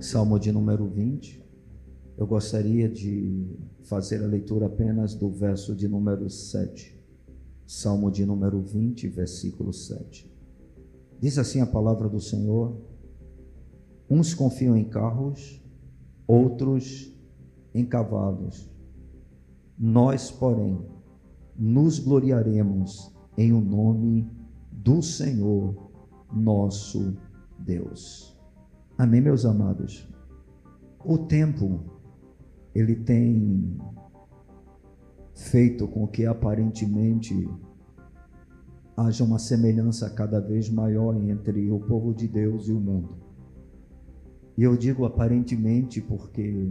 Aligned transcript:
Salmo 0.00 0.38
de 0.38 0.50
número 0.50 0.88
20. 0.88 1.44
Eu 2.16 2.26
gostaria 2.26 2.88
de 2.88 3.54
fazer 3.82 4.24
a 4.24 4.26
leitura 4.26 4.64
apenas 4.64 5.14
do 5.14 5.30
verso 5.30 5.76
de 5.76 5.86
número 5.86 6.28
7. 6.30 6.98
Salmo 7.66 8.10
de 8.10 8.24
número 8.24 8.62
20, 8.62 9.06
versículo 9.08 9.74
7. 9.74 10.30
Diz 11.20 11.36
assim 11.36 11.60
a 11.60 11.66
palavra 11.66 12.08
do 12.08 12.18
Senhor: 12.18 12.80
Uns 14.08 14.32
confiam 14.32 14.74
em 14.74 14.84
carros, 14.84 15.62
outros 16.26 17.14
em 17.74 17.84
cavalos. 17.84 18.70
Nós, 19.78 20.30
porém, 20.30 20.80
nos 21.54 21.98
gloriaremos 21.98 23.14
em 23.36 23.52
o 23.52 23.60
nome 23.60 24.30
do 24.72 25.02
Senhor, 25.02 25.90
nosso 26.32 27.14
Deus. 27.58 28.39
Amém, 29.00 29.22
meus 29.22 29.46
amados. 29.46 30.06
O 31.02 31.16
tempo 31.16 31.80
ele 32.74 32.94
tem 32.94 33.78
feito 35.34 35.88
com 35.88 36.06
que 36.06 36.26
aparentemente 36.26 37.48
haja 38.94 39.24
uma 39.24 39.38
semelhança 39.38 40.10
cada 40.10 40.38
vez 40.38 40.68
maior 40.68 41.16
entre 41.16 41.70
o 41.70 41.80
povo 41.80 42.12
de 42.12 42.28
Deus 42.28 42.68
e 42.68 42.72
o 42.72 42.78
mundo. 42.78 43.16
E 44.54 44.64
eu 44.64 44.76
digo 44.76 45.06
aparentemente 45.06 46.02
porque 46.02 46.70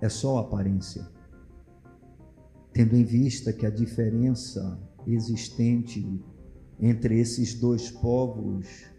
é 0.00 0.08
só 0.08 0.38
aparência. 0.38 1.06
Tendo 2.72 2.96
em 2.96 3.04
vista 3.04 3.52
que 3.52 3.64
a 3.64 3.70
diferença 3.70 4.80
existente 5.06 6.04
entre 6.80 7.20
esses 7.20 7.54
dois 7.54 7.88
povos 7.88 8.95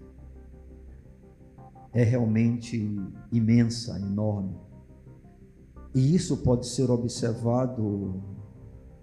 é 1.94 2.04
realmente 2.04 2.78
imensa, 3.32 3.98
enorme. 4.00 4.56
E 5.94 6.14
isso 6.16 6.38
pode 6.38 6.68
ser 6.68 6.92
observado 6.92 8.22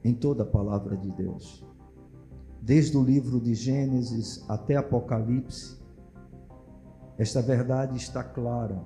em 0.05 0.15
toda 0.15 0.43
a 0.43 0.47
palavra 0.47 0.97
de 0.97 1.11
Deus. 1.13 1.65
Desde 2.61 2.97
o 2.97 3.03
livro 3.03 3.41
de 3.41 3.55
Gênesis 3.55 4.45
até 4.49 4.77
Apocalipse, 4.77 5.79
esta 7.19 7.41
verdade 7.41 7.97
está 7.97 8.23
clara 8.23 8.83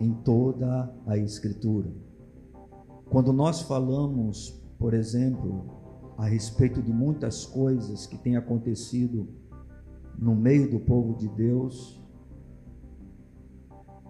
em 0.00 0.12
toda 0.12 0.94
a 1.06 1.16
Escritura. 1.18 1.92
Quando 3.10 3.32
nós 3.32 3.62
falamos, 3.62 4.62
por 4.78 4.94
exemplo, 4.94 5.80
a 6.16 6.26
respeito 6.26 6.82
de 6.82 6.92
muitas 6.92 7.44
coisas 7.44 8.06
que 8.06 8.16
têm 8.16 8.36
acontecido 8.36 9.28
no 10.18 10.34
meio 10.34 10.70
do 10.70 10.78
povo 10.80 11.16
de 11.16 11.28
Deus, 11.28 11.99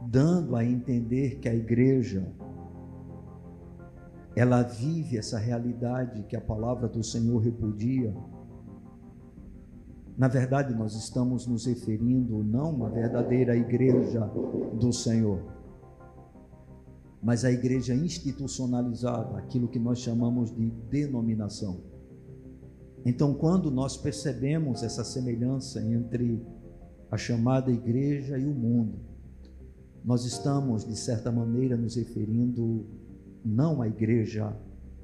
dando 0.08 0.56
a 0.56 0.64
entender 0.64 1.38
que 1.38 1.48
a 1.48 1.54
igreja 1.54 2.26
ela 4.34 4.62
vive 4.62 5.18
essa 5.18 5.38
realidade 5.38 6.22
que 6.24 6.36
a 6.36 6.40
palavra 6.40 6.88
do 6.88 7.02
Senhor 7.02 7.38
repudia. 7.38 8.14
Na 10.16 10.28
verdade, 10.28 10.74
nós 10.74 10.94
estamos 10.94 11.46
nos 11.46 11.66
referindo 11.66 12.42
não 12.44 12.70
uma 12.70 12.88
verdadeira 12.88 13.56
igreja 13.56 14.20
do 14.78 14.92
Senhor, 14.92 15.42
mas 17.22 17.44
a 17.44 17.50
igreja 17.50 17.94
institucionalizada, 17.94 19.36
aquilo 19.38 19.68
que 19.68 19.78
nós 19.78 19.98
chamamos 19.98 20.54
de 20.54 20.70
denominação. 20.90 21.80
Então, 23.04 23.34
quando 23.34 23.70
nós 23.70 23.96
percebemos 23.96 24.82
essa 24.82 25.02
semelhança 25.04 25.82
entre 25.82 26.40
a 27.10 27.16
chamada 27.16 27.70
igreja 27.70 28.38
e 28.38 28.46
o 28.46 28.54
mundo, 28.54 29.09
nós 30.04 30.24
estamos, 30.24 30.84
de 30.84 30.96
certa 30.96 31.30
maneira, 31.30 31.76
nos 31.76 31.96
referindo 31.96 32.86
não 33.44 33.82
à 33.82 33.88
igreja 33.88 34.54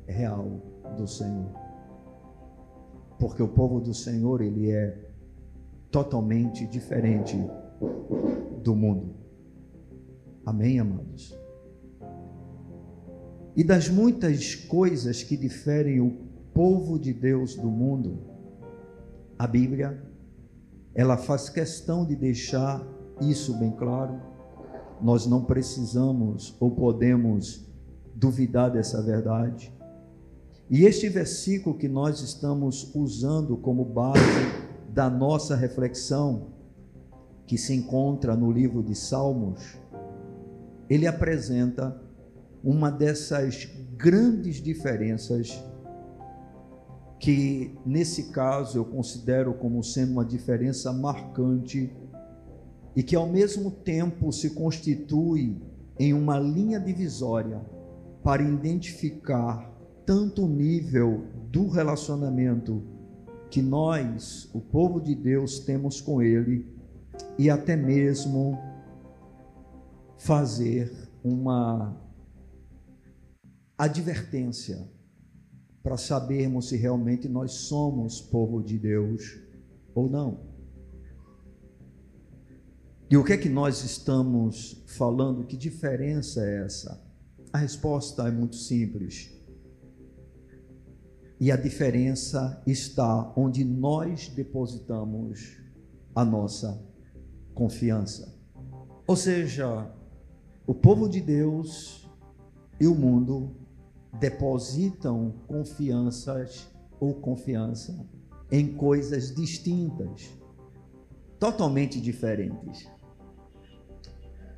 real 0.07 0.61
do 0.97 1.07
Senhor. 1.07 1.51
Porque 3.19 3.43
o 3.43 3.49
povo 3.49 3.81
do 3.81 3.95
Senhor, 3.95 4.41
ele 4.41 4.71
é 4.71 5.07
totalmente 5.91 6.67
diferente 6.67 7.37
do 8.63 8.75
mundo. 8.75 9.15
Amém, 10.45 10.79
amados? 10.79 11.37
E 13.57 13.65
das 13.65 13.89
muitas 13.89 14.55
coisas 14.55 15.23
que 15.23 15.37
diferem 15.37 16.01
o 16.01 16.11
povo 16.53 16.99
de 16.99 17.13
Deus 17.13 17.57
do 17.57 17.69
mundo, 17.69 18.19
a 19.39 19.47
Bíblia, 19.47 20.03
ela 20.95 21.17
faz 21.17 21.49
questão 21.49 22.05
de 22.05 22.15
deixar 22.15 22.87
isso 23.21 23.59
bem 23.59 23.71
claro. 23.71 24.21
Nós 25.01 25.27
não 25.27 25.45
precisamos 25.45 26.57
ou 26.59 26.71
podemos 26.71 27.67
duvidar 28.15 28.71
dessa 28.71 29.03
verdade. 29.03 29.73
E 30.69 30.85
este 30.85 31.09
versículo 31.09 31.77
que 31.77 31.89
nós 31.89 32.21
estamos 32.21 32.93
usando 32.95 33.57
como 33.57 33.85
base 33.85 34.21
da 34.89 35.09
nossa 35.09 35.55
reflexão, 35.55 36.49
que 37.47 37.57
se 37.57 37.75
encontra 37.75 38.35
no 38.35 38.51
livro 38.51 38.83
de 38.83 38.95
Salmos, 38.95 39.79
ele 40.89 41.07
apresenta 41.07 42.01
uma 42.65 42.91
dessas 42.91 43.69
grandes 43.97 44.57
diferenças 44.57 45.63
que 47.19 47.79
nesse 47.85 48.31
caso 48.31 48.79
eu 48.79 48.85
considero 48.85 49.55
como 49.55 49.83
sendo 49.83 50.13
uma 50.13 50.25
diferença 50.25 50.93
marcante 50.93 51.93
e 52.97 53.03
que 53.03 53.15
ao 53.15 53.29
mesmo 53.29 53.71
tempo 53.71 54.33
se 54.33 54.51
constitui 54.51 55.61
em 55.99 56.15
uma 56.15 56.39
linha 56.39 56.81
divisória 56.81 57.61
para 58.23 58.43
identificar 58.43 59.71
tanto 60.07 60.45
o 60.45 60.49
nível 60.49 61.27
do 61.51 61.69
relacionamento 61.69 62.83
que 63.51 63.61
nós, 63.61 64.51
o 64.55 64.61
povo 64.61 65.01
de 65.01 65.15
Deus, 65.15 65.61
temos 65.61 66.01
com 66.01 66.23
Ele 66.23 66.67
e 67.39 67.51
até 67.51 67.77
mesmo 67.77 68.59
fazer 70.17 70.93
uma 71.23 71.95
advertência 73.77 74.89
para 75.83 75.97
sabermos 75.97 76.69
se 76.69 76.77
realmente 76.77 77.29
nós 77.29 77.53
somos 77.53 78.21
povo 78.21 78.63
de 78.63 78.79
Deus 78.79 79.39
ou 79.95 80.09
não. 80.09 80.46
E 83.09 83.17
o 83.17 83.23
que 83.23 83.33
é 83.33 83.37
que 83.37 83.49
nós 83.49 83.85
estamos 83.85 84.83
falando? 84.85 85.45
Que 85.45 85.57
diferença 85.57 86.45
é 86.45 86.65
essa? 86.65 87.01
A 87.53 87.59
resposta 87.59 88.27
é 88.27 88.33
muito 88.33 88.57
simples. 88.57 89.33
E 91.39 91.53
a 91.53 91.57
diferença 91.57 92.61
está 92.67 93.33
onde 93.37 93.65
nós 93.65 94.29
depositamos 94.29 95.57
a 96.17 96.25
nossa 96.25 96.83
confiança. 97.55 98.35
Ou 99.07 99.15
seja, 99.15 99.89
o 100.67 100.75
povo 100.75 101.09
de 101.09 101.21
Deus 101.21 102.11
e 102.81 102.89
o 102.89 102.95
mundo 102.95 103.55
depositam 104.19 105.33
confianças 105.47 106.67
ou 106.99 107.15
confiança 107.15 108.05
em 108.51 108.75
coisas 108.75 109.33
distintas, 109.33 110.29
totalmente 111.39 112.01
diferentes. 112.01 112.96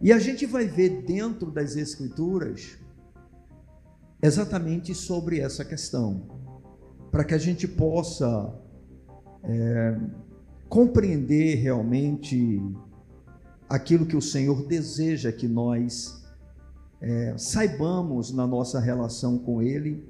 E 0.00 0.12
a 0.12 0.18
gente 0.18 0.46
vai 0.46 0.66
ver 0.66 1.02
dentro 1.02 1.50
das 1.50 1.74
Escrituras 1.74 2.78
exatamente 4.22 4.94
sobre 4.94 5.40
essa 5.40 5.64
questão, 5.64 6.22
para 7.10 7.24
que 7.24 7.34
a 7.34 7.38
gente 7.38 7.66
possa 7.66 8.54
é, 9.42 9.98
compreender 10.68 11.56
realmente 11.56 12.62
aquilo 13.68 14.06
que 14.06 14.16
o 14.16 14.22
Senhor 14.22 14.66
deseja 14.66 15.32
que 15.32 15.48
nós 15.48 16.24
é, 17.00 17.36
saibamos 17.36 18.32
na 18.32 18.46
nossa 18.46 18.78
relação 18.78 19.38
com 19.38 19.60
Ele, 19.60 20.06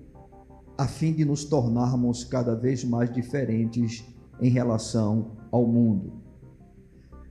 a 0.76 0.86
fim 0.86 1.12
de 1.14 1.24
nos 1.24 1.44
tornarmos 1.44 2.24
cada 2.24 2.54
vez 2.54 2.84
mais 2.84 3.12
diferentes 3.12 4.04
em 4.40 4.50
relação 4.50 5.32
ao 5.50 5.66
mundo. 5.66 6.27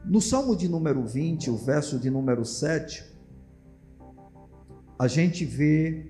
No 0.10 0.22
Salmo 0.22 0.56
de 0.56 0.70
número 0.70 1.06
20, 1.06 1.50
o 1.50 1.58
verso 1.58 2.00
de 2.00 2.10
número 2.10 2.46
7, 2.46 3.04
a 4.98 5.06
gente 5.06 5.44
vê 5.44 6.10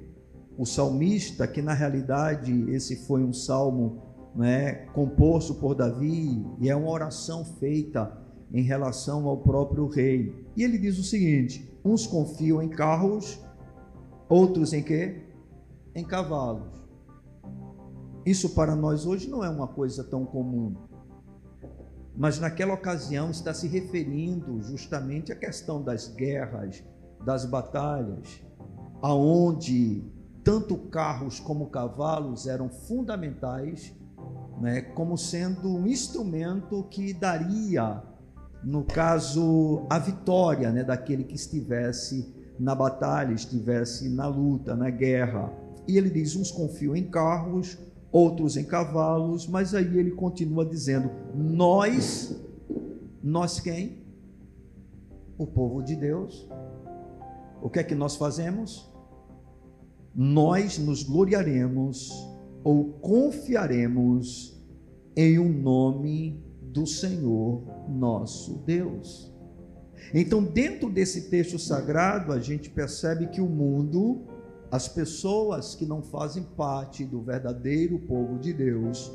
o 0.55 0.67
salmista, 0.67 1.47
que 1.47 1.63
na 1.63 1.73
realidade 1.73 2.69
esse 2.69 3.07
foi 3.07 3.23
um 3.23 3.33
salmo 3.33 4.03
né, 4.35 4.85
composto 4.93 5.55
por 5.55 5.73
Davi, 5.73 6.45
e 6.61 6.69
é 6.69 6.75
uma 6.75 6.91
oração 6.91 7.43
feita 7.43 8.15
em 8.53 8.61
relação 8.61 9.27
ao 9.27 9.37
próprio 9.37 9.87
rei. 9.87 10.45
E 10.55 10.61
ele 10.61 10.77
diz 10.77 10.99
o 10.99 11.03
seguinte: 11.03 11.67
Uns 11.83 12.05
confiam 12.05 12.61
em 12.61 12.69
carros, 12.69 13.41
outros 14.29 14.73
em 14.73 14.83
quê? 14.83 15.23
Em 15.95 16.05
cavalos. 16.05 16.71
Isso 18.23 18.49
para 18.49 18.75
nós 18.75 19.07
hoje 19.07 19.27
não 19.27 19.43
é 19.43 19.49
uma 19.49 19.67
coisa 19.67 20.03
tão 20.03 20.23
comum. 20.23 20.86
Mas 22.17 22.39
naquela 22.39 22.73
ocasião 22.73 23.29
está 23.29 23.53
se 23.53 23.67
referindo 23.67 24.59
justamente 24.63 25.31
à 25.31 25.35
questão 25.35 25.83
das 25.83 26.07
guerras, 26.07 26.83
das 27.23 27.45
batalhas, 27.45 28.41
aonde 29.03 30.03
tanto 30.43 30.75
carros 30.77 31.39
como 31.39 31.67
cavalos 31.67 32.47
eram 32.47 32.69
fundamentais, 32.69 33.93
né, 34.59 34.81
como 34.81 35.15
sendo 35.15 35.69
um 35.69 35.85
instrumento 35.85 36.83
que 36.89 37.13
daria, 37.13 38.01
no 38.63 38.83
caso, 38.83 39.85
a 39.87 39.99
vitória 39.99 40.71
né, 40.71 40.83
daquele 40.83 41.23
que 41.23 41.35
estivesse 41.35 42.33
na 42.59 42.73
batalha, 42.73 43.33
estivesse 43.33 44.09
na 44.09 44.25
luta, 44.25 44.75
na 44.75 44.89
guerra. 44.89 45.53
E 45.87 45.97
ele 45.97 46.09
diz: 46.09 46.35
uns 46.35 46.49
confiam 46.49 46.95
em 46.95 47.03
carros, 47.03 47.77
outros 48.11 48.57
em 48.57 48.63
cavalos, 48.63 49.47
mas 49.47 49.73
aí 49.73 49.97
ele 49.97 50.11
continua 50.11 50.65
dizendo: 50.65 51.11
Nós, 51.35 52.39
nós 53.21 53.59
quem? 53.59 54.05
O 55.37 55.45
povo 55.45 55.83
de 55.83 55.95
Deus. 55.95 56.47
O 57.61 57.69
que 57.69 57.79
é 57.79 57.83
que 57.83 57.95
nós 57.95 58.15
fazemos? 58.15 58.91
Nós 60.15 60.77
nos 60.77 61.03
gloriaremos 61.03 62.11
ou 62.63 62.93
confiaremos 62.93 64.57
em 65.15 65.39
um 65.39 65.49
nome 65.49 66.43
do 66.61 66.85
Senhor 66.85 67.63
nosso 67.89 68.55
Deus. 68.65 69.31
Então, 70.13 70.43
dentro 70.43 70.89
desse 70.89 71.29
texto 71.29 71.59
sagrado, 71.59 72.31
a 72.31 72.39
gente 72.39 72.69
percebe 72.69 73.27
que 73.27 73.41
o 73.41 73.47
mundo 73.47 74.25
as 74.71 74.87
pessoas 74.87 75.75
que 75.75 75.85
não 75.85 76.01
fazem 76.01 76.43
parte 76.43 77.05
do 77.05 77.21
verdadeiro 77.21 77.99
povo 77.99 78.37
de 78.37 78.51
Deus 78.53 79.11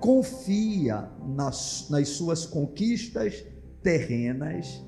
confia 0.00 1.10
nas, 1.26 1.88
nas 1.90 2.10
suas 2.10 2.46
conquistas 2.46 3.44
terrenas, 3.82 4.84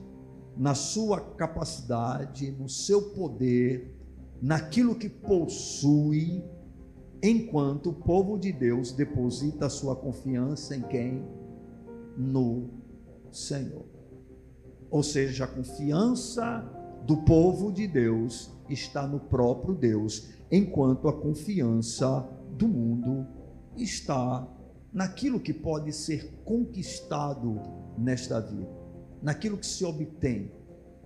na 0.57 0.75
sua 0.75 1.21
capacidade, 1.21 2.53
no 2.53 2.69
seu 2.69 3.11
poder, 3.11 3.97
naquilo 4.41 4.95
que 4.95 5.09
possui, 5.09 6.45
enquanto 7.23 7.91
o 7.91 7.93
povo 7.93 8.39
de 8.39 8.53
Deus 8.53 8.93
deposita 8.93 9.67
a 9.67 9.71
sua 9.71 9.97
confiança 9.97 10.77
em 10.77 10.83
quem? 10.83 11.25
No 12.17 12.71
Senhor. 13.33 13.85
Ou 14.91 15.03
seja, 15.03 15.45
a 15.45 15.49
confiança 15.49 16.80
do 17.07 17.19
povo 17.19 17.73
de 17.73 17.87
Deus 17.87 18.51
está 18.69 19.07
no 19.07 19.21
próprio 19.21 19.75
Deus, 19.75 20.31
enquanto 20.51 21.09
a 21.09 21.13
confiança 21.13 22.29
do 22.57 22.69
mundo 22.69 23.27
está 23.77 24.47
naquilo 24.93 25.41
que 25.41 25.53
pode 25.53 25.93
ser 25.93 26.33
conquistado 26.45 27.61
nesta 27.97 28.41
vida, 28.41 28.69
naquilo 29.23 29.57
que 29.57 29.67
se 29.67 29.85
obtém, 29.85 30.51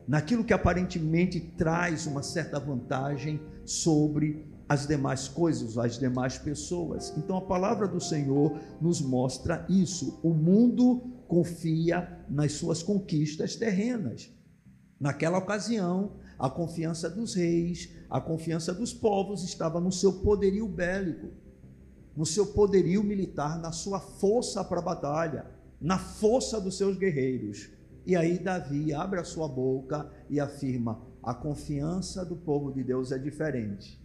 naquilo 0.06 0.44
que 0.44 0.52
aparentemente 0.52 1.40
traz 1.40 2.06
uma 2.06 2.22
certa 2.22 2.58
vantagem 2.58 3.40
sobre 3.64 4.46
as 4.68 4.86
demais 4.86 5.28
coisas, 5.28 5.76
as 5.76 5.98
demais 5.98 6.38
pessoas. 6.38 7.12
Então 7.16 7.36
a 7.36 7.42
palavra 7.42 7.86
do 7.86 8.00
Senhor 8.00 8.58
nos 8.80 9.00
mostra 9.00 9.66
isso. 9.68 10.18
O 10.22 10.32
mundo 10.32 11.02
confia 11.28 12.24
nas 12.28 12.52
suas 12.52 12.82
conquistas 12.82 13.56
terrenas. 13.56 14.33
Naquela 14.98 15.38
ocasião, 15.38 16.12
a 16.38 16.48
confiança 16.48 17.10
dos 17.10 17.34
reis, 17.34 17.90
a 18.08 18.20
confiança 18.20 18.72
dos 18.72 18.92
povos 18.92 19.42
estava 19.42 19.80
no 19.80 19.90
seu 19.90 20.12
poderio 20.20 20.66
bélico, 20.68 21.28
no 22.16 22.24
seu 22.24 22.46
poderio 22.46 23.02
militar, 23.02 23.58
na 23.58 23.72
sua 23.72 23.98
força 23.98 24.62
para 24.62 24.78
a 24.78 24.82
batalha, 24.82 25.46
na 25.80 25.98
força 25.98 26.60
dos 26.60 26.76
seus 26.76 26.96
guerreiros. 26.96 27.70
E 28.06 28.14
aí 28.14 28.38
Davi 28.38 28.92
abre 28.92 29.18
a 29.18 29.24
sua 29.24 29.48
boca 29.48 30.10
e 30.30 30.38
afirma: 30.38 31.00
a 31.22 31.34
confiança 31.34 32.24
do 32.24 32.36
povo 32.36 32.72
de 32.72 32.84
Deus 32.84 33.10
é 33.10 33.18
diferente. 33.18 34.03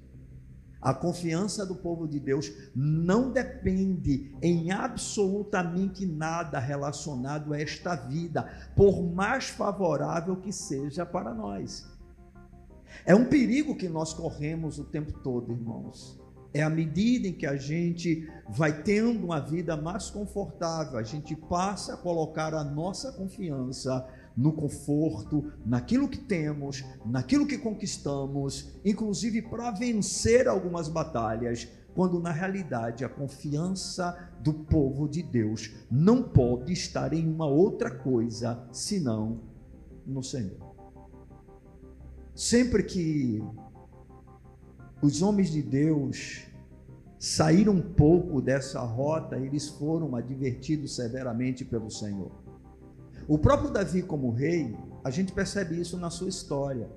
A 0.81 0.93
confiança 0.93 1.65
do 1.65 1.75
povo 1.75 2.07
de 2.07 2.19
Deus 2.19 2.51
não 2.73 3.31
depende 3.31 4.33
em 4.41 4.71
absolutamente 4.71 6.05
nada 6.05 6.57
relacionado 6.57 7.53
a 7.53 7.59
esta 7.59 7.95
vida, 7.95 8.49
por 8.75 9.03
mais 9.03 9.49
favorável 9.49 10.37
que 10.37 10.53
seja 10.53 11.05
para 11.05 11.33
nós. 11.33 11.85
É 13.05 13.13
um 13.13 13.25
perigo 13.25 13.75
que 13.75 13.89
nós 13.89 14.13
corremos 14.13 14.79
o 14.79 14.85
tempo 14.85 15.11
todo, 15.19 15.51
irmãos. 15.51 16.19
É 16.53 16.63
à 16.63 16.69
medida 16.69 17.27
em 17.27 17.33
que 17.33 17.45
a 17.45 17.55
gente 17.55 18.27
vai 18.47 18.81
tendo 18.81 19.23
uma 19.23 19.39
vida 19.39 19.77
mais 19.77 20.09
confortável, 20.09 20.97
a 20.97 21.03
gente 21.03 21.35
passa 21.35 21.93
a 21.93 21.97
colocar 21.97 22.55
a 22.55 22.63
nossa 22.63 23.11
confiança 23.11 24.07
no 24.35 24.53
conforto, 24.53 25.51
naquilo 25.65 26.07
que 26.07 26.17
temos, 26.17 26.83
naquilo 27.05 27.47
que 27.47 27.57
conquistamos, 27.57 28.71
inclusive 28.85 29.41
para 29.41 29.71
vencer 29.71 30.47
algumas 30.47 30.87
batalhas, 30.87 31.67
quando 31.93 32.19
na 32.19 32.31
realidade 32.31 33.03
a 33.03 33.09
confiança 33.09 34.29
do 34.41 34.53
povo 34.53 35.07
de 35.07 35.21
Deus 35.21 35.71
não 35.91 36.23
pode 36.23 36.71
estar 36.71 37.13
em 37.13 37.27
uma 37.27 37.45
outra 37.45 37.91
coisa 37.91 38.65
senão 38.71 39.41
no 40.05 40.23
Senhor. 40.23 40.75
Sempre 42.33 42.83
que 42.83 43.43
os 45.01 45.21
homens 45.21 45.51
de 45.51 45.61
Deus 45.61 46.45
saíram 47.17 47.73
um 47.73 47.81
pouco 47.81 48.41
dessa 48.41 48.79
rota, 48.79 49.37
eles 49.37 49.67
foram 49.67 50.15
advertidos 50.15 50.95
severamente 50.95 51.65
pelo 51.65 51.91
Senhor. 51.91 52.31
O 53.29 53.37
próprio 53.37 53.69
Davi, 53.69 54.01
como 54.01 54.31
rei, 54.31 54.75
a 55.03 55.11
gente 55.11 55.31
percebe 55.31 55.79
isso 55.79 55.95
na 55.99 56.09
sua 56.09 56.27
história. 56.27 56.89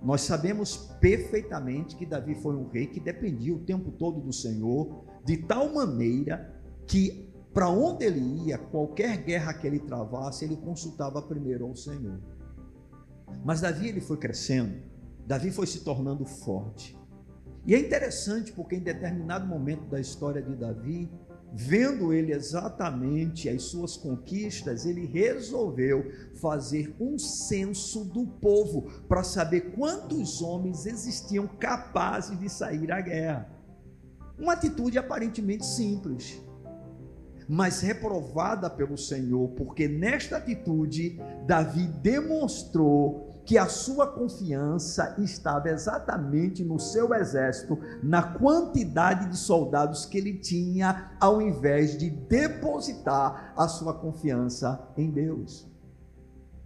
Nós 0.00 0.20
sabemos 0.20 0.76
perfeitamente 1.00 1.96
que 1.96 2.06
Davi 2.06 2.36
foi 2.36 2.54
um 2.54 2.68
rei 2.68 2.86
que 2.86 3.00
dependia 3.00 3.52
o 3.52 3.58
tempo 3.58 3.90
todo 3.90 4.20
do 4.20 4.32
Senhor, 4.32 5.04
de 5.24 5.38
tal 5.38 5.74
maneira 5.74 6.54
que 6.86 7.34
para 7.52 7.68
onde 7.68 8.04
ele 8.04 8.20
ia, 8.46 8.56
qualquer 8.56 9.16
guerra 9.16 9.52
que 9.52 9.66
ele 9.66 9.80
travasse, 9.80 10.44
ele 10.44 10.56
consultava 10.58 11.20
primeiro 11.20 11.66
ao 11.66 11.74
Senhor. 11.74 12.20
Mas 13.44 13.60
Davi 13.60 13.88
ele 13.88 14.00
foi 14.00 14.18
crescendo, 14.18 14.80
Davi 15.26 15.50
foi 15.50 15.66
se 15.66 15.80
tornando 15.82 16.24
forte. 16.24 16.96
E 17.64 17.74
é 17.74 17.80
interessante 17.80 18.52
porque 18.52 18.76
em 18.76 18.80
determinado 18.80 19.44
momento 19.44 19.86
da 19.86 19.98
história 19.98 20.40
de 20.40 20.54
Davi, 20.54 21.10
vendo 21.52 22.12
ele 22.12 22.32
exatamente 22.32 23.48
as 23.48 23.62
suas 23.62 23.96
conquistas, 23.96 24.84
ele 24.84 25.06
resolveu 25.06 26.10
fazer 26.34 26.94
um 27.00 27.18
censo 27.18 28.04
do 28.04 28.26
povo 28.26 28.82
para 29.08 29.22
saber 29.22 29.72
quantos 29.72 30.42
homens 30.42 30.86
existiam 30.86 31.46
capazes 31.46 32.38
de 32.38 32.48
sair 32.48 32.90
à 32.92 33.00
guerra. 33.00 33.50
Uma 34.38 34.52
atitude 34.52 34.98
aparentemente 34.98 35.64
simples, 35.64 36.40
mas 37.48 37.80
reprovada 37.80 38.68
pelo 38.68 38.98
Senhor, 38.98 39.48
porque 39.50 39.88
nesta 39.88 40.36
atitude 40.36 41.18
Davi 41.46 41.86
demonstrou 41.86 43.25
que 43.46 43.56
a 43.56 43.68
sua 43.68 44.08
confiança 44.08 45.14
estava 45.18 45.70
exatamente 45.70 46.64
no 46.64 46.80
seu 46.80 47.14
exército, 47.14 47.78
na 48.02 48.20
quantidade 48.20 49.30
de 49.30 49.36
soldados 49.36 50.04
que 50.04 50.18
ele 50.18 50.34
tinha, 50.34 51.12
ao 51.20 51.40
invés 51.40 51.96
de 51.96 52.10
depositar 52.10 53.54
a 53.56 53.68
sua 53.68 53.94
confiança 53.94 54.92
em 54.98 55.08
Deus. 55.08 55.64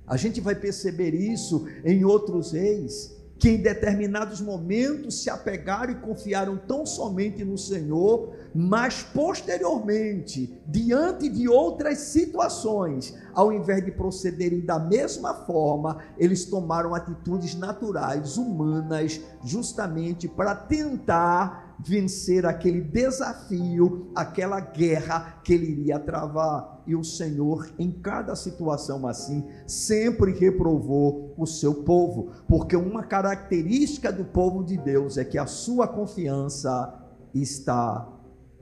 A 0.07 0.17
gente 0.17 0.41
vai 0.41 0.55
perceber 0.55 1.15
isso 1.15 1.69
em 1.85 2.03
outros 2.03 2.53
reis 2.53 3.15
que 3.39 3.51
em 3.51 3.63
determinados 3.63 4.41
momentos 4.41 5.23
se 5.23 5.31
apegaram 5.31 5.93
e 5.93 6.01
confiaram 6.01 6.57
tão 6.57 6.85
somente 6.85 7.45
no 7.45 7.57
Senhor, 7.57 8.35
mas 8.55 9.03
posteriormente, 9.03 10.61
diante 10.67 11.29
de 11.29 11.49
outras 11.49 11.99
situações, 11.99 13.17
ao 13.33 13.53
invés 13.53 13.85
de 13.85 13.93
procederem 13.93 14.61
da 14.61 14.79
mesma 14.79 15.35
forma, 15.35 15.99
eles 16.19 16.45
tomaram 16.45 16.95
atitudes 16.95 17.55
naturais, 17.55 18.37
humanas, 18.37 19.21
justamente 19.45 20.29
para 20.29 20.55
tentar 20.55 21.77
vencer 21.79 22.45
aquele 22.45 22.81
desafio, 22.81 24.11
aquela 24.15 24.61
guerra 24.61 25.41
que 25.43 25.55
ele 25.55 25.71
iria 25.73 25.99
travar. 25.99 26.83
E 26.87 26.95
o 26.95 27.05
Senhor, 27.05 27.71
em 27.79 27.91
cada 27.91 28.35
situação 28.35 29.07
assim, 29.07 29.47
sempre 29.67 30.33
reprovou 30.33 31.35
o 31.37 31.47
seu 31.47 31.83
povo, 31.83 32.33
porque 32.49 32.77
uma 32.77 33.03
característica 33.03 34.13
do 34.13 34.25
povo 34.25 34.65
de 34.65 34.77
Deus 34.77 35.17
é 35.17 35.25
que 35.25 35.39
a 35.39 35.47
sua 35.47 35.87
confiança 35.89 36.95
está 37.33 38.20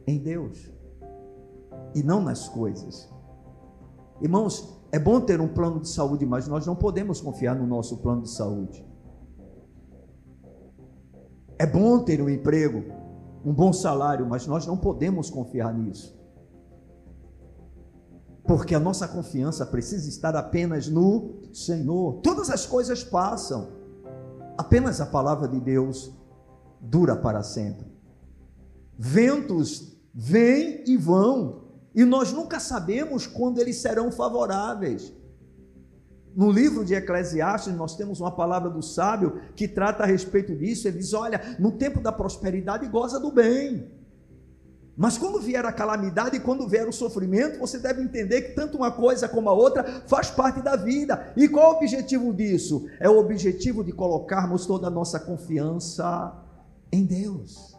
em 0.08 0.18
Deus 0.18 0.70
e 1.94 2.02
não 2.02 2.20
nas 2.22 2.48
coisas. 2.48 3.08
Irmãos, 4.20 4.78
é 4.90 4.98
bom 4.98 5.20
ter 5.20 5.40
um 5.40 5.48
plano 5.48 5.80
de 5.80 5.88
saúde, 5.88 6.24
mas 6.24 6.48
nós 6.48 6.66
não 6.66 6.74
podemos 6.74 7.20
confiar 7.20 7.54
no 7.54 7.66
nosso 7.66 7.98
plano 7.98 8.22
de 8.22 8.30
saúde. 8.30 8.86
É 11.58 11.66
bom 11.66 11.98
ter 12.04 12.22
um 12.22 12.28
emprego, 12.28 12.84
um 13.44 13.52
bom 13.52 13.72
salário, 13.72 14.26
mas 14.26 14.46
nós 14.46 14.66
não 14.66 14.76
podemos 14.76 15.28
confiar 15.28 15.74
nisso. 15.74 16.16
Porque 18.44 18.74
a 18.74 18.80
nossa 18.80 19.06
confiança 19.06 19.66
precisa 19.66 20.08
estar 20.08 20.34
apenas 20.34 20.88
no 20.88 21.42
Senhor. 21.52 22.20
Todas 22.22 22.48
as 22.48 22.64
coisas 22.64 23.04
passam. 23.04 23.76
Apenas 24.56 25.00
a 25.00 25.06
palavra 25.06 25.46
de 25.46 25.60
Deus 25.60 26.10
dura 26.80 27.14
para 27.14 27.42
sempre. 27.42 27.86
Ventos 28.96 29.97
vêm 30.14 30.84
e 30.86 30.96
vão, 30.96 31.64
e 31.94 32.04
nós 32.04 32.32
nunca 32.32 32.60
sabemos 32.60 33.26
quando 33.26 33.58
eles 33.58 33.76
serão 33.76 34.10
favoráveis. 34.10 35.12
No 36.34 36.52
livro 36.52 36.84
de 36.84 36.94
Eclesiastes, 36.94 37.74
nós 37.74 37.96
temos 37.96 38.20
uma 38.20 38.30
palavra 38.30 38.70
do 38.70 38.82
sábio 38.82 39.40
que 39.56 39.66
trata 39.66 40.04
a 40.04 40.06
respeito 40.06 40.54
disso. 40.54 40.86
Ele 40.86 40.98
diz: 40.98 41.12
Olha, 41.12 41.56
no 41.58 41.72
tempo 41.72 42.00
da 42.00 42.12
prosperidade, 42.12 42.86
goza 42.86 43.18
do 43.18 43.32
bem. 43.32 43.90
Mas 44.96 45.16
quando 45.16 45.40
vier 45.40 45.64
a 45.64 45.72
calamidade 45.72 46.36
e 46.36 46.40
quando 46.40 46.68
vier 46.68 46.88
o 46.88 46.92
sofrimento, 46.92 47.60
você 47.60 47.78
deve 47.78 48.02
entender 48.02 48.42
que 48.42 48.54
tanto 48.54 48.76
uma 48.76 48.90
coisa 48.90 49.28
como 49.28 49.48
a 49.48 49.52
outra 49.52 50.02
faz 50.08 50.28
parte 50.28 50.60
da 50.60 50.74
vida. 50.74 51.32
E 51.36 51.48
qual 51.48 51.66
é 51.66 51.74
o 51.74 51.76
objetivo 51.76 52.34
disso? 52.34 52.88
É 52.98 53.08
o 53.08 53.16
objetivo 53.16 53.84
de 53.84 53.92
colocarmos 53.92 54.66
toda 54.66 54.88
a 54.88 54.90
nossa 54.90 55.20
confiança 55.20 56.36
em 56.90 57.04
Deus. 57.04 57.77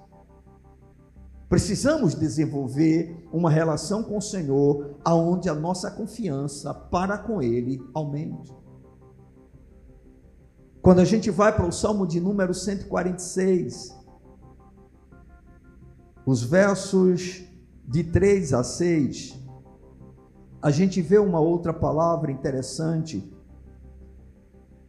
Precisamos 1.50 2.14
desenvolver 2.14 3.28
uma 3.34 3.50
relação 3.50 4.04
com 4.04 4.18
o 4.18 4.22
Senhor 4.22 4.98
aonde 5.04 5.50
a 5.50 5.56
nossa 5.56 5.90
confiança 5.90 6.72
para 6.72 7.18
com 7.18 7.42
ele 7.42 7.84
aumente. 7.92 8.56
Quando 10.80 11.00
a 11.00 11.06
gente 11.06 11.32
vai 11.32 11.54
para 11.54 11.66
o 11.66 11.72
Salmo 11.72 12.06
de 12.06 12.20
número 12.22 12.54
146, 12.54 13.98
os 16.24 16.44
versos 16.44 17.44
de 17.84 18.04
3 18.04 18.54
a 18.54 18.64
6, 18.64 19.40
a 20.62 20.70
gente 20.70 21.02
vê 21.02 21.18
uma 21.18 21.40
outra 21.40 21.74
palavra 21.74 22.32
interessante 22.32 23.34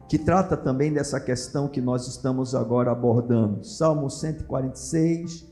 que 0.07 0.19
trata 0.19 0.55
também 0.55 0.93
dessa 0.93 1.19
questão 1.19 1.67
que 1.67 1.81
nós 1.81 2.07
estamos 2.07 2.53
agora 2.53 2.91
abordando. 2.91 3.63
Salmo 3.63 4.09
146, 4.09 5.50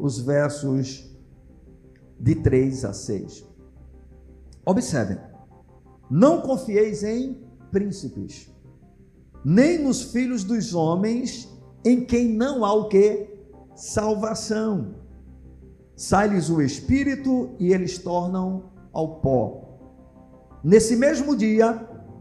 os 0.00 0.18
versos 0.18 1.08
de 2.18 2.34
3 2.34 2.84
a 2.84 2.92
6. 2.92 3.46
Observem: 4.64 5.18
Não 6.10 6.40
confieis 6.40 7.02
em 7.02 7.42
príncipes, 7.70 8.50
nem 9.44 9.78
nos 9.78 10.02
filhos 10.02 10.42
dos 10.42 10.74
homens, 10.74 11.48
em 11.84 12.04
quem 12.04 12.28
não 12.28 12.64
há 12.64 12.72
o 12.72 12.88
que? 12.88 13.28
Salvação. 13.74 14.96
Sai-lhes 15.96 16.48
o 16.48 16.62
espírito 16.62 17.54
e 17.58 17.72
eles 17.72 17.98
tornam 17.98 18.70
ao 18.92 19.20
pó. 19.20 19.66
Nesse 20.64 20.96
mesmo 20.96 21.36
dia, 21.36 21.74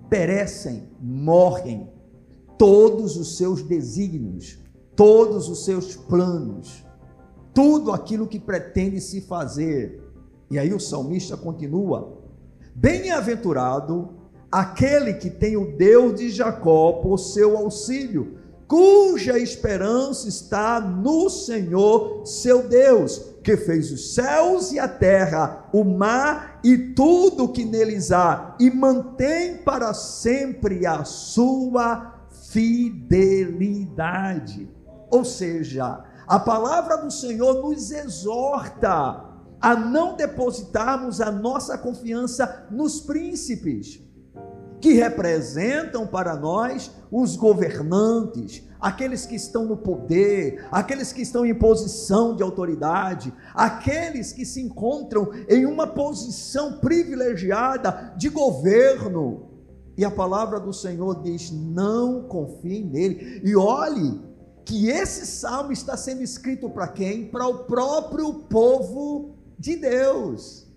perecem, 0.09 0.89
morrem 0.99 1.91
todos 2.57 3.15
os 3.15 3.37
seus 3.37 3.63
desígnios, 3.63 4.59
todos 4.95 5.49
os 5.49 5.63
seus 5.63 5.95
planos 5.95 6.85
tudo 7.59 7.91
aquilo 7.91 8.25
que 8.25 8.39
pretende 8.39 9.01
se 9.01 9.19
fazer. 9.19 10.01
E 10.49 10.57
aí 10.57 10.73
o 10.73 10.79
salmista 10.79 11.35
continua: 11.35 12.17
Bem-aventurado 12.73 14.11
aquele 14.49 15.15
que 15.15 15.29
tem 15.29 15.57
o 15.57 15.75
Deus 15.75 16.17
de 16.17 16.29
Jacó 16.29 16.93
por 16.93 17.17
seu 17.17 17.57
auxílio, 17.57 18.37
cuja 18.65 19.37
esperança 19.37 20.29
está 20.29 20.79
no 20.79 21.29
Senhor, 21.29 22.25
seu 22.25 22.65
Deus, 22.65 23.21
que 23.43 23.57
fez 23.57 23.91
os 23.91 24.13
céus 24.13 24.71
e 24.71 24.79
a 24.79 24.87
terra, 24.87 25.67
o 25.73 25.83
mar 25.83 26.61
e 26.63 26.77
tudo 26.77 27.49
que 27.49 27.65
neles 27.65 28.13
há, 28.13 28.55
e 28.57 28.71
mantém 28.71 29.57
para 29.57 29.93
sempre 29.93 30.85
a 30.85 31.03
sua 31.03 32.23
fidelidade. 32.53 34.69
Ou 35.11 35.25
seja, 35.25 36.05
a 36.29 36.39
palavra 36.39 36.95
do 36.97 37.09
Senhor 37.09 37.63
nos 37.63 37.89
exorta 37.89 39.25
a 39.59 39.75
não 39.75 40.15
depositarmos 40.15 41.19
a 41.19 41.31
nossa 41.31 41.75
confiança 41.75 42.67
nos 42.69 43.01
príncipes, 43.01 43.99
que 44.79 44.93
representam 44.93 46.05
para 46.05 46.35
nós 46.35 46.91
os 47.11 47.35
governantes, 47.35 48.63
aqueles 48.79 49.25
que 49.25 49.35
estão 49.35 49.65
no 49.65 49.75
poder, 49.75 50.67
aqueles 50.71 51.11
que 51.11 51.23
estão 51.23 51.43
em 51.43 51.55
posição 51.55 52.35
de 52.35 52.43
autoridade, 52.43 53.33
aqueles 53.55 54.31
que 54.31 54.45
se 54.45 54.61
encontram 54.61 55.31
em 55.49 55.65
uma 55.65 55.87
posição 55.87 56.73
privilegiada 56.73 58.13
de 58.15 58.29
governo. 58.29 59.49
E 59.97 60.05
a 60.05 60.11
palavra 60.11 60.59
do 60.59 60.71
Senhor 60.71 61.23
diz: 61.23 61.51
não 61.51 62.21
confie 62.27 62.83
nele. 62.83 63.41
E 63.43 63.53
olhe 63.55 64.28
que 64.69 64.87
esse 64.87 65.25
salmo 65.25 65.71
está 65.71 65.97
sendo 65.97 66.21
escrito 66.21 66.69
para 66.69 66.87
quem? 66.87 67.25
Para 67.25 67.47
o 67.47 67.63
próprio 67.63 68.31
povo 68.31 69.35
de 69.57 69.75
Deus, 69.75 70.67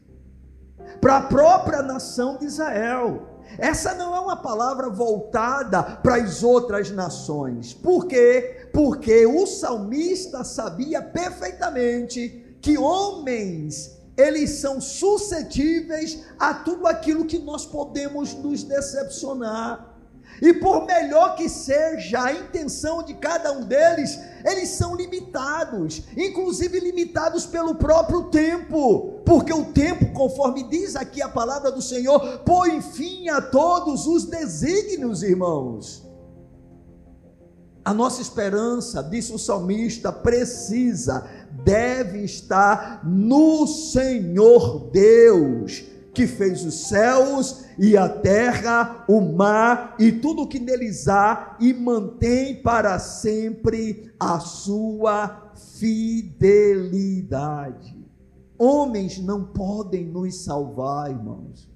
para 0.98 1.18
a 1.18 1.22
própria 1.24 1.82
nação 1.82 2.38
de 2.38 2.46
Israel. 2.46 3.28
Essa 3.58 3.92
não 3.92 4.16
é 4.16 4.20
uma 4.20 4.36
palavra 4.36 4.88
voltada 4.88 5.82
para 5.82 6.16
as 6.16 6.42
outras 6.42 6.90
nações. 6.90 7.74
Por 7.74 8.06
quê? 8.06 8.70
Porque 8.72 9.26
o 9.26 9.46
salmista 9.46 10.42
sabia 10.42 11.02
perfeitamente 11.02 12.56
que 12.62 12.78
homens 12.78 13.98
eles 14.16 14.52
são 14.52 14.80
suscetíveis 14.80 16.24
a 16.38 16.54
tudo 16.54 16.86
aquilo 16.86 17.26
que 17.26 17.38
nós 17.38 17.66
podemos 17.66 18.32
nos 18.32 18.64
decepcionar. 18.64 19.91
E 20.40 20.52
por 20.52 20.86
melhor 20.86 21.36
que 21.36 21.48
seja 21.48 22.24
a 22.24 22.32
intenção 22.32 23.02
de 23.02 23.14
cada 23.14 23.52
um 23.52 23.64
deles, 23.64 24.18
eles 24.44 24.70
são 24.70 24.94
limitados, 24.94 26.02
inclusive 26.16 26.80
limitados 26.80 27.46
pelo 27.46 27.74
próprio 27.74 28.24
tempo, 28.24 29.20
porque 29.24 29.52
o 29.52 29.66
tempo, 29.66 30.12
conforme 30.12 30.64
diz 30.64 30.96
aqui 30.96 31.22
a 31.22 31.28
palavra 31.28 31.70
do 31.70 31.82
Senhor, 31.82 32.38
põe 32.38 32.80
fim 32.80 33.28
a 33.28 33.40
todos 33.40 34.06
os 34.06 34.24
desígnios, 34.24 35.22
irmãos. 35.22 36.04
A 37.84 37.92
nossa 37.92 38.22
esperança, 38.22 39.02
disse 39.02 39.32
o 39.32 39.38
salmista, 39.38 40.12
precisa, 40.12 41.28
deve 41.64 42.24
estar 42.24 43.02
no 43.04 43.66
Senhor 43.66 44.90
Deus 44.90 45.91
que 46.14 46.26
fez 46.26 46.64
os 46.64 46.88
céus 46.88 47.64
e 47.78 47.96
a 47.96 48.08
terra, 48.08 49.04
o 49.08 49.20
mar 49.20 49.94
e 49.98 50.12
tudo 50.12 50.42
o 50.42 50.48
que 50.48 50.58
neles 50.58 51.08
há, 51.08 51.56
e 51.58 51.72
mantém 51.72 52.62
para 52.62 52.98
sempre 52.98 54.12
a 54.20 54.38
sua 54.40 55.52
fidelidade. 55.78 56.92
Homens 58.58 59.18
não 59.18 59.44
podem 59.44 60.04
nos 60.04 60.44
salvar, 60.44 61.10
irmãos. 61.10 61.72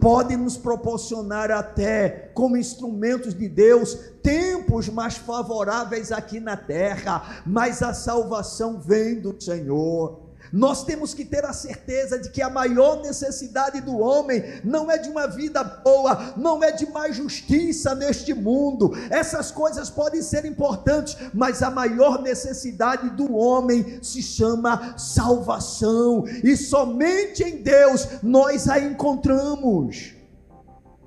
Podem 0.00 0.36
nos 0.36 0.56
proporcionar 0.56 1.50
até, 1.50 2.30
como 2.34 2.56
instrumentos 2.56 3.34
de 3.34 3.48
Deus, 3.48 3.94
tempos 4.22 4.88
mais 4.88 5.16
favoráveis 5.16 6.12
aqui 6.12 6.38
na 6.38 6.56
terra, 6.56 7.42
mas 7.44 7.82
a 7.82 7.92
salvação 7.92 8.78
vem 8.78 9.20
do 9.20 9.34
Senhor. 9.42 10.21
Nós 10.52 10.84
temos 10.84 11.14
que 11.14 11.24
ter 11.24 11.44
a 11.44 11.52
certeza 11.52 12.18
de 12.18 12.28
que 12.30 12.42
a 12.42 12.50
maior 12.50 13.00
necessidade 13.00 13.80
do 13.80 13.98
homem 13.98 14.60
não 14.62 14.90
é 14.90 14.98
de 14.98 15.08
uma 15.08 15.26
vida 15.26 15.64
boa, 15.64 16.34
não 16.36 16.62
é 16.62 16.70
de 16.70 16.90
mais 16.90 17.16
justiça 17.16 17.94
neste 17.94 18.34
mundo. 18.34 18.92
Essas 19.10 19.50
coisas 19.50 19.88
podem 19.88 20.20
ser 20.20 20.44
importantes, 20.44 21.16
mas 21.32 21.62
a 21.62 21.70
maior 21.70 22.20
necessidade 22.20 23.08
do 23.10 23.34
homem 23.34 23.98
se 24.02 24.22
chama 24.22 24.96
salvação, 24.98 26.24
e 26.44 26.56
somente 26.56 27.42
em 27.42 27.62
Deus 27.62 28.06
nós 28.22 28.68
a 28.68 28.78
encontramos. 28.78 30.14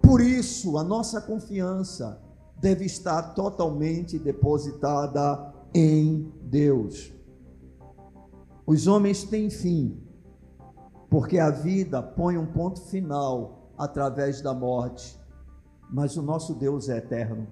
Por 0.02 0.22
isso, 0.22 0.78
a 0.78 0.84
nossa 0.84 1.22
confiança 1.22 2.20
deve 2.60 2.86
estar 2.86 3.34
totalmente 3.34 4.18
depositada 4.18 5.54
em 5.74 6.32
Deus. 6.42 7.15
Os 8.66 8.88
homens 8.88 9.24
têm 9.24 9.50
fim, 9.50 10.02
porque 11.10 11.38
a 11.38 11.52
vida 11.52 12.02
põe 12.02 12.38
um 12.38 12.48
ponto 12.48 12.82
final 12.82 13.72
através 13.78 14.42
da 14.42 14.54
morte, 14.54 15.20
mas 15.90 16.18
o 16.18 16.24
nosso 16.24 16.56
Deus 16.56 16.90
é 16.90 16.98
eterno. 16.98 17.48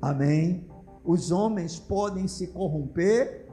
Amém? 0.00 0.68
Os 1.04 1.32
homens 1.32 1.80
podem 1.80 2.28
se 2.28 2.48
corromper 2.48 3.48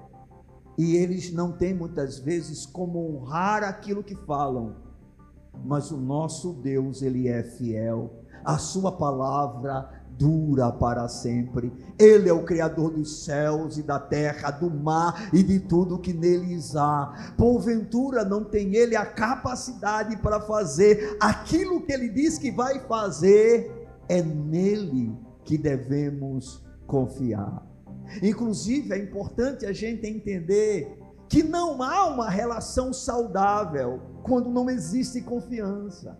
e 0.78 0.96
eles 0.96 1.32
não 1.34 1.52
têm 1.54 1.74
muitas 1.74 2.20
vezes 2.20 2.66
como 2.66 3.00
honrar 3.00 3.64
aquilo 3.64 4.04
que 4.04 4.16
falam, 4.16 4.76
mas 5.64 5.90
o 5.90 5.98
nosso 5.98 6.54
Deus, 6.54 7.02
ele 7.02 7.28
é 7.28 7.44
fiel. 7.44 8.22
A 8.44 8.58
sua 8.60 8.92
palavra 8.92 9.95
dura 10.18 10.72
para 10.72 11.08
sempre. 11.08 11.72
Ele 12.00 12.30
é 12.30 12.34
o 12.34 12.44
Criador 12.44 12.92
dos 12.92 13.24
céus 13.24 13.78
e 13.78 13.84
da 13.84 14.00
terra, 14.00 14.52
do 14.52 14.70
mar 14.70 15.30
e 15.34 15.44
de 15.44 15.60
tudo 15.60 16.00
que 16.00 16.14
neles 16.14 16.76
há. 16.76 17.34
Porventura 17.38 18.24
não 18.24 18.44
tem 18.44 18.76
ele 18.76 18.96
a 18.96 19.06
capacidade 19.06 20.18
para 20.18 20.42
fazer 20.42 21.18
aquilo 21.20 21.82
que 21.82 21.94
ele 21.94 22.10
diz 22.10 22.38
que 22.38 22.52
vai 22.52 22.80
fazer, 22.88 23.88
é 24.08 24.22
nele 24.22 25.16
que 25.44 25.58
devemos 25.58 26.64
confiar. 26.88 27.66
Inclusive, 28.22 28.94
é 28.94 28.98
importante 28.98 29.66
a 29.66 29.74
gente 29.74 30.08
entender 30.08 31.00
que 31.28 31.42
não 31.42 31.82
há 31.82 32.08
uma 32.08 32.30
relação 32.30 32.94
saudável 32.94 34.00
quando 34.24 34.50
não 34.50 34.70
existe 34.70 35.22
confiança. 35.22 36.18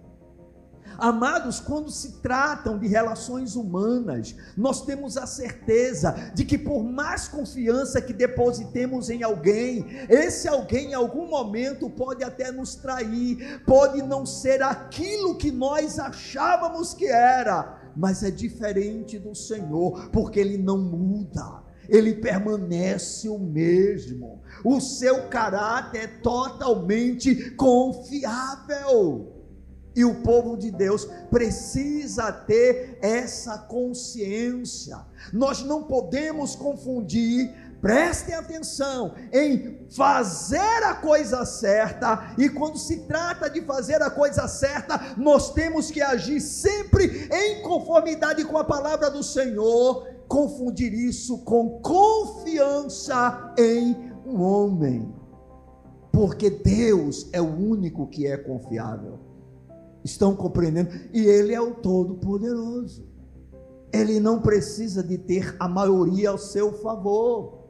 Amados, 0.98 1.60
quando 1.60 1.92
se 1.92 2.14
tratam 2.22 2.78
de 2.78 2.88
relações 2.88 3.56
humanas, 3.56 4.36
nós 4.56 4.86
temos 4.86 5.18
a 5.18 5.28
certeza 5.28 6.32
de 6.34 6.46
que, 6.46 6.58
por 6.58 6.84
mais 6.84 7.28
confiança 7.28 8.02
que 8.02 8.14
depositemos 8.14 9.10
em 9.10 9.22
alguém, 9.22 9.86
esse 10.10 10.48
alguém 10.48 10.92
em 10.92 10.94
algum 10.94 11.28
momento 11.28 11.90
pode 11.90 12.24
até 12.24 12.52
nos 12.52 12.76
trair, 12.76 13.62
pode 13.66 14.02
não 14.02 14.26
ser 14.26 14.62
aquilo 14.62 15.36
que 15.36 15.52
nós 15.52 16.00
achávamos 16.00 16.94
que 16.94 17.08
era, 17.08 17.82
mas 17.96 18.24
é 18.24 18.32
diferente 18.32 19.20
do 19.20 19.36
Senhor, 19.36 20.10
porque 20.12 20.40
Ele 20.40 20.58
não 20.58 20.78
muda 20.78 21.66
ele 21.88 22.16
permanece 22.16 23.30
o 23.30 23.38
mesmo. 23.38 24.42
O 24.64 24.82
seu 24.82 25.28
caráter 25.30 26.02
é 26.02 26.08
totalmente 26.08 27.52
confiável. 27.52 29.35
E 29.96 30.04
o 30.04 30.16
povo 30.16 30.58
de 30.58 30.72
Deus 30.72 31.06
precisa 31.30 32.32
ter 32.32 33.00
essa 33.02 33.58
consciência. 33.58 34.98
Nós 35.32 35.64
não 35.64 35.84
podemos 35.84 36.54
confundir, 36.56 37.54
prestem 37.80 38.36
atenção, 38.36 39.14
em 39.32 39.80
fazer 39.90 40.84
a 40.84 40.96
coisa 40.96 41.46
certa, 41.46 42.34
e 42.38 42.50
quando 42.50 42.78
se 42.78 43.02
trata 43.02 43.50
de 43.50 43.62
fazer 43.62 44.02
a 44.02 44.10
coisa 44.10 44.48
certa, 44.48 45.14
nós 45.16 45.54
temos 45.54 45.90
que 45.90 46.02
agir 46.02 46.42
sempre 46.42 47.30
em 47.32 47.62
conformidade 47.62 48.44
com 48.44 48.58
a 48.58 48.64
palavra 48.64 49.10
do 49.10 49.24
Senhor, 49.24 50.08
confundir 50.28 50.94
isso 50.94 51.38
com 51.40 51.80
confiança 51.82 53.54
em 53.58 54.12
um 54.26 54.42
homem, 54.42 55.14
porque 56.12 56.50
Deus 56.50 57.30
é 57.32 57.40
o 57.40 57.56
único 57.56 58.08
que 58.08 58.26
é 58.26 58.36
confiável. 58.36 59.25
Estão 60.06 60.36
compreendendo? 60.36 60.92
E 61.12 61.26
Ele 61.26 61.52
é 61.52 61.60
o 61.60 61.74
Todo-Poderoso. 61.74 63.04
Ele 63.92 64.20
não 64.20 64.40
precisa 64.40 65.02
de 65.02 65.18
ter 65.18 65.56
a 65.60 65.68
maioria 65.68 66.30
ao 66.30 66.38
seu 66.38 66.74
favor. 66.74 67.66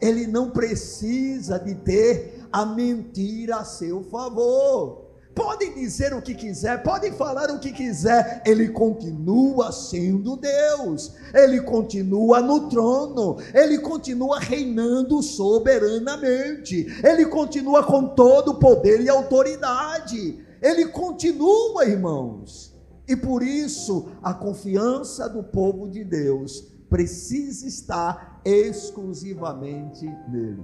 Ele 0.00 0.26
não 0.26 0.50
precisa 0.50 1.60
de 1.60 1.76
ter 1.76 2.44
a 2.50 2.66
mentira 2.66 3.58
a 3.58 3.64
seu 3.64 4.02
favor. 4.02 5.10
Podem 5.32 5.72
dizer 5.74 6.12
o 6.12 6.20
que 6.20 6.34
quiser, 6.34 6.82
podem 6.82 7.12
falar 7.12 7.50
o 7.50 7.60
que 7.60 7.70
quiser, 7.70 8.42
ele 8.44 8.70
continua 8.70 9.70
sendo 9.70 10.36
Deus, 10.36 11.14
ele 11.32 11.60
continua 11.60 12.40
no 12.40 12.68
trono, 12.68 13.36
ele 13.54 13.78
continua 13.78 14.40
reinando 14.40 15.22
soberanamente, 15.22 16.86
ele 17.04 17.26
continua 17.26 17.84
com 17.84 18.08
todo 18.08 18.50
o 18.50 18.58
poder 18.58 19.00
e 19.00 19.08
autoridade. 19.08 20.49
Ele 20.60 20.86
continua, 20.86 21.86
irmãos. 21.86 22.78
E 23.08 23.16
por 23.16 23.42
isso 23.42 24.08
a 24.22 24.34
confiança 24.34 25.28
do 25.28 25.42
povo 25.42 25.88
de 25.88 26.04
Deus 26.04 26.60
precisa 26.88 27.66
estar 27.66 28.40
exclusivamente 28.44 30.06
nele. 30.28 30.62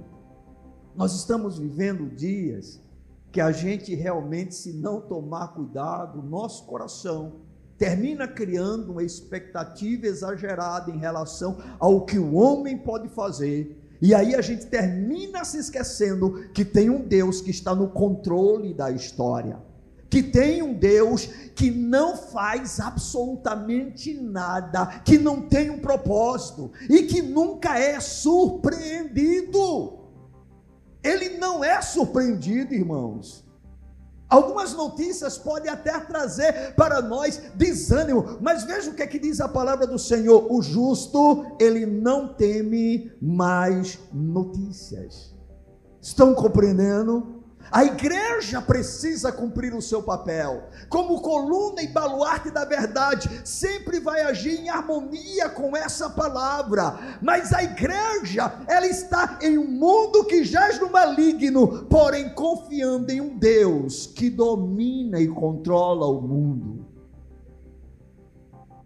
Nós 0.95 1.13
estamos 1.13 1.57
vivendo 1.57 2.15
dias 2.15 2.79
que 3.31 3.41
a 3.41 3.51
gente 3.51 3.93
realmente, 3.95 4.55
se 4.55 4.71
não 4.71 5.01
tomar 5.01 5.49
cuidado, 5.49 6.21
nosso 6.21 6.65
coração 6.65 7.41
termina 7.77 8.27
criando 8.27 8.93
uma 8.93 9.03
expectativa 9.03 10.07
exagerada 10.07 10.89
em 10.89 10.97
relação 10.97 11.57
ao 11.79 12.05
que 12.05 12.17
o 12.17 12.33
homem 12.35 12.77
pode 12.77 13.09
fazer. 13.09 13.83
E 14.01 14.13
aí 14.13 14.35
a 14.35 14.41
gente 14.41 14.67
termina 14.67 15.43
se 15.43 15.57
esquecendo 15.57 16.49
que 16.53 16.63
tem 16.63 16.89
um 16.89 17.01
Deus 17.01 17.41
que 17.41 17.51
está 17.51 17.75
no 17.75 17.89
controle 17.89 18.73
da 18.73 18.89
história 18.89 19.66
que 20.09 20.23
tem 20.23 20.61
um 20.61 20.73
Deus 20.73 21.25
que 21.55 21.71
não 21.71 22.15
faz 22.15 22.79
absolutamente 22.79 24.13
nada, 24.13 25.01
que 25.03 25.17
não 25.17 25.41
tem 25.41 25.69
um 25.69 25.79
propósito 25.79 26.71
e 26.89 27.03
que 27.03 27.21
nunca 27.21 27.77
é 27.79 27.99
surpreendido. 27.99 29.97
Ele 31.03 31.37
não 31.37 31.63
é 31.63 31.81
surpreendido, 31.81 32.73
irmãos. 32.73 33.45
Algumas 34.29 34.73
notícias 34.73 35.37
podem 35.37 35.71
até 35.71 35.97
trazer 36.01 36.75
para 36.75 37.01
nós 37.01 37.41
desânimo, 37.55 38.37
mas 38.41 38.65
veja 38.65 38.91
o 38.91 38.93
que 38.93 39.01
é 39.01 39.07
que 39.07 39.17
diz 39.17 39.39
a 39.39 39.47
palavra 39.47 39.87
do 39.87 39.97
Senhor: 39.97 40.51
o 40.51 40.61
justo, 40.61 41.45
ele 41.59 41.85
não 41.85 42.33
teme 42.33 43.11
mais 43.21 43.97
notícias. 44.13 45.33
Estão 46.01 46.33
compreendendo? 46.33 47.36
A 47.71 47.83
igreja 47.83 48.61
precisa 48.61 49.31
cumprir 49.31 49.73
o 49.73 49.81
seu 49.81 50.01
papel, 50.01 50.69
como 50.87 51.21
coluna 51.21 51.81
e 51.81 51.87
baluarte 51.87 52.49
da 52.49 52.63
verdade, 52.63 53.41
sempre 53.43 53.99
vai 53.99 54.21
agir 54.21 54.61
em 54.61 54.69
harmonia 54.69 55.49
com 55.49 55.75
essa 55.75 56.09
palavra. 56.09 57.17
Mas 57.21 57.51
a 57.51 57.63
igreja, 57.63 58.53
ela 58.67 58.87
está 58.87 59.39
em 59.41 59.57
um 59.57 59.67
mundo 59.67 60.23
que 60.25 60.43
jaz 60.45 60.79
no 60.79 60.89
maligno, 60.89 61.85
porém 61.85 62.29
confiando 62.33 63.11
em 63.11 63.19
um 63.19 63.37
Deus 63.37 64.07
que 64.07 64.29
domina 64.29 65.19
e 65.19 65.27
controla 65.27 66.07
o 66.07 66.21
mundo. 66.21 66.85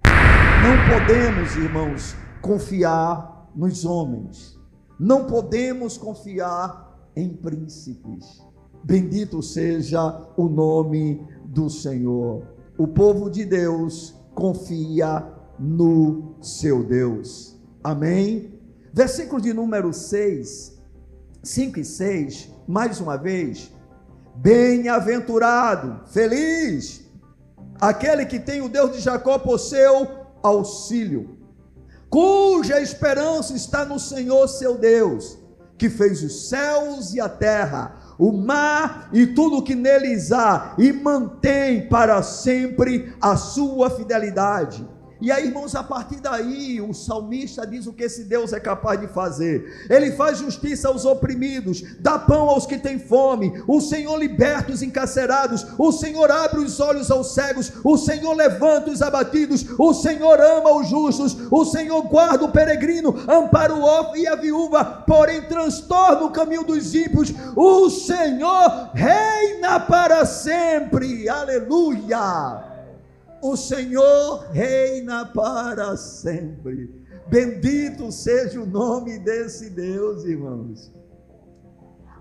Não 0.03 0.89
podemos, 0.89 1.55
irmãos, 1.55 2.15
confiar 2.41 3.47
nos 3.55 3.85
homens. 3.85 4.59
Não 4.99 5.25
podemos 5.25 5.97
confiar 5.97 7.09
em 7.15 7.29
príncipes 7.29 8.50
Bendito 8.83 9.41
seja 9.41 10.27
o 10.35 10.49
nome 10.49 11.21
do 11.45 11.69
Senhor. 11.69 12.43
O 12.77 12.87
povo 12.87 13.29
de 13.29 13.45
Deus 13.45 14.15
confia 14.33 15.23
no 15.59 16.35
seu 16.41 16.83
Deus. 16.83 17.55
Amém? 17.83 18.59
Versículo 18.91 19.39
de 19.39 19.53
número 19.53 19.93
6, 19.93 20.81
5 21.43 21.79
e 21.79 21.85
6, 21.85 22.49
mais 22.67 22.99
uma 22.99 23.17
vez. 23.17 23.71
Bem-aventurado, 24.35 26.07
feliz, 26.07 27.05
aquele 27.79 28.25
que 28.25 28.39
tem 28.39 28.61
o 28.61 28.69
Deus 28.69 28.93
de 28.93 28.99
Jacó 28.99 29.37
por 29.37 29.59
seu 29.59 30.09
auxílio, 30.41 31.37
cuja 32.09 32.81
esperança 32.81 33.53
está 33.53 33.85
no 33.85 33.99
Senhor 33.99 34.47
seu 34.47 34.77
Deus, 34.77 35.37
que 35.77 35.89
fez 35.89 36.23
os 36.23 36.49
céus 36.49 37.13
e 37.13 37.21
a 37.21 37.29
terra 37.29 38.00
o 38.21 38.31
mar 38.31 39.09
e 39.11 39.25
tudo 39.25 39.63
que 39.63 39.73
neles 39.73 40.31
há, 40.31 40.75
e 40.77 40.93
mantém 40.93 41.89
para 41.89 42.21
sempre 42.21 43.11
a 43.19 43.35
sua 43.35 43.89
fidelidade. 43.89 44.87
E 45.21 45.31
aí, 45.31 45.45
irmãos, 45.45 45.75
a 45.75 45.83
partir 45.83 46.19
daí, 46.19 46.81
o 46.81 46.93
salmista 46.95 47.65
diz 47.65 47.85
o 47.85 47.93
que 47.93 48.05
esse 48.05 48.23
Deus 48.23 48.53
é 48.53 48.59
capaz 48.59 48.99
de 48.99 49.07
fazer. 49.07 49.85
Ele 49.87 50.11
faz 50.13 50.39
justiça 50.39 50.87
aos 50.87 51.05
oprimidos, 51.05 51.83
dá 51.99 52.17
pão 52.17 52.49
aos 52.49 52.65
que 52.65 52.79
têm 52.79 52.97
fome. 52.97 53.63
O 53.67 53.79
Senhor 53.79 54.17
liberta 54.17 54.71
os 54.71 54.81
encarcerados. 54.81 55.67
O 55.77 55.91
Senhor 55.91 56.31
abre 56.31 56.61
os 56.61 56.79
olhos 56.79 57.11
aos 57.11 57.35
cegos. 57.35 57.71
O 57.83 57.97
Senhor 57.97 58.33
levanta 58.33 58.89
os 58.89 59.03
abatidos. 59.03 59.63
O 59.77 59.93
Senhor 59.93 60.39
ama 60.41 60.75
os 60.75 60.89
justos. 60.89 61.37
O 61.51 61.65
Senhor 61.65 62.01
guarda 62.03 62.45
o 62.45 62.51
peregrino, 62.51 63.15
ampara 63.29 63.75
o 63.75 63.83
órfão 63.83 64.17
e 64.17 64.27
a 64.27 64.35
viúva, 64.35 64.83
porém 65.05 65.43
transtorna 65.43 66.23
o 66.23 66.31
caminho 66.31 66.63
dos 66.63 66.95
ímpios. 66.95 67.31
O 67.55 67.91
Senhor 67.91 68.89
reina 68.95 69.79
para 69.79 70.25
sempre. 70.25 71.29
Aleluia 71.29 72.70
o 73.41 73.57
Senhor 73.57 74.49
reina 74.51 75.25
para 75.25 75.97
sempre. 75.97 77.01
Bendito 77.27 78.11
seja 78.11 78.61
o 78.61 78.65
nome 78.65 79.17
desse 79.17 79.69
Deus, 79.69 80.23
irmãos. 80.25 80.93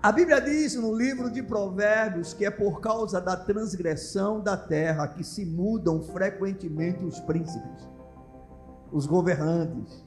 A 0.01 0.11
Bíblia 0.11 0.41
diz 0.41 0.73
no 0.75 0.95
livro 0.95 1.29
de 1.29 1.43
Provérbios 1.43 2.33
que 2.33 2.43
é 2.43 2.49
por 2.49 2.81
causa 2.81 3.21
da 3.21 3.37
transgressão 3.37 4.41
da 4.41 4.57
terra 4.57 5.07
que 5.07 5.23
se 5.23 5.45
mudam 5.45 6.01
frequentemente 6.01 7.05
os 7.05 7.19
príncipes, 7.19 7.87
os 8.91 9.05
governantes. 9.05 10.03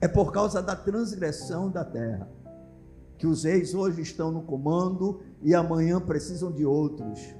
É 0.00 0.08
por 0.08 0.32
causa 0.32 0.60
da 0.60 0.74
transgressão 0.74 1.70
da 1.70 1.84
terra 1.84 2.28
que 3.16 3.26
os 3.26 3.44
reis 3.44 3.74
hoje 3.74 4.02
estão 4.02 4.30
no 4.30 4.42
comando 4.42 5.22
e 5.40 5.54
amanhã 5.54 6.00
precisam 6.00 6.52
de 6.52 6.66
outros. 6.66 7.34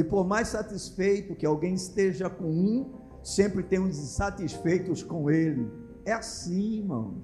E 0.00 0.02
por 0.02 0.26
mais 0.26 0.48
satisfeito 0.48 1.36
que 1.36 1.44
alguém 1.44 1.74
esteja 1.74 2.30
com 2.30 2.46
um, 2.46 2.94
sempre 3.22 3.62
tem 3.62 3.78
uns 3.78 3.98
insatisfeitos 3.98 5.02
com 5.02 5.30
Ele. 5.30 5.70
É 6.06 6.14
assim, 6.14 6.78
irmão. 6.78 7.22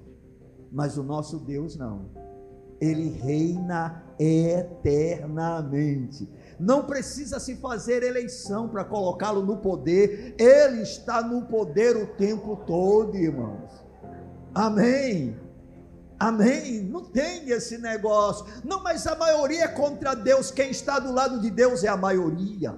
Mas 0.71 0.95
o 0.95 1.01
nosso 1.01 1.39
Deus 1.39 1.75
não. 1.75 2.11
Ele 2.79 3.09
reina 3.09 4.03
eternamente. 4.19 6.29
Não 6.59 6.85
precisa 6.85 7.39
se 7.39 7.55
fazer 7.55 8.03
eleição 8.03 8.69
para 8.69 8.85
colocá-lo 8.85 9.43
no 9.43 9.57
poder. 9.57 10.35
Ele 10.37 10.83
está 10.83 11.23
no 11.23 11.47
poder 11.47 11.97
o 11.97 12.05
tempo 12.05 12.57
todo, 12.57 13.17
irmãos. 13.17 13.71
Amém. 14.53 15.35
Amém? 16.19 16.81
Não 16.83 17.03
tem 17.03 17.49
esse 17.49 17.77
negócio. 17.77 18.45
Não, 18.63 18.81
mas 18.81 19.05
a 19.05 19.15
maioria 19.15 19.65
é 19.65 19.67
contra 19.67 20.15
Deus. 20.15 20.49
Quem 20.49 20.71
está 20.71 20.99
do 20.99 21.13
lado 21.13 21.39
de 21.39 21.51
Deus 21.51 21.83
é 21.83 21.87
a 21.87 21.97
maioria. 21.97 22.75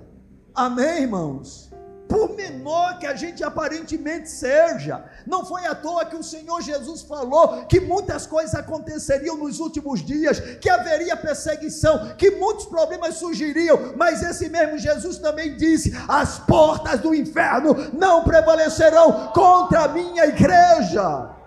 Amém, 0.53 1.03
irmãos? 1.03 1.69
Por 2.09 2.35
menor 2.35 2.97
que 2.97 3.05
a 3.05 3.15
gente 3.15 3.43
aparentemente 3.43 4.27
seja, 4.31 5.05
não 5.27 5.45
foi 5.45 5.67
à 5.67 5.75
toa 5.75 6.05
que 6.05 6.15
o 6.15 6.23
Senhor 6.23 6.59
Jesus 6.59 7.03
falou 7.03 7.67
que 7.67 7.79
muitas 7.79 8.25
coisas 8.25 8.55
aconteceriam 8.55 9.37
nos 9.37 9.59
últimos 9.59 10.03
dias, 10.03 10.39
que 10.59 10.71
haveria 10.71 11.15
perseguição, 11.15 12.15
que 12.17 12.31
muitos 12.31 12.65
problemas 12.65 13.17
surgiriam, 13.17 13.93
mas 13.95 14.23
esse 14.23 14.49
mesmo 14.49 14.79
Jesus 14.79 15.19
também 15.19 15.55
disse: 15.55 15.95
as 16.07 16.39
portas 16.39 16.99
do 16.99 17.13
inferno 17.13 17.75
não 17.93 18.23
prevalecerão 18.23 19.27
contra 19.31 19.81
a 19.81 19.87
minha 19.89 20.25
igreja. 20.25 21.38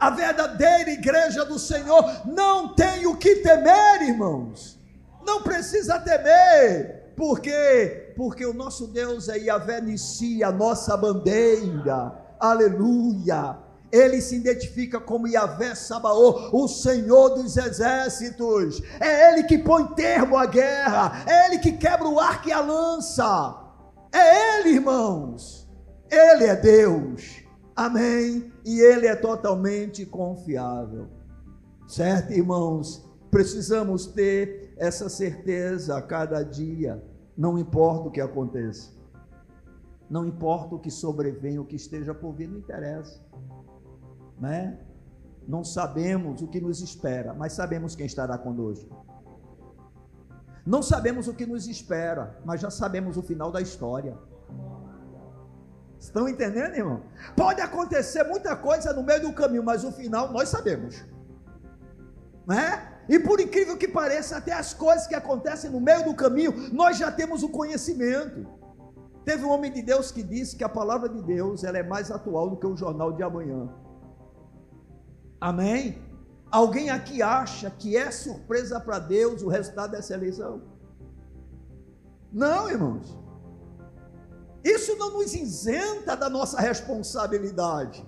A 0.00 0.08
verdadeira 0.08 0.90
igreja 0.90 1.44
do 1.44 1.58
Senhor 1.58 2.02
não 2.24 2.74
tem 2.74 3.06
o 3.06 3.16
que 3.16 3.36
temer, 3.36 4.00
irmãos. 4.00 4.80
Não 5.26 5.42
precisa 5.42 5.98
temer. 5.98 7.12
Por 7.14 7.40
quê? 7.40 8.14
Porque 8.16 8.46
o 8.46 8.54
nosso 8.54 8.86
Deus 8.86 9.28
é 9.28 9.36
Yahvé 9.36 9.82
Nissi, 9.82 10.42
a 10.42 10.50
nossa 10.50 10.96
bandeira. 10.96 12.14
Aleluia. 12.40 13.58
Ele 13.92 14.22
se 14.22 14.36
identifica 14.36 14.98
como 14.98 15.28
Yahvé 15.28 15.74
Sabaô, 15.74 16.48
o 16.50 16.66
Senhor 16.66 17.30
dos 17.30 17.58
exércitos. 17.58 18.80
É 18.98 19.30
Ele 19.30 19.42
que 19.42 19.58
põe 19.58 19.86
termo 19.88 20.38
à 20.38 20.46
guerra. 20.46 21.24
É 21.26 21.46
Ele 21.46 21.58
que 21.58 21.72
quebra 21.72 22.08
o 22.08 22.18
arco 22.18 22.48
e 22.48 22.52
a 22.52 22.60
lança. 22.60 23.54
É 24.12 24.60
Ele, 24.60 24.76
irmãos. 24.76 25.68
Ele 26.10 26.44
é 26.44 26.56
Deus. 26.56 27.42
Amém? 27.76 28.49
E 28.64 28.80
ele 28.80 29.06
é 29.06 29.16
totalmente 29.16 30.04
confiável. 30.04 31.08
Certo, 31.86 32.32
irmãos? 32.32 33.08
Precisamos 33.30 34.06
ter 34.06 34.74
essa 34.76 35.08
certeza 35.08 35.96
a 35.96 36.02
cada 36.02 36.42
dia, 36.42 37.02
não 37.36 37.58
importa 37.58 38.08
o 38.08 38.10
que 38.10 38.20
aconteça. 38.20 38.92
Não 40.08 40.26
importa 40.26 40.74
o 40.74 40.78
que 40.78 40.90
sobrevenha, 40.90 41.60
o 41.60 41.64
que 41.64 41.76
esteja 41.76 42.12
por 42.12 42.32
vir, 42.32 42.48
não 42.48 42.58
interessa. 42.58 43.20
Né? 44.40 44.78
Não 45.46 45.62
sabemos 45.62 46.42
o 46.42 46.48
que 46.48 46.60
nos 46.60 46.80
espera, 46.80 47.32
mas 47.32 47.52
sabemos 47.52 47.94
quem 47.94 48.06
estará 48.06 48.36
conosco. 48.36 49.06
Não 50.66 50.82
sabemos 50.82 51.28
o 51.28 51.34
que 51.34 51.46
nos 51.46 51.66
espera, 51.66 52.40
mas 52.44 52.60
já 52.60 52.70
sabemos 52.70 53.16
o 53.16 53.22
final 53.22 53.50
da 53.50 53.60
história. 53.60 54.16
Estão 56.00 56.26
entendendo, 56.26 56.74
irmão? 56.74 57.02
Pode 57.36 57.60
acontecer 57.60 58.24
muita 58.24 58.56
coisa 58.56 58.92
no 58.94 59.02
meio 59.02 59.20
do 59.20 59.32
caminho, 59.34 59.62
mas 59.62 59.84
o 59.84 59.92
final 59.92 60.32
nós 60.32 60.48
sabemos. 60.48 61.04
Né? 62.46 62.90
E 63.06 63.18
por 63.18 63.38
incrível 63.38 63.76
que 63.76 63.86
pareça, 63.86 64.38
até 64.38 64.52
as 64.52 64.72
coisas 64.72 65.06
que 65.06 65.14
acontecem 65.14 65.70
no 65.70 65.78
meio 65.78 66.04
do 66.04 66.14
caminho, 66.14 66.70
nós 66.72 66.96
já 66.96 67.12
temos 67.12 67.42
o 67.42 67.50
conhecimento. 67.50 68.48
Teve 69.26 69.44
um 69.44 69.50
homem 69.50 69.70
de 69.70 69.82
Deus 69.82 70.10
que 70.10 70.22
disse 70.22 70.56
que 70.56 70.64
a 70.64 70.68
palavra 70.68 71.08
de 71.08 71.22
Deus 71.22 71.62
ela 71.64 71.76
é 71.76 71.82
mais 71.82 72.10
atual 72.10 72.48
do 72.48 72.56
que 72.56 72.66
o 72.66 72.76
jornal 72.76 73.12
de 73.12 73.22
amanhã. 73.22 73.68
Amém? 75.38 76.02
Alguém 76.50 76.88
aqui 76.88 77.20
acha 77.20 77.70
que 77.70 77.94
é 77.96 78.10
surpresa 78.10 78.80
para 78.80 78.98
Deus 78.98 79.42
o 79.42 79.48
resultado 79.48 79.90
dessa 79.90 80.14
eleição? 80.14 80.62
Não, 82.32 82.70
irmãos. 82.70 83.16
Isso 84.64 84.96
não 84.96 85.10
nos 85.10 85.34
isenta 85.34 86.16
da 86.16 86.28
nossa 86.28 86.60
responsabilidade. 86.60 88.06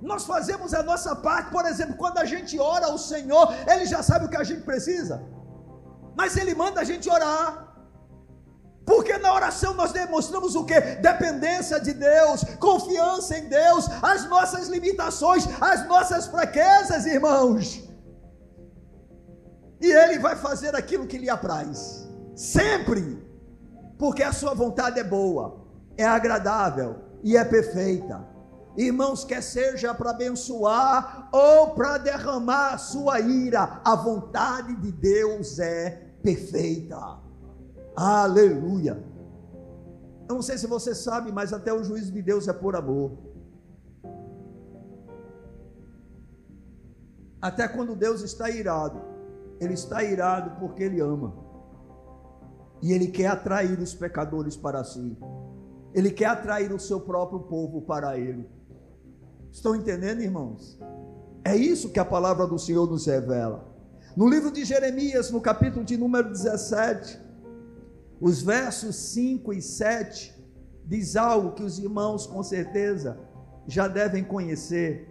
Nós 0.00 0.24
fazemos 0.24 0.74
a 0.74 0.82
nossa 0.82 1.14
parte, 1.14 1.50
por 1.50 1.64
exemplo, 1.64 1.96
quando 1.96 2.18
a 2.18 2.24
gente 2.24 2.58
ora 2.58 2.86
ao 2.86 2.98
Senhor, 2.98 3.54
Ele 3.68 3.86
já 3.86 4.02
sabe 4.02 4.26
o 4.26 4.28
que 4.28 4.36
a 4.36 4.42
gente 4.42 4.62
precisa, 4.62 5.22
mas 6.16 6.36
Ele 6.36 6.54
manda 6.54 6.80
a 6.80 6.84
gente 6.84 7.08
orar. 7.08 7.68
Porque 8.84 9.16
na 9.16 9.32
oração 9.32 9.74
nós 9.74 9.92
demonstramos 9.92 10.56
o 10.56 10.64
que? 10.64 10.80
Dependência 10.80 11.78
de 11.78 11.92
Deus, 11.92 12.42
confiança 12.58 13.38
em 13.38 13.48
Deus, 13.48 13.86
as 14.02 14.28
nossas 14.28 14.66
limitações, 14.66 15.46
as 15.60 15.86
nossas 15.86 16.26
fraquezas, 16.26 17.06
irmãos. 17.06 17.88
E 19.80 19.86
Ele 19.86 20.18
vai 20.18 20.34
fazer 20.34 20.74
aquilo 20.74 21.06
que 21.06 21.16
lhe 21.16 21.30
apraz, 21.30 22.08
sempre, 22.34 23.24
porque 23.96 24.24
a 24.24 24.32
sua 24.32 24.52
vontade 24.52 24.98
é 24.98 25.04
boa 25.04 25.61
é 25.96 26.04
agradável 26.04 26.96
e 27.22 27.36
é 27.36 27.44
perfeita. 27.44 28.32
Irmãos, 28.76 29.24
quer 29.24 29.42
seja 29.42 29.94
para 29.94 30.10
abençoar 30.10 31.28
ou 31.30 31.70
para 31.74 31.98
derramar 31.98 32.74
a 32.74 32.78
sua 32.78 33.20
ira, 33.20 33.80
a 33.84 33.94
vontade 33.94 34.74
de 34.76 34.90
Deus 34.90 35.58
é 35.58 35.90
perfeita. 36.22 37.18
Aleluia. 37.94 39.02
Eu 40.28 40.36
não 40.36 40.42
sei 40.42 40.56
se 40.56 40.66
você 40.66 40.94
sabe, 40.94 41.30
mas 41.30 41.52
até 41.52 41.72
o 41.72 41.84
juízo 41.84 42.10
de 42.10 42.22
Deus 42.22 42.48
é 42.48 42.52
por 42.52 42.74
amor. 42.74 43.12
Até 47.40 47.68
quando 47.68 47.94
Deus 47.94 48.22
está 48.22 48.48
irado, 48.48 49.02
Ele 49.60 49.74
está 49.74 50.02
irado 50.02 50.58
porque 50.58 50.84
Ele 50.84 51.00
ama. 51.00 51.34
E 52.80 52.92
Ele 52.92 53.08
quer 53.08 53.26
atrair 53.26 53.78
os 53.78 53.92
pecadores 53.92 54.56
para 54.56 54.82
si. 54.82 55.18
Ele 55.94 56.10
quer 56.10 56.26
atrair 56.26 56.72
o 56.72 56.78
seu 56.78 57.00
próprio 57.00 57.40
povo 57.40 57.82
para 57.82 58.18
ele. 58.18 58.48
Estão 59.50 59.76
entendendo, 59.76 60.22
irmãos? 60.22 60.78
É 61.44 61.54
isso 61.54 61.90
que 61.90 61.98
a 61.98 62.04
palavra 62.04 62.46
do 62.46 62.58
Senhor 62.58 62.88
nos 62.88 63.06
revela. 63.06 63.70
No 64.16 64.28
livro 64.28 64.50
de 64.50 64.64
Jeremias, 64.64 65.30
no 65.30 65.40
capítulo 65.40 65.84
de 65.84 65.96
número 65.96 66.30
17, 66.30 67.20
os 68.20 68.42
versos 68.42 68.96
5 68.96 69.52
e 69.52 69.60
7, 69.60 70.34
diz 70.84 71.16
algo 71.16 71.52
que 71.52 71.62
os 71.62 71.78
irmãos 71.78 72.26
com 72.26 72.42
certeza 72.42 73.18
já 73.66 73.88
devem 73.88 74.24
conhecer. 74.24 75.08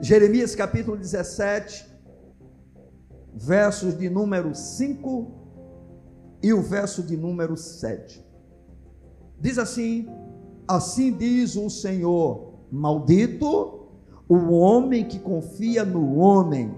Jeremias 0.00 0.54
capítulo 0.54 0.96
17, 0.96 1.86
versos 3.34 3.98
de 3.98 4.08
número 4.08 4.54
5 4.54 5.39
e 6.42 6.52
o 6.52 6.62
verso 6.62 7.02
de 7.02 7.16
número 7.16 7.56
7. 7.56 8.24
Diz 9.38 9.58
assim: 9.58 10.08
Assim 10.66 11.12
diz 11.12 11.56
o 11.56 11.68
Senhor: 11.68 12.54
Maldito 12.70 13.80
o 14.28 14.52
homem 14.52 15.08
que 15.08 15.18
confia 15.18 15.84
no 15.84 16.18
homem, 16.18 16.72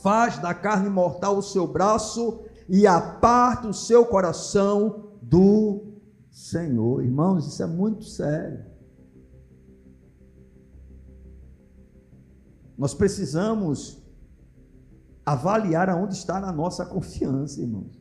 faz 0.00 0.38
da 0.38 0.54
carne 0.54 0.88
mortal 0.88 1.36
o 1.36 1.42
seu 1.42 1.66
braço 1.66 2.38
e 2.68 2.86
aparta 2.86 3.66
o 3.66 3.74
seu 3.74 4.06
coração 4.06 5.08
do 5.20 5.98
Senhor. 6.30 7.02
Irmãos, 7.02 7.48
isso 7.48 7.60
é 7.64 7.66
muito 7.66 8.04
sério. 8.04 8.64
Nós 12.76 12.94
precisamos 12.94 14.00
avaliar 15.26 15.90
aonde 15.90 16.14
está 16.14 16.38
a 16.38 16.52
nossa 16.52 16.86
confiança, 16.86 17.60
irmãos 17.60 17.97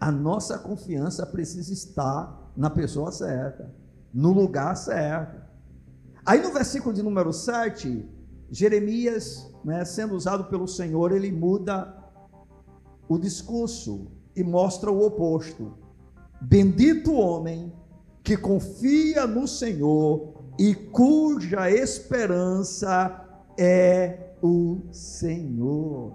a 0.00 0.10
nossa 0.10 0.58
confiança 0.58 1.26
precisa 1.26 1.72
estar 1.72 2.50
na 2.56 2.70
pessoa 2.70 3.12
certa, 3.12 3.70
no 4.12 4.32
lugar 4.32 4.74
certo. 4.74 5.40
Aí 6.24 6.42
no 6.42 6.52
versículo 6.52 6.94
de 6.94 7.02
número 7.02 7.32
7, 7.32 8.08
Jeremias, 8.50 9.46
né, 9.62 9.84
sendo 9.84 10.14
usado 10.14 10.44
pelo 10.44 10.66
Senhor, 10.66 11.12
ele 11.12 11.30
muda 11.30 11.94
o 13.06 13.18
discurso 13.18 14.10
e 14.34 14.42
mostra 14.42 14.90
o 14.90 15.04
oposto. 15.04 15.74
Bendito 16.40 17.12
o 17.12 17.20
homem 17.20 17.72
que 18.22 18.36
confia 18.36 19.26
no 19.26 19.46
Senhor 19.46 20.34
e 20.58 20.74
cuja 20.74 21.70
esperança 21.70 23.28
é 23.58 24.34
o 24.42 24.80
Senhor. 24.90 26.14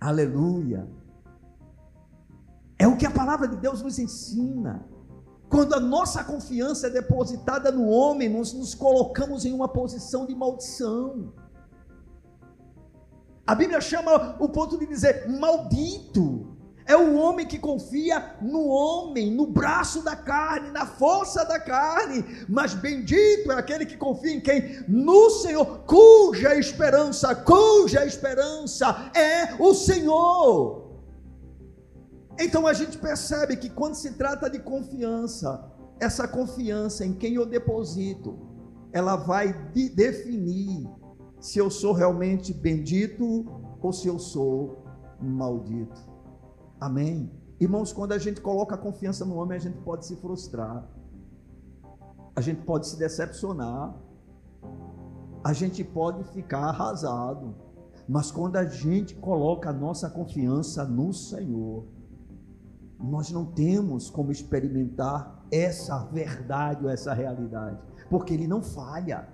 Aleluia. 0.00 0.97
É 2.78 2.86
o 2.86 2.96
que 2.96 3.06
a 3.06 3.10
palavra 3.10 3.48
de 3.48 3.56
Deus 3.56 3.82
nos 3.82 3.98
ensina. 3.98 4.86
Quando 5.48 5.74
a 5.74 5.80
nossa 5.80 6.22
confiança 6.22 6.86
é 6.86 6.90
depositada 6.90 7.72
no 7.72 7.88
homem, 7.88 8.28
nós 8.28 8.52
nos 8.52 8.74
colocamos 8.74 9.44
em 9.44 9.52
uma 9.52 9.66
posição 9.66 10.26
de 10.26 10.34
maldição. 10.34 11.32
A 13.46 13.54
Bíblia 13.54 13.80
chama 13.80 14.36
o 14.38 14.48
ponto 14.48 14.78
de 14.78 14.86
dizer 14.86 15.26
maldito. 15.28 16.54
É 16.84 16.96
o 16.96 17.16
homem 17.16 17.46
que 17.46 17.58
confia 17.58 18.36
no 18.40 18.66
homem, 18.66 19.30
no 19.30 19.46
braço 19.46 20.02
da 20.02 20.16
carne, 20.16 20.70
na 20.70 20.86
força 20.86 21.44
da 21.44 21.58
carne. 21.58 22.24
Mas 22.48 22.72
bendito 22.74 23.50
é 23.50 23.56
aquele 23.56 23.84
que 23.84 23.96
confia 23.96 24.32
em 24.32 24.40
quem? 24.40 24.84
No 24.86 25.30
Senhor, 25.30 25.80
cuja 25.80 26.54
esperança, 26.54 27.34
cuja 27.34 28.06
esperança 28.06 29.10
é 29.14 29.54
o 29.58 29.74
Senhor. 29.74 30.87
Então 32.38 32.66
a 32.66 32.72
gente 32.72 32.96
percebe 32.96 33.56
que 33.56 33.68
quando 33.68 33.94
se 33.94 34.12
trata 34.12 34.48
de 34.48 34.60
confiança, 34.60 35.72
essa 35.98 36.28
confiança 36.28 37.04
em 37.04 37.12
quem 37.12 37.34
eu 37.34 37.44
deposito, 37.44 38.38
ela 38.92 39.16
vai 39.16 39.52
de 39.72 39.88
definir 39.88 40.88
se 41.40 41.58
eu 41.58 41.68
sou 41.70 41.92
realmente 41.92 42.54
bendito 42.54 43.46
ou 43.80 43.92
se 43.92 44.06
eu 44.06 44.18
sou 44.18 44.84
maldito. 45.20 46.00
Amém? 46.80 47.30
Irmãos, 47.60 47.92
quando 47.92 48.12
a 48.12 48.18
gente 48.18 48.40
coloca 48.40 48.76
a 48.76 48.78
confiança 48.78 49.24
no 49.24 49.36
homem, 49.36 49.56
a 49.56 49.60
gente 49.60 49.78
pode 49.78 50.06
se 50.06 50.14
frustrar, 50.16 50.88
a 52.36 52.40
gente 52.40 52.62
pode 52.62 52.86
se 52.86 52.96
decepcionar, 52.96 53.96
a 55.42 55.52
gente 55.52 55.82
pode 55.82 56.22
ficar 56.32 56.68
arrasado, 56.68 57.56
mas 58.08 58.30
quando 58.30 58.56
a 58.56 58.64
gente 58.64 59.16
coloca 59.16 59.70
a 59.70 59.72
nossa 59.72 60.08
confiança 60.08 60.84
no 60.84 61.12
Senhor, 61.12 61.84
nós 62.98 63.30
não 63.30 63.44
temos 63.44 64.10
como 64.10 64.32
experimentar 64.32 65.44
essa 65.50 66.04
verdade 66.06 66.84
ou 66.84 66.90
essa 66.90 67.14
realidade, 67.14 67.78
porque 68.10 68.34
Ele 68.34 68.46
não 68.46 68.62
falha, 68.62 69.28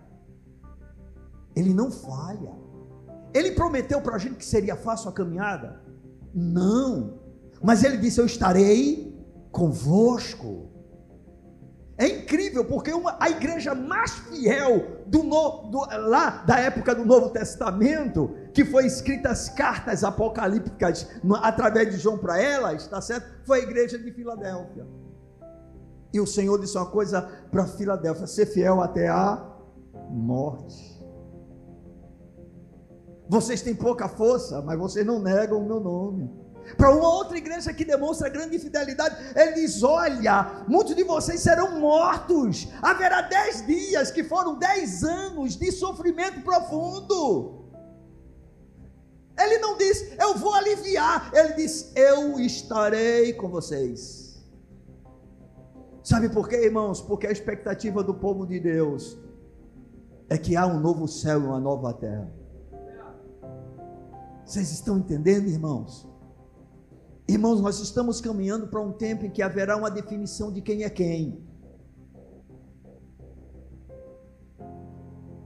Ele 1.57 1.73
não 1.73 1.91
falha. 1.91 2.53
Ele 3.33 3.51
prometeu 3.53 4.01
para 4.01 4.15
a 4.15 4.19
gente 4.19 4.37
que 4.37 4.45
seria 4.45 4.77
fácil 4.77 5.09
a 5.09 5.13
caminhada? 5.13 5.81
Não. 6.33 7.19
Mas 7.61 7.83
ele 7.83 7.97
disse: 7.97 8.21
Eu 8.21 8.27
estarei 8.27 9.13
convosco. 9.51 10.71
É 11.97 12.09
incrível, 12.09 12.65
porque 12.65 12.93
uma, 12.93 13.17
a 13.21 13.31
igreja 13.31 13.73
mais 13.73 14.11
fiel 14.11 15.03
do, 15.07 15.23
no, 15.23 15.71
do, 15.71 15.79
lá 16.09 16.43
da 16.45 16.59
época 16.59 16.93
do 16.93 17.05
Novo 17.05 17.31
Testamento, 17.31 18.35
que 18.53 18.65
foi 18.65 18.87
escrita 18.87 19.29
as 19.29 19.49
cartas 19.49 20.03
apocalípticas 20.03 21.09
no, 21.23 21.37
através 21.37 21.91
de 21.91 21.99
João 21.99 22.19
para 22.19 22.41
elas, 22.41 22.83
está 22.83 23.01
certo? 23.01 23.27
Foi 23.47 23.61
a 23.61 23.63
igreja 23.63 23.97
de 23.97 24.11
Filadélfia. 24.11 24.85
E 26.13 26.21
o 26.21 26.27
Senhor 26.27 26.61
disse 26.61 26.77
uma 26.77 26.87
coisa 26.87 27.23
para 27.51 27.65
Filadélfia: 27.67 28.27
ser 28.27 28.47
fiel 28.47 28.81
até 28.81 29.09
a 29.09 29.45
morte. 30.11 30.95
Vocês 33.29 33.63
têm 33.63 33.75
pouca 33.75 34.09
força, 34.09 34.61
mas 34.63 34.79
vocês 34.79 35.07
não 35.07 35.21
negam 35.21 35.59
o 35.59 35.65
meu 35.65 35.81
nome. 35.81 36.44
Para 36.77 36.91
uma 36.91 37.09
outra 37.09 37.37
igreja 37.37 37.73
que 37.73 37.85
demonstra 37.85 38.29
grande 38.29 38.59
fidelidade, 38.59 39.17
ele 39.37 39.53
diz: 39.53 39.83
Olha, 39.83 40.65
muitos 40.67 40.95
de 40.95 41.05
vocês 41.05 41.41
serão 41.41 41.81
mortos. 41.81 42.69
Haverá 42.83 43.23
dez 43.23 43.67
dias, 43.67 44.11
que 44.11 44.25
foram 44.25 44.59
dez 44.59 45.05
anos 45.05 45.57
de 45.57 45.71
sofrimento 45.71 46.41
profundo. 46.43 47.65
Ele 49.39 49.59
não 49.59 49.77
diz, 49.77 50.17
eu 50.19 50.37
vou 50.37 50.55
aliviar. 50.55 51.31
Ele 51.35 51.55
diz, 51.55 51.93
eu 51.97 52.39
estarei 52.39 53.33
com 53.33 53.49
vocês. 53.49 54.43
Sabe 56.03 56.29
por 56.29 56.49
quê, 56.49 56.57
irmãos? 56.57 57.01
Porque 57.01 57.27
a 57.27 57.33
expectativa 57.33 58.03
do 58.03 58.15
povo 58.15 58.47
de 58.47 58.61
Deus 58.61 59.19
é 60.29 60.39
que 60.39 60.55
há 60.55 60.67
um 60.67 60.79
novo 60.79 61.09
céu 61.09 61.41
e 61.41 61.45
uma 61.45 61.59
nova 61.59 61.93
terra. 61.95 62.31
Vocês 64.45 64.71
estão 64.71 64.99
entendendo, 64.99 65.49
irmãos? 65.49 66.07
Irmãos, 67.27 67.61
nós 67.61 67.81
estamos 67.81 68.21
caminhando 68.21 68.67
para 68.69 68.81
um 68.81 68.93
tempo 68.93 69.25
em 69.25 69.31
que 69.31 69.43
haverá 69.43 69.77
uma 69.77 69.91
definição 69.91 70.53
de 70.53 70.61
quem 70.61 70.85
é 70.85 70.91
quem. 70.91 71.43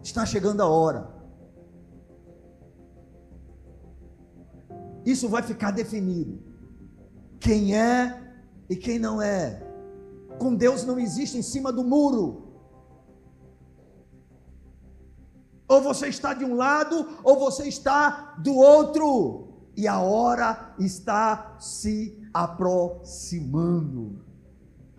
Está 0.02 0.26
chegando 0.26 0.60
a 0.60 0.68
hora. 0.68 1.08
Isso 5.06 5.28
vai 5.28 5.42
ficar 5.42 5.70
definido. 5.70 6.42
Quem 7.38 7.76
é 7.76 8.34
e 8.68 8.74
quem 8.74 8.98
não 8.98 9.22
é. 9.22 9.64
Com 10.38 10.54
Deus 10.54 10.84
não 10.84 10.98
existe 10.98 11.38
em 11.38 11.42
cima 11.42 11.72
do 11.72 11.84
muro. 11.84 12.48
Ou 15.68 15.80
você 15.80 16.08
está 16.08 16.34
de 16.34 16.44
um 16.44 16.54
lado, 16.54 17.06
ou 17.22 17.38
você 17.38 17.68
está 17.68 18.34
do 18.38 18.56
outro 18.56 19.47
e 19.78 19.86
a 19.86 20.00
hora 20.00 20.74
está 20.76 21.54
se 21.60 22.20
aproximando. 22.34 24.18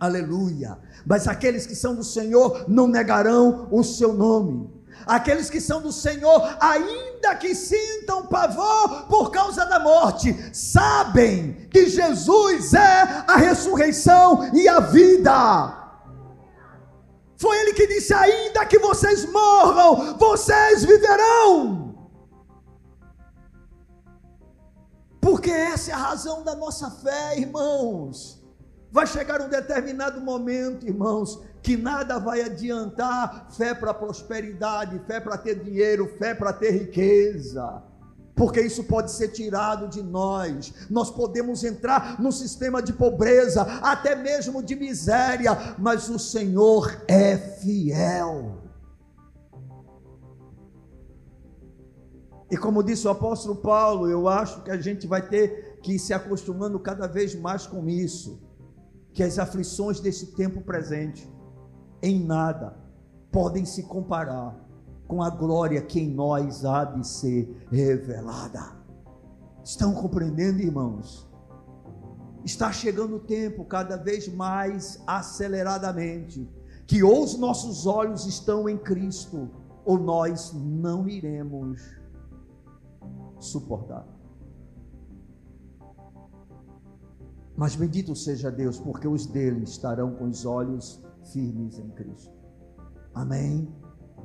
Aleluia. 0.00 0.78
Mas 1.04 1.28
aqueles 1.28 1.66
que 1.66 1.74
são 1.74 1.94
do 1.94 2.02
Senhor 2.02 2.64
não 2.66 2.88
negarão 2.88 3.68
o 3.70 3.84
seu 3.84 4.14
nome. 4.14 4.70
Aqueles 5.04 5.50
que 5.50 5.60
são 5.60 5.82
do 5.82 5.92
Senhor, 5.92 6.56
ainda 6.58 7.34
que 7.34 7.54
sintam 7.54 8.26
pavor 8.26 9.06
por 9.06 9.30
causa 9.30 9.66
da 9.66 9.78
morte, 9.78 10.34
sabem 10.50 11.68
que 11.70 11.86
Jesus 11.90 12.72
é 12.72 13.24
a 13.28 13.36
ressurreição 13.36 14.50
e 14.54 14.66
a 14.66 14.80
vida. 14.80 15.76
Foi 17.36 17.54
Ele 17.58 17.74
que 17.74 17.86
disse: 17.86 18.14
ainda 18.14 18.64
que 18.64 18.78
vocês 18.78 19.30
morram, 19.30 20.16
vocês 20.16 20.86
viverão. 20.86 21.89
Porque 25.40 25.52
essa 25.52 25.90
é 25.90 25.94
a 25.94 25.96
razão 25.96 26.42
da 26.42 26.54
nossa 26.54 26.90
fé, 26.90 27.38
irmãos. 27.38 28.38
Vai 28.92 29.06
chegar 29.06 29.40
um 29.40 29.48
determinado 29.48 30.20
momento, 30.20 30.86
irmãos, 30.86 31.40
que 31.62 31.78
nada 31.78 32.18
vai 32.18 32.42
adiantar 32.42 33.48
fé 33.50 33.72
para 33.74 33.94
prosperidade, 33.94 35.00
fé 35.06 35.18
para 35.18 35.38
ter 35.38 35.64
dinheiro, 35.64 36.14
fé 36.18 36.34
para 36.34 36.52
ter 36.52 36.72
riqueza. 36.72 37.82
Porque 38.34 38.60
isso 38.60 38.84
pode 38.84 39.12
ser 39.12 39.28
tirado 39.28 39.88
de 39.88 40.02
nós. 40.02 40.74
Nós 40.90 41.10
podemos 41.10 41.64
entrar 41.64 42.20
no 42.20 42.30
sistema 42.30 42.82
de 42.82 42.92
pobreza, 42.92 43.62
até 43.80 44.14
mesmo 44.14 44.62
de 44.62 44.76
miséria, 44.76 45.74
mas 45.78 46.10
o 46.10 46.18
Senhor 46.18 47.02
é 47.08 47.38
fiel. 47.38 48.59
E 52.50 52.56
como 52.56 52.82
disse 52.82 53.06
o 53.06 53.10
apóstolo 53.10 53.56
Paulo, 53.56 54.08
eu 54.08 54.28
acho 54.28 54.62
que 54.62 54.70
a 54.70 54.80
gente 54.80 55.06
vai 55.06 55.26
ter 55.26 55.78
que 55.82 55.94
ir 55.94 55.98
se 55.98 56.12
acostumando 56.12 56.80
cada 56.80 57.06
vez 57.06 57.34
mais 57.34 57.66
com 57.66 57.88
isso, 57.88 58.42
que 59.12 59.22
as 59.22 59.38
aflições 59.38 60.00
desse 60.00 60.34
tempo 60.34 60.60
presente 60.60 61.30
em 62.02 62.24
nada 62.24 62.76
podem 63.30 63.64
se 63.64 63.84
comparar 63.84 64.56
com 65.06 65.22
a 65.22 65.30
glória 65.30 65.80
que 65.80 66.00
em 66.00 66.08
nós 66.08 66.64
há 66.64 66.84
de 66.84 67.06
ser 67.06 67.66
revelada. 67.70 68.80
Estão 69.62 69.92
compreendendo, 69.92 70.60
irmãos? 70.60 71.28
Está 72.44 72.72
chegando 72.72 73.16
o 73.16 73.20
tempo 73.20 73.64
cada 73.64 73.96
vez 73.96 74.26
mais 74.26 75.00
aceleradamente 75.06 76.48
que 76.86 77.04
ou 77.04 77.22
os 77.22 77.38
nossos 77.38 77.86
olhos 77.86 78.26
estão 78.26 78.68
em 78.68 78.76
Cristo 78.76 79.48
ou 79.84 79.96
nós 79.96 80.52
não 80.52 81.08
iremos 81.08 81.99
suportar. 83.40 84.06
Mas 87.56 87.74
bendito 87.74 88.14
seja 88.14 88.50
Deus, 88.50 88.78
porque 88.78 89.08
os 89.08 89.26
dele 89.26 89.64
estarão 89.64 90.14
com 90.14 90.24
os 90.24 90.46
olhos 90.46 91.02
firmes 91.32 91.78
em 91.78 91.88
Cristo. 91.90 92.32
Amém. 93.14 93.68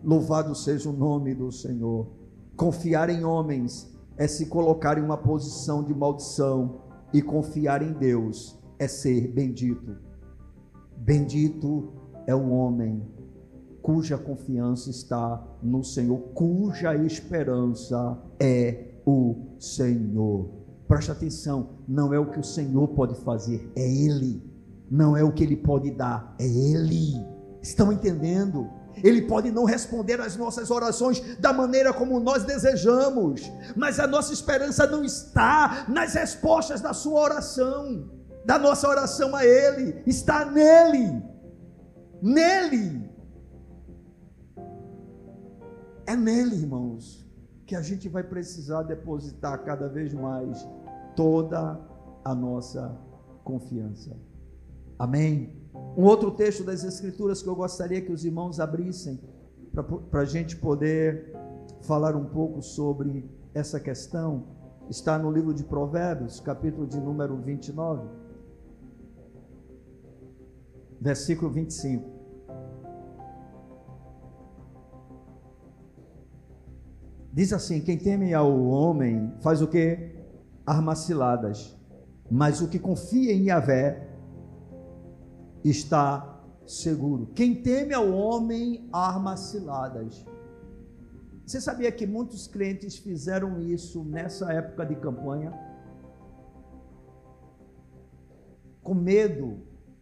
Louvado 0.04 0.54
seja 0.54 0.90
o 0.90 0.94
nome 0.94 1.34
do 1.34 1.52
Senhor. 1.52 2.08
Confiar 2.56 3.10
em 3.10 3.26
homens 3.26 3.94
é 4.16 4.28
se 4.28 4.46
colocar 4.46 4.98
em 4.98 5.02
uma 5.02 5.18
posição 5.18 5.84
de 5.84 5.94
maldição, 5.94 6.86
e 7.14 7.22
confiar 7.22 7.82
em 7.82 7.94
Deus 7.94 8.60
é 8.78 8.88
ser 8.88 9.30
bendito. 9.30 9.96
Bendito 10.98 11.94
é 12.28 12.36
o 12.36 12.50
homem 12.50 13.02
cuja 13.82 14.18
confiança 14.18 14.90
está 14.90 15.42
no 15.62 15.84
Senhor, 15.84 16.18
cuja 16.34 16.96
esperança 16.96 18.20
é 18.40 18.95
o 19.06 19.56
Senhor. 19.60 20.50
Preste 20.88 21.12
atenção, 21.12 21.80
não 21.88 22.14
é 22.14 22.20
o 22.20 22.30
que 22.30 22.40
o 22.40 22.44
Senhor 22.44 22.88
pode 22.90 23.16
fazer, 23.24 23.72
é 23.76 23.82
Ele. 23.82 24.44
Não 24.90 25.16
é 25.16 25.24
o 25.24 25.32
que 25.32 25.44
Ele 25.44 25.56
pode 25.56 25.92
dar, 25.92 26.36
é 26.40 26.46
Ele. 26.46 27.14
Estão 27.62 27.92
entendendo? 27.92 28.70
Ele 29.04 29.24
pode 29.24 29.52
não 29.52 29.66
responder 29.66 30.22
às 30.22 30.38
nossas 30.38 30.72
orações 30.72 31.38
da 31.38 31.52
maneira 31.52 31.92
como 31.92 32.20
nós 32.20 32.44
desejamos, 32.44 33.52
mas 33.76 34.00
a 34.00 34.08
nossa 34.08 34.32
esperança 34.32 34.88
não 34.88 35.04
está 35.04 35.86
nas 35.90 36.14
respostas 36.14 36.82
da 36.82 36.94
sua 36.94 37.20
oração, 37.20 38.10
da 38.46 38.58
nossa 38.58 38.88
oração 38.88 39.36
a 39.36 39.46
Ele, 39.46 40.02
está 40.06 40.46
nele. 40.46 41.22
Nele. 42.22 43.10
É 46.08 46.16
nele, 46.16 46.56
irmãos 46.56 47.25
que 47.66 47.76
a 47.76 47.82
gente 47.82 48.08
vai 48.08 48.24
precisar 48.24 48.84
depositar 48.84 49.64
cada 49.64 49.88
vez 49.88 50.14
mais 50.14 50.68
toda 51.16 51.80
a 52.24 52.36
nossa 52.36 52.96
confiança. 53.44 54.16
Amém? 54.98 55.54
Um 55.98 56.04
outro 56.04 56.32
texto 56.32 56.64
das 56.64 56.84
Escrituras 56.84 57.42
que 57.42 57.50
eu 57.50 57.56
gostaria 57.56 58.02
que 58.02 58.12
os 58.12 58.24
irmãos 58.24 58.60
abrissem 58.60 59.20
para 60.10 60.22
a 60.22 60.26
gente 60.26 60.56
poder 60.56 61.34
falar 61.82 62.16
um 62.16 62.26
pouco 62.26 62.62
sobre 62.62 63.30
essa 63.54 63.80
questão 63.80 64.46
está 64.90 65.18
no 65.18 65.32
livro 65.32 65.54
de 65.54 65.64
Provérbios, 65.64 66.40
capítulo 66.40 66.88
de 66.88 67.00
número 67.00 67.36
29, 67.38 68.08
versículo 71.02 71.52
25. 71.52 72.15
Diz 77.36 77.52
assim: 77.52 77.82
Quem 77.82 77.98
teme 77.98 78.34
ao 78.34 78.50
homem 78.64 79.34
faz 79.42 79.62
o 79.62 79.68
que? 79.68 80.16
Armaciladas. 80.66 81.78
Mas 82.32 82.62
o 82.62 82.70
que 82.70 82.80
confia 82.80 83.34
em 83.34 83.48
Yahvé 83.48 84.10
está 85.62 86.42
seguro. 86.66 87.28
Quem 87.36 87.54
teme 87.62 87.94
ao 87.94 88.10
homem 88.10 88.88
arma 88.92 89.36
ciladas. 89.36 90.26
Você 91.46 91.60
sabia 91.60 91.92
que 91.92 92.08
muitos 92.08 92.48
crentes 92.48 92.98
fizeram 92.98 93.60
isso 93.60 94.06
nessa 94.06 94.54
época 94.54 94.86
de 94.86 94.96
campanha? 94.96 95.52
Com 98.82 98.94
medo 98.94 99.60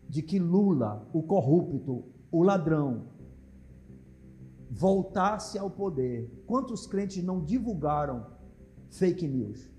de 0.07 0.21
que 0.21 0.37
Lula, 0.37 1.09
o 1.11 1.23
corrupto, 1.23 2.05
o 2.31 2.43
ladrão, 2.43 3.07
voltasse 4.73 5.57
ao 5.57 5.69
poder. 5.69 6.29
Quantos 6.47 6.87
crentes 6.87 7.23
não 7.23 7.43
divulgaram 7.43 8.25
fake 8.89 9.27
news? 9.27 9.71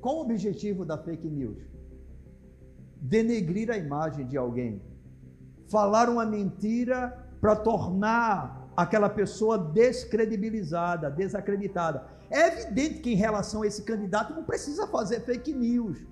Qual 0.00 0.18
o 0.18 0.20
objetivo 0.20 0.84
da 0.84 0.96
fake 0.96 1.28
news? 1.28 1.58
Denegrir 3.00 3.70
a 3.70 3.76
imagem 3.76 4.26
de 4.26 4.36
alguém. 4.36 4.80
Falar 5.68 6.08
uma 6.08 6.24
mentira 6.24 7.28
para 7.40 7.56
tornar 7.56 8.70
aquela 8.76 9.08
pessoa 9.08 9.58
descredibilizada, 9.58 11.10
desacreditada. 11.10 12.06
É 12.30 12.46
evidente 12.46 13.00
que 13.00 13.10
em 13.10 13.16
relação 13.16 13.62
a 13.62 13.66
esse 13.66 13.82
candidato 13.82 14.32
não 14.32 14.44
precisa 14.44 14.86
fazer 14.86 15.20
fake 15.22 15.52
news 15.52 16.06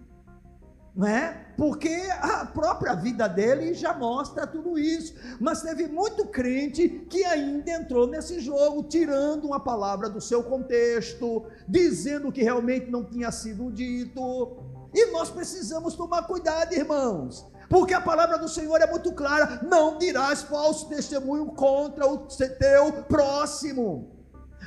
não 0.96 1.06
é? 1.06 1.46
Porque 1.58 1.94
a 2.20 2.46
própria 2.46 2.94
vida 2.94 3.28
dele 3.28 3.74
já 3.74 3.92
mostra 3.92 4.46
tudo 4.46 4.78
isso. 4.78 5.14
Mas 5.38 5.60
teve 5.60 5.86
muito 5.88 6.26
crente 6.26 6.88
que 6.88 7.22
ainda 7.24 7.70
entrou 7.70 8.06
nesse 8.06 8.40
jogo, 8.40 8.82
tirando 8.84 9.44
uma 9.44 9.60
palavra 9.60 10.08
do 10.08 10.22
seu 10.22 10.42
contexto, 10.42 11.44
dizendo 11.68 12.32
que 12.32 12.42
realmente 12.42 12.90
não 12.90 13.04
tinha 13.04 13.30
sido 13.30 13.70
dito. 13.70 14.56
E 14.94 15.12
nós 15.12 15.28
precisamos 15.28 15.94
tomar 15.94 16.26
cuidado, 16.26 16.72
irmãos. 16.72 17.46
Porque 17.68 17.92
a 17.92 18.00
palavra 18.00 18.38
do 18.38 18.48
Senhor 18.48 18.80
é 18.80 18.90
muito 18.90 19.12
clara: 19.12 19.60
não 19.68 19.98
dirás 19.98 20.42
falso 20.42 20.88
testemunho 20.88 21.46
contra 21.46 22.06
o 22.06 22.26
teu 22.26 23.02
próximo. 23.04 24.15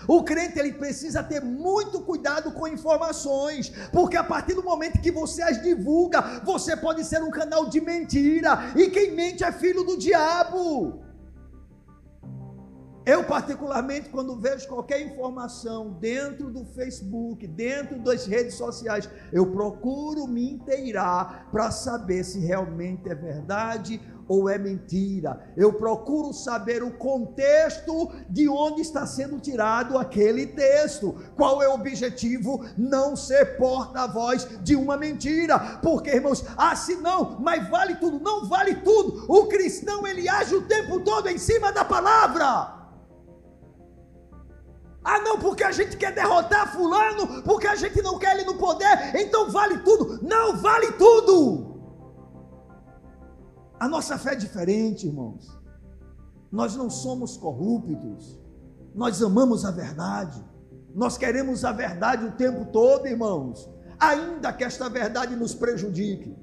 O 0.08 0.24
crente 0.24 0.60
ele 0.60 0.74
precisa 0.74 1.22
ter 1.24 1.42
muito 1.42 2.02
cuidado 2.02 2.52
com 2.52 2.68
informações, 2.68 3.70
porque 3.92 4.18
a 4.18 4.24
partir 4.24 4.54
do 4.54 4.64
momento 4.64 5.02
que 5.02 5.12
você 5.12 5.42
as 5.42 5.62
divulga, 5.62 6.42
você 6.44 6.76
pode 6.76 7.04
ser 7.04 7.22
um 7.24 7.32
canal 7.32 7.70
de 7.70 7.82
mentira, 7.82 8.74
e 8.76 8.90
quem 8.90 9.16
mente 9.16 9.44
é 9.44 9.52
filho 9.52 9.84
do 9.84 9.98
diabo. 9.98 11.10
Eu, 13.06 13.24
particularmente, 13.24 14.10
quando 14.10 14.40
vejo 14.40 14.68
qualquer 14.68 15.02
informação 15.02 15.94
dentro 15.94 16.52
do 16.52 16.64
Facebook, 16.64 17.48
dentro 17.48 17.98
das 17.98 18.28
redes 18.28 18.54
sociais, 18.54 19.10
eu 19.32 19.52
procuro 19.52 20.28
me 20.28 20.52
inteirar 20.52 21.50
para 21.52 21.72
saber 21.72 22.24
se 22.24 22.40
realmente 22.40 23.10
é 23.10 23.16
verdade 23.16 24.00
ou 24.30 24.48
é 24.48 24.60
mentira. 24.60 25.52
Eu 25.58 25.74
procuro 25.74 26.32
saber 26.32 26.84
o 26.84 26.92
contexto 26.92 28.12
de 28.30 28.48
onde 28.48 28.82
está 28.82 29.08
sendo 29.08 29.40
tirado 29.40 29.98
aquele 29.98 30.46
texto. 30.46 31.16
Qual 31.36 31.64
é 31.64 31.68
o 31.68 31.74
objetivo? 31.74 32.64
Não 32.78 33.16
ser 33.16 33.58
porta-voz 33.58 34.48
de 34.62 34.76
uma 34.76 34.96
mentira. 34.96 35.80
Porque, 35.82 36.12
irmãos, 36.12 36.46
ah, 36.56 36.76
se 36.76 36.96
não, 36.98 37.40
mas 37.40 37.68
vale 37.68 37.96
tudo. 37.96 38.20
Não 38.20 38.46
vale 38.48 38.76
tudo. 38.76 39.26
O 39.28 39.48
cristão, 39.48 40.06
ele 40.06 40.30
age 40.30 40.56
o 40.56 40.68
tempo 40.68 41.00
todo 41.00 41.28
em 41.28 41.40
cima 41.40 41.72
da 41.72 41.84
palavra. 41.84 42.78
Ah, 45.04 45.20
não, 45.22 45.40
porque 45.40 45.64
a 45.64 45.72
gente 45.72 45.98
quer 45.98 46.14
derrotar 46.14 46.72
Fulano, 46.72 47.42
porque 47.42 47.66
a 47.66 47.76
gente 47.76 48.00
não 48.02 48.20
quer 48.20 48.36
ele 48.36 48.44
no 48.44 48.56
poder, 48.56 49.16
então 49.16 49.50
vale 49.50 49.80
tudo. 49.80 50.20
Não 50.22 50.58
vale 50.58 50.92
tudo. 50.92 51.69
A 53.80 53.88
nossa 53.88 54.18
fé 54.18 54.34
é 54.34 54.36
diferente, 54.36 55.08
irmãos. 55.08 55.58
Nós 56.52 56.76
não 56.76 56.90
somos 56.90 57.38
corruptos. 57.38 58.38
Nós 58.94 59.22
amamos 59.22 59.64
a 59.64 59.72
verdade. 59.72 60.44
Nós 60.94 61.18
queremos 61.18 61.64
a 61.64 61.72
verdade 61.72 62.26
o 62.26 62.32
tempo 62.32 62.66
todo, 62.66 63.08
irmãos. 63.08 63.70
Ainda 64.00 64.52
que 64.52 64.64
esta 64.64 64.90
verdade 64.90 65.36
nos 65.36 65.54
prejudique. 65.54 66.36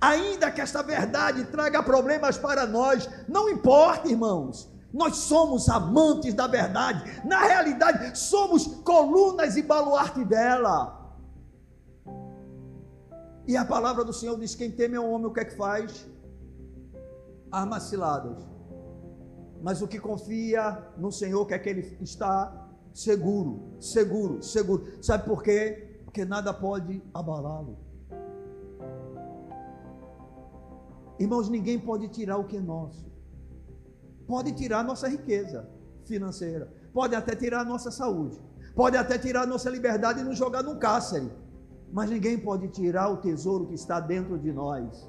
Ainda 0.00 0.50
que 0.50 0.60
esta 0.60 0.82
verdade 0.82 1.44
traga 1.44 1.82
problemas 1.82 2.38
para 2.38 2.66
nós, 2.66 3.08
não 3.28 3.48
importa, 3.48 4.08
irmãos. 4.08 4.70
Nós 4.92 5.16
somos 5.16 5.68
amantes 5.68 6.32
da 6.34 6.46
verdade. 6.46 7.20
Na 7.26 7.40
realidade, 7.40 8.16
somos 8.16 8.66
colunas 8.84 9.56
e 9.56 9.62
baluarte 9.62 10.24
dela. 10.24 11.00
E 13.46 13.56
a 13.56 13.64
palavra 13.64 14.04
do 14.04 14.12
Senhor 14.12 14.38
diz: 14.38 14.54
quem 14.54 14.70
teme 14.70 14.96
ao 14.96 15.10
homem, 15.10 15.26
o 15.26 15.32
que 15.32 15.40
é 15.40 15.44
que 15.44 15.56
faz? 15.56 16.06
Armas 17.54 17.84
ciladas. 17.84 18.38
Mas 19.62 19.80
o 19.80 19.88
que 19.88 19.98
confia 19.98 20.92
no 20.98 21.10
Senhor 21.10 21.46
quer 21.46 21.58
que 21.60 21.68
ele 21.68 21.96
está 22.00 22.68
seguro, 22.92 23.76
seguro, 23.80 24.42
seguro. 24.42 25.02
Sabe 25.02 25.24
por 25.24 25.42
quê? 25.42 26.00
Porque 26.04 26.24
nada 26.24 26.52
pode 26.52 27.02
abalá-lo. 27.12 27.78
Irmãos, 31.18 31.48
ninguém 31.48 31.78
pode 31.78 32.08
tirar 32.08 32.36
o 32.38 32.44
que 32.44 32.56
é 32.56 32.60
nosso. 32.60 33.06
Pode 34.26 34.52
tirar 34.52 34.82
nossa 34.82 35.08
riqueza 35.08 35.68
financeira, 36.04 36.72
pode 36.92 37.14
até 37.14 37.34
tirar 37.36 37.64
nossa 37.64 37.90
saúde, 37.90 38.38
pode 38.74 38.96
até 38.96 39.18
tirar 39.18 39.46
nossa 39.46 39.70
liberdade 39.70 40.20
e 40.20 40.24
nos 40.24 40.36
jogar 40.36 40.62
num 40.62 40.78
cárcere. 40.78 41.30
Mas 41.92 42.10
ninguém 42.10 42.38
pode 42.38 42.68
tirar 42.68 43.08
o 43.10 43.18
tesouro 43.18 43.66
que 43.66 43.74
está 43.74 44.00
dentro 44.00 44.38
de 44.38 44.52
nós. 44.52 45.08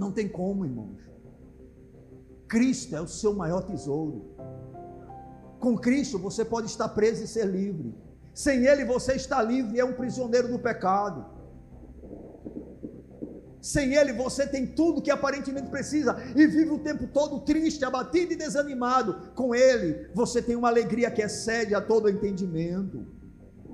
Não 0.00 0.10
tem 0.10 0.26
como, 0.26 0.64
irmãos. 0.64 0.98
Cristo 2.48 2.96
é 2.96 3.00
o 3.02 3.06
seu 3.06 3.34
maior 3.34 3.62
tesouro. 3.62 4.34
Com 5.60 5.76
Cristo 5.76 6.18
você 6.18 6.42
pode 6.42 6.68
estar 6.68 6.88
preso 6.88 7.22
e 7.22 7.26
ser 7.26 7.44
livre. 7.44 7.94
Sem 8.32 8.64
Ele 8.64 8.86
você 8.86 9.12
está 9.12 9.42
livre 9.42 9.76
e 9.76 9.80
é 9.80 9.84
um 9.84 9.92
prisioneiro 9.92 10.48
do 10.48 10.58
pecado. 10.58 11.26
Sem 13.60 13.94
Ele 13.94 14.14
você 14.14 14.46
tem 14.46 14.66
tudo 14.68 15.02
que 15.02 15.10
aparentemente 15.10 15.68
precisa 15.68 16.16
e 16.34 16.46
vive 16.46 16.70
o 16.70 16.78
tempo 16.78 17.06
todo 17.06 17.40
triste, 17.40 17.84
abatido 17.84 18.32
e 18.32 18.36
desanimado. 18.36 19.34
Com 19.34 19.54
Ele 19.54 20.08
você 20.14 20.40
tem 20.40 20.56
uma 20.56 20.68
alegria 20.68 21.10
que 21.10 21.20
excede 21.20 21.74
a 21.74 21.80
todo 21.82 22.08
entendimento, 22.08 23.06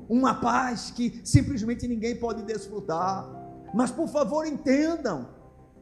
uma 0.08 0.34
paz 0.34 0.90
que 0.90 1.20
simplesmente 1.22 1.86
ninguém 1.86 2.16
pode 2.16 2.42
desfrutar. 2.42 3.24
Mas 3.72 3.92
por 3.92 4.08
favor 4.08 4.44
entendam, 4.44 5.35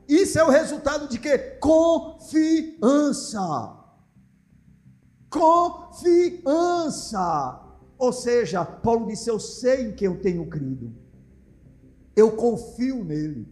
isso 0.09 0.39
é 0.39 0.45
o 0.45 0.51
resultado 0.51 1.09
de 1.09 1.19
que? 1.19 1.37
Confiança. 1.61 2.25
Confiança. 5.31 6.45
Ou 7.99 8.13
seja, 8.13 8.65
Paulo 8.65 9.07
disse: 9.07 9.31
Eu 9.31 9.41
sei 9.41 9.89
em 9.89 9.93
que 9.93 10.07
eu 10.07 10.21
tenho 10.21 10.47
crido, 10.47 10.93
eu 12.15 12.33
confio 12.33 13.05
nele, 13.05 13.47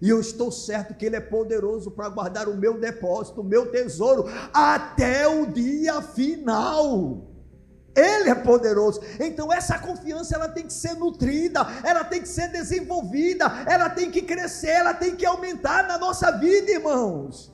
e 0.00 0.08
eu 0.08 0.20
estou 0.20 0.50
certo 0.50 0.94
que 0.94 1.04
ele 1.06 1.16
é 1.16 1.20
poderoso 1.20 1.90
para 1.90 2.08
guardar 2.08 2.48
o 2.48 2.56
meu 2.56 2.78
depósito, 2.78 3.40
o 3.40 3.44
meu 3.44 3.70
tesouro, 3.70 4.24
até 4.52 5.28
o 5.28 5.46
dia 5.46 6.00
final. 6.00 7.29
Ele 7.94 8.30
é 8.30 8.34
poderoso. 8.34 9.00
Então 9.18 9.52
essa 9.52 9.78
confiança 9.78 10.36
ela 10.36 10.48
tem 10.48 10.66
que 10.66 10.72
ser 10.72 10.94
nutrida, 10.94 11.60
ela 11.84 12.04
tem 12.04 12.22
que 12.22 12.28
ser 12.28 12.48
desenvolvida, 12.48 13.46
ela 13.66 13.90
tem 13.90 14.10
que 14.10 14.22
crescer, 14.22 14.68
ela 14.68 14.94
tem 14.94 15.16
que 15.16 15.26
aumentar 15.26 15.86
na 15.88 15.98
nossa 15.98 16.30
vida, 16.30 16.70
irmãos. 16.70 17.52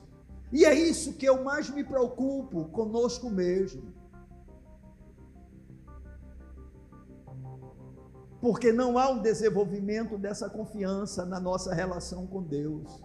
E 0.51 0.63
é 0.63 0.73
isso 0.73 1.13
que 1.13 1.25
eu 1.25 1.43
mais 1.43 1.69
me 1.69 1.83
preocupo 1.83 2.65
conosco 2.65 3.29
mesmo. 3.29 3.93
Porque 8.39 8.71
não 8.71 8.97
há 8.97 9.09
um 9.09 9.21
desenvolvimento 9.21 10.17
dessa 10.17 10.49
confiança 10.49 11.25
na 11.25 11.39
nossa 11.39 11.73
relação 11.73 12.27
com 12.27 12.43
Deus. 12.43 13.01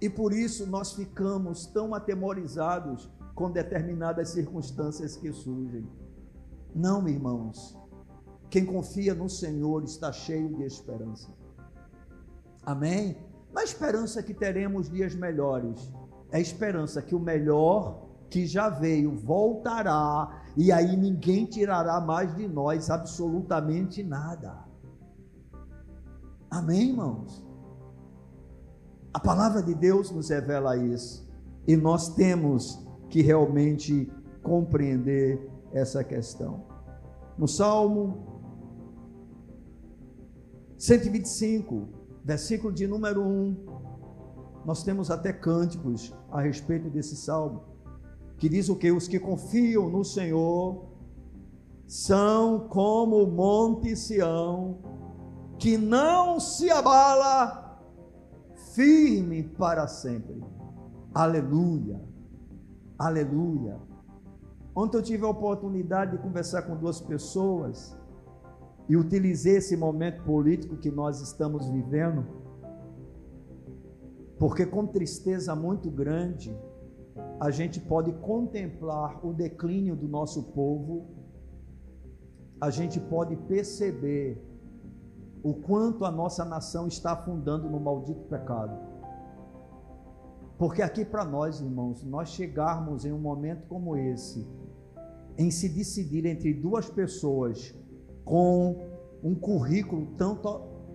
E 0.00 0.08
por 0.08 0.32
isso 0.32 0.66
nós 0.66 0.92
ficamos 0.92 1.66
tão 1.66 1.94
atemorizados 1.94 3.10
com 3.34 3.50
determinadas 3.50 4.30
circunstâncias 4.30 5.16
que 5.16 5.32
surgem. 5.32 5.86
Não, 6.74 7.06
irmãos. 7.08 7.78
Quem 8.50 8.64
confia 8.64 9.14
no 9.14 9.28
Senhor 9.28 9.84
está 9.84 10.12
cheio 10.12 10.54
de 10.54 10.64
esperança. 10.64 11.28
Amém? 12.64 13.16
É 13.56 13.62
esperança 13.62 14.22
que 14.22 14.34
teremos 14.34 14.90
dias 14.90 15.14
melhores. 15.14 15.92
É 16.30 16.40
esperança 16.40 17.00
que 17.00 17.14
o 17.14 17.20
melhor 17.20 18.08
que 18.28 18.46
já 18.46 18.68
veio 18.68 19.16
voltará 19.16 20.42
e 20.56 20.72
aí 20.72 20.96
ninguém 20.96 21.46
tirará 21.46 22.00
mais 22.00 22.34
de 22.34 22.48
nós 22.48 22.90
absolutamente 22.90 24.02
nada. 24.02 24.64
Amém, 26.50 26.90
irmãos? 26.90 27.44
A 29.12 29.20
palavra 29.20 29.62
de 29.62 29.74
Deus 29.74 30.10
nos 30.10 30.30
revela 30.30 30.76
isso 30.76 31.28
e 31.66 31.76
nós 31.76 32.08
temos 32.14 32.84
que 33.08 33.22
realmente 33.22 34.10
compreender 34.42 35.48
essa 35.74 36.04
questão. 36.04 36.64
No 37.36 37.48
Salmo 37.48 38.34
125, 40.78 41.88
versículo 42.24 42.72
de 42.72 42.86
número 42.86 43.22
1, 43.22 43.56
nós 44.64 44.84
temos 44.84 45.10
até 45.10 45.32
cânticos 45.32 46.14
a 46.30 46.40
respeito 46.40 46.88
desse 46.88 47.16
salmo, 47.16 47.64
que 48.38 48.48
diz 48.48 48.68
o 48.68 48.76
que? 48.76 48.90
Os 48.90 49.08
que 49.08 49.18
confiam 49.18 49.90
no 49.90 50.04
Senhor 50.04 50.86
são 51.86 52.68
como 52.68 53.22
o 53.22 53.30
monte 53.30 53.96
Sião, 53.96 54.78
que 55.58 55.76
não 55.76 56.38
se 56.40 56.70
abala, 56.70 57.80
firme 58.74 59.42
para 59.42 59.86
sempre. 59.86 60.42
Aleluia, 61.12 62.00
aleluia. 62.98 63.93
Ontem 64.76 64.96
eu 64.96 65.02
tive 65.02 65.24
a 65.24 65.28
oportunidade 65.28 66.12
de 66.12 66.18
conversar 66.18 66.62
com 66.62 66.76
duas 66.76 67.00
pessoas 67.00 67.96
e 68.88 68.96
utilizei 68.96 69.56
esse 69.56 69.76
momento 69.76 70.22
político 70.24 70.76
que 70.76 70.90
nós 70.90 71.20
estamos 71.20 71.68
vivendo, 71.70 72.26
porque 74.38 74.66
com 74.66 74.84
tristeza 74.86 75.54
muito 75.54 75.90
grande, 75.90 76.54
a 77.40 77.50
gente 77.50 77.80
pode 77.80 78.12
contemplar 78.14 79.24
o 79.24 79.32
declínio 79.32 79.94
do 79.94 80.08
nosso 80.08 80.42
povo, 80.52 81.06
a 82.60 82.68
gente 82.68 82.98
pode 82.98 83.36
perceber 83.36 84.42
o 85.42 85.54
quanto 85.54 86.04
a 86.04 86.10
nossa 86.10 86.44
nação 86.44 86.88
está 86.88 87.12
afundando 87.12 87.70
no 87.70 87.78
maldito 87.78 88.24
pecado. 88.24 88.76
Porque 90.58 90.82
aqui 90.82 91.04
para 91.04 91.24
nós, 91.24 91.60
irmãos, 91.60 92.02
nós 92.02 92.30
chegarmos 92.30 93.04
em 93.04 93.12
um 93.12 93.18
momento 93.18 93.66
como 93.66 93.96
esse, 93.96 94.46
em 95.36 95.50
se 95.50 95.68
decidir 95.68 96.24
entre 96.26 96.52
duas 96.54 96.88
pessoas 96.88 97.74
com 98.24 98.88
um 99.22 99.34
currículo 99.34 100.06
tão, 100.16 100.36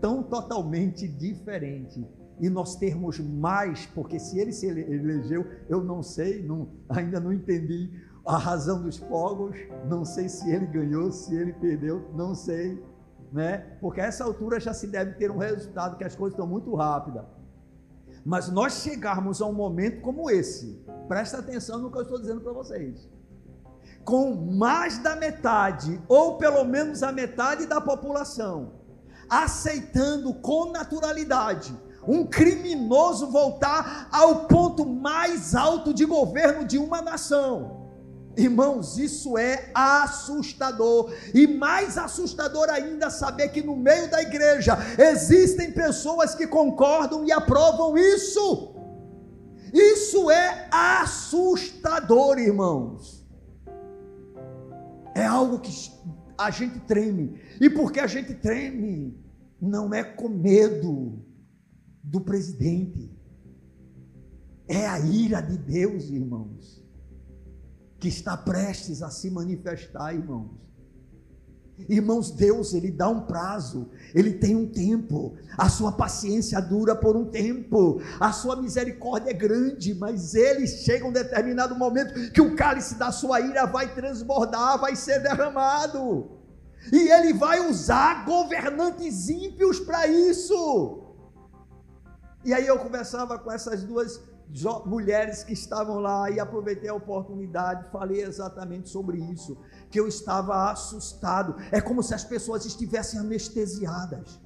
tão 0.01 0.23
totalmente 0.23 1.07
diferente. 1.07 2.05
E 2.39 2.49
nós 2.49 2.75
termos 2.75 3.19
mais, 3.19 3.85
porque 3.87 4.17
se 4.17 4.39
ele 4.39 4.53
se 4.53 4.65
elegeu, 4.67 5.45
eu 5.67 5.83
não 5.83 6.01
sei, 6.01 6.41
não, 6.41 6.69
ainda 6.87 7.19
não 7.19 7.33
entendi 7.33 7.91
a 8.25 8.37
razão 8.37 8.81
dos 8.81 8.97
fogos, 8.97 9.57
não 9.89 10.05
sei 10.05 10.29
se 10.29 10.49
ele 10.49 10.65
ganhou, 10.67 11.11
se 11.11 11.35
ele 11.35 11.51
perdeu, 11.53 12.09
não 12.15 12.33
sei, 12.33 12.81
né? 13.33 13.77
Porque 13.81 13.99
a 13.99 14.05
essa 14.05 14.23
altura 14.23 14.59
já 14.59 14.73
se 14.73 14.87
deve 14.87 15.13
ter 15.13 15.29
um 15.29 15.37
resultado 15.37 15.97
que 15.97 16.03
as 16.03 16.15
coisas 16.15 16.33
estão 16.33 16.47
muito 16.47 16.73
rápidas. 16.75 17.25
Mas 18.23 18.49
nós 18.49 18.83
chegarmos 18.83 19.41
a 19.41 19.45
um 19.45 19.53
momento 19.53 20.01
como 20.01 20.29
esse, 20.29 20.81
presta 21.07 21.39
atenção 21.39 21.79
no 21.79 21.91
que 21.91 21.97
eu 21.97 22.03
estou 22.03 22.19
dizendo 22.19 22.41
para 22.41 22.53
vocês 22.53 23.09
com 24.03 24.33
mais 24.33 24.97
da 24.97 25.15
metade, 25.15 26.01
ou 26.07 26.37
pelo 26.37 26.63
menos 26.63 27.03
a 27.03 27.11
metade 27.11 27.65
da 27.65 27.79
população, 27.79 28.73
aceitando 29.29 30.33
com 30.33 30.71
naturalidade 30.71 31.75
um 32.07 32.25
criminoso 32.25 33.27
voltar 33.27 34.07
ao 34.11 34.47
ponto 34.47 34.85
mais 34.85 35.53
alto 35.53 35.93
de 35.93 36.05
governo 36.05 36.65
de 36.65 36.77
uma 36.77 37.01
nação. 37.01 37.87
Irmãos, 38.37 38.97
isso 38.97 39.37
é 39.37 39.69
assustador. 39.75 41.13
E 41.33 41.45
mais 41.45 41.97
assustador 41.97 42.69
ainda 42.69 43.09
saber 43.09 43.49
que 43.49 43.61
no 43.61 43.75
meio 43.75 44.09
da 44.09 44.21
igreja 44.21 44.77
existem 44.97 45.71
pessoas 45.71 46.33
que 46.33 46.47
concordam 46.47 47.25
e 47.25 47.31
aprovam 47.31 47.97
isso. 47.97 48.75
Isso 49.73 50.31
é 50.31 50.67
assustador, 50.71 52.39
irmãos 52.39 53.18
é 55.15 55.25
algo 55.25 55.59
que 55.59 55.71
a 56.37 56.49
gente 56.49 56.79
treme. 56.81 57.39
E 57.59 57.69
porque 57.69 57.99
a 57.99 58.07
gente 58.07 58.33
treme, 58.33 59.17
não 59.61 59.93
é 59.93 60.03
com 60.03 60.29
medo 60.29 61.19
do 62.03 62.21
presidente, 62.21 63.11
é 64.67 64.87
a 64.87 64.99
ira 64.99 65.41
de 65.41 65.57
Deus, 65.57 66.09
irmãos, 66.09 66.83
que 67.99 68.07
está 68.07 68.37
prestes 68.37 69.01
a 69.01 69.09
se 69.09 69.29
manifestar, 69.29 70.13
irmãos. 70.13 70.51
Irmãos, 71.87 72.31
Deus, 72.31 72.73
Ele 72.73 72.91
dá 72.91 73.07
um 73.07 73.21
prazo, 73.21 73.89
Ele 74.13 74.33
tem 74.33 74.55
um 74.55 74.67
tempo, 74.67 75.35
a 75.57 75.69
sua 75.69 75.91
paciência 75.91 76.59
dura 76.59 76.95
por 76.95 77.15
um 77.15 77.25
tempo, 77.25 78.01
a 78.19 78.31
sua 78.31 78.55
misericórdia 78.55 79.31
é 79.31 79.33
grande, 79.33 79.93
mas 79.93 80.35
Ele 80.35 80.67
chega 80.67 81.07
um 81.07 81.11
determinado 81.11 81.75
momento 81.75 82.31
que 82.31 82.41
o 82.41 82.55
cálice 82.55 82.95
da 82.95 83.11
sua 83.11 83.39
ira 83.39 83.65
vai 83.65 83.93
transbordar, 83.93 84.79
vai 84.79 84.95
ser 84.95 85.19
derramado, 85.19 86.29
e 86.91 87.09
Ele 87.09 87.33
vai 87.33 87.69
usar 87.69 88.25
governantes 88.25 89.29
ímpios 89.29 89.79
para 89.79 90.07
isso. 90.07 91.05
E 92.43 92.53
aí 92.53 92.65
eu 92.65 92.79
conversava 92.79 93.37
com 93.37 93.51
essas 93.51 93.83
duas 93.83 94.21
mulheres 94.85 95.43
que 95.43 95.53
estavam 95.53 95.99
lá 95.99 96.29
e 96.31 96.39
aproveitei 96.39 96.89
a 96.89 96.95
oportunidade, 96.95 97.91
falei 97.91 98.21
exatamente 98.21 98.89
sobre 98.89 99.19
isso, 99.19 99.57
que 99.91 99.99
eu 99.99 100.07
estava 100.07 100.71
assustado. 100.71 101.55
É 101.71 101.79
como 101.79 102.01
se 102.01 102.13
as 102.13 102.23
pessoas 102.23 102.65
estivessem 102.65 103.19
anestesiadas. 103.19 104.39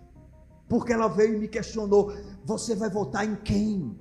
Porque 0.68 0.92
ela 0.92 1.08
veio 1.08 1.36
e 1.36 1.40
me 1.40 1.48
questionou: 1.48 2.14
"Você 2.44 2.76
vai 2.76 2.90
votar 2.90 3.26
em 3.26 3.36
quem?" 3.36 3.98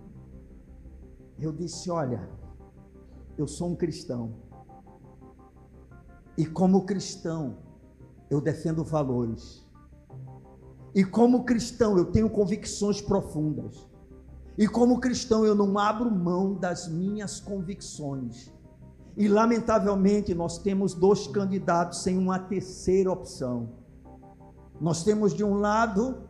Eu 1.38 1.52
disse: 1.52 1.90
"Olha, 1.90 2.28
eu 3.36 3.46
sou 3.46 3.70
um 3.70 3.76
cristão. 3.76 4.34
E 6.36 6.46
como 6.46 6.84
cristão, 6.84 7.58
eu 8.30 8.40
defendo 8.40 8.82
valores. 8.82 9.66
E 10.94 11.04
como 11.04 11.44
cristão, 11.44 11.96
eu 11.96 12.06
tenho 12.06 12.28
convicções 12.28 13.00
profundas. 13.00 13.86
E 14.56 14.68
como 14.68 15.00
cristão, 15.00 15.44
eu 15.44 15.54
não 15.54 15.78
abro 15.78 16.10
mão 16.10 16.54
das 16.54 16.88
minhas 16.88 17.40
convicções. 17.40 18.52
E 19.16 19.28
lamentavelmente 19.28 20.34
nós 20.34 20.58
temos 20.58 20.94
dois 20.94 21.26
candidatos 21.26 22.02
sem 22.02 22.18
uma 22.18 22.38
terceira 22.38 23.10
opção. 23.10 23.70
Nós 24.80 25.04
temos 25.04 25.34
de 25.34 25.44
um 25.44 25.54
lado 25.54 26.28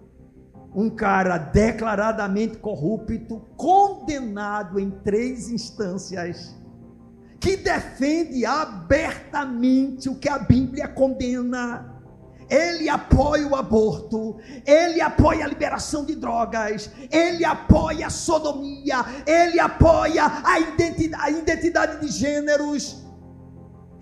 um 0.75 0.89
cara 0.89 1.37
declaradamente 1.37 2.57
corrupto, 2.57 3.43
condenado 3.57 4.79
em 4.81 4.91
três 4.91 5.51
instâncias, 5.51 6.57
que 7.39 7.57
defende 7.57 8.47
abertamente 8.47 10.09
o 10.09 10.17
que 10.17 10.29
a 10.29 10.39
Bíblia 10.39 10.89
condena 10.89 11.92
ele 12.51 12.89
apoia 12.89 13.47
o 13.47 13.57
aborto, 13.57 14.37
ele 14.67 15.01
apoia 15.01 15.45
a 15.45 15.49
liberação 15.49 16.05
de 16.05 16.15
drogas, 16.15 16.91
ele 17.11 17.45
apoia 17.45 18.07
a 18.07 18.11
sodomia, 18.11 19.05
ele 19.27 19.59
apoia 19.61 20.25
a 20.45 20.61
identidade, 20.61 21.23
a 21.23 21.31
identidade 21.31 22.01
de 22.01 22.09
gêneros. 22.13 23.03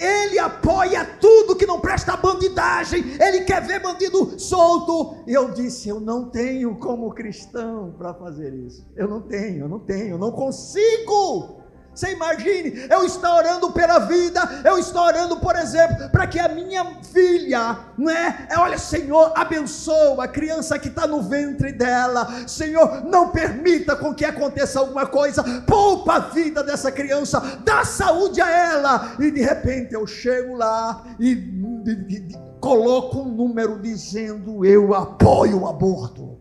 Ele 0.01 0.39
apoia 0.39 1.05
tudo 1.21 1.55
que 1.55 1.67
não 1.67 1.79
presta 1.79 2.17
bandidagem. 2.17 3.05
Ele 3.21 3.43
quer 3.43 3.61
ver 3.61 3.83
bandido 3.83 4.41
solto. 4.41 5.23
Eu 5.27 5.53
disse: 5.53 5.91
Eu 5.91 6.01
não 6.01 6.31
tenho 6.31 6.75
como 6.77 7.13
cristão 7.13 7.95
para 7.99 8.15
fazer 8.15 8.55
isso. 8.55 8.87
Eu 8.97 9.07
não 9.07 9.21
tenho, 9.21 9.65
eu 9.65 9.69
não 9.69 9.79
tenho, 9.79 10.15
eu 10.15 10.19
não 10.19 10.33
consigo. 10.33 11.60
Você 11.95 12.13
imagine, 12.13 12.87
eu 12.89 13.05
estou 13.05 13.31
orando 13.31 13.73
pela 13.73 13.99
vida, 13.99 14.41
eu 14.65 14.79
estou 14.79 15.03
orando, 15.03 15.39
por 15.39 15.57
exemplo, 15.57 16.09
para 16.11 16.27
que 16.27 16.39
a 16.39 16.49
minha 16.49 16.85
filha, 17.03 17.79
não 17.99 18.11
é? 18.11 18.49
Olha, 18.57 18.79
Senhor, 18.79 19.33
abençoa 19.35 20.25
a 20.25 20.29
criança 20.29 20.79
que 20.79 20.89
está 20.89 21.07
no 21.07 21.21
ventre 21.21 21.73
dela, 21.73 22.47
Senhor, 22.47 23.05
não 23.05 23.31
permita 23.31 23.97
com 23.97 24.15
que 24.15 24.25
aconteça 24.25 24.79
alguma 24.79 25.05
coisa, 25.05 25.43
poupa 25.67 26.15
a 26.15 26.19
vida 26.21 26.63
dessa 26.63 26.93
criança, 26.93 27.41
dá 27.65 27.85
saúde 27.85 28.41
a 28.41 28.49
ela, 28.49 29.17
e 29.19 29.31
de 29.31 29.43
repente 29.43 29.93
eu 29.93 30.07
chego 30.07 30.55
lá 30.55 31.05
e, 31.19 31.33
e, 31.33 32.15
e 32.15 32.51
coloco 32.61 33.19
um 33.19 33.29
número 33.29 33.81
dizendo: 33.81 34.65
Eu 34.65 34.95
apoio 34.95 35.63
o 35.63 35.69
aborto. 35.69 36.39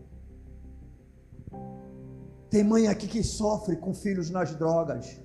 Tem 2.48 2.64
mãe 2.64 2.88
aqui 2.88 3.06
que 3.06 3.22
sofre 3.22 3.76
com 3.76 3.94
filhos 3.94 4.28
nas 4.30 4.54
drogas 4.54 5.20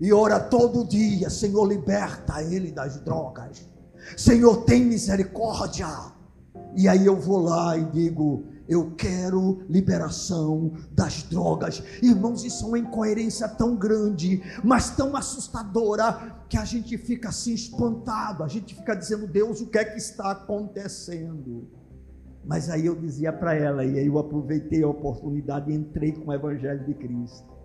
e 0.00 0.12
ora 0.12 0.38
todo 0.38 0.86
dia: 0.86 1.30
Senhor, 1.30 1.64
liberta 1.64 2.42
ele 2.42 2.70
das 2.70 3.00
drogas. 3.00 3.66
Senhor, 4.16 4.64
tem 4.64 4.84
misericórdia. 4.84 5.88
E 6.76 6.88
aí 6.88 7.04
eu 7.04 7.16
vou 7.16 7.38
lá 7.38 7.76
e 7.76 7.84
digo: 7.86 8.44
eu 8.68 8.92
quero 8.96 9.62
liberação 9.68 10.72
das 10.92 11.22
drogas. 11.22 11.82
Irmãos, 12.02 12.44
isso 12.44 12.64
é 12.64 12.68
uma 12.68 12.78
incoerência 12.78 13.48
tão 13.48 13.74
grande, 13.74 14.42
mas 14.62 14.90
tão 14.90 15.16
assustadora, 15.16 16.36
que 16.48 16.56
a 16.56 16.64
gente 16.64 16.96
fica 16.98 17.30
assim 17.30 17.54
espantado, 17.54 18.44
a 18.44 18.48
gente 18.48 18.74
fica 18.74 18.94
dizendo: 18.94 19.26
Deus, 19.26 19.60
o 19.60 19.66
que 19.66 19.78
é 19.78 19.84
que 19.84 19.98
está 19.98 20.30
acontecendo? 20.30 21.68
Mas 22.44 22.70
aí 22.70 22.86
eu 22.86 22.94
dizia 22.94 23.32
para 23.32 23.54
ela, 23.54 23.84
e 23.84 23.98
aí 23.98 24.06
eu 24.06 24.18
aproveitei 24.18 24.82
a 24.82 24.88
oportunidade 24.88 25.70
e 25.70 25.74
entrei 25.74 26.12
com 26.12 26.30
o 26.30 26.32
Evangelho 26.32 26.84
de 26.84 26.94
Cristo. 26.94 27.57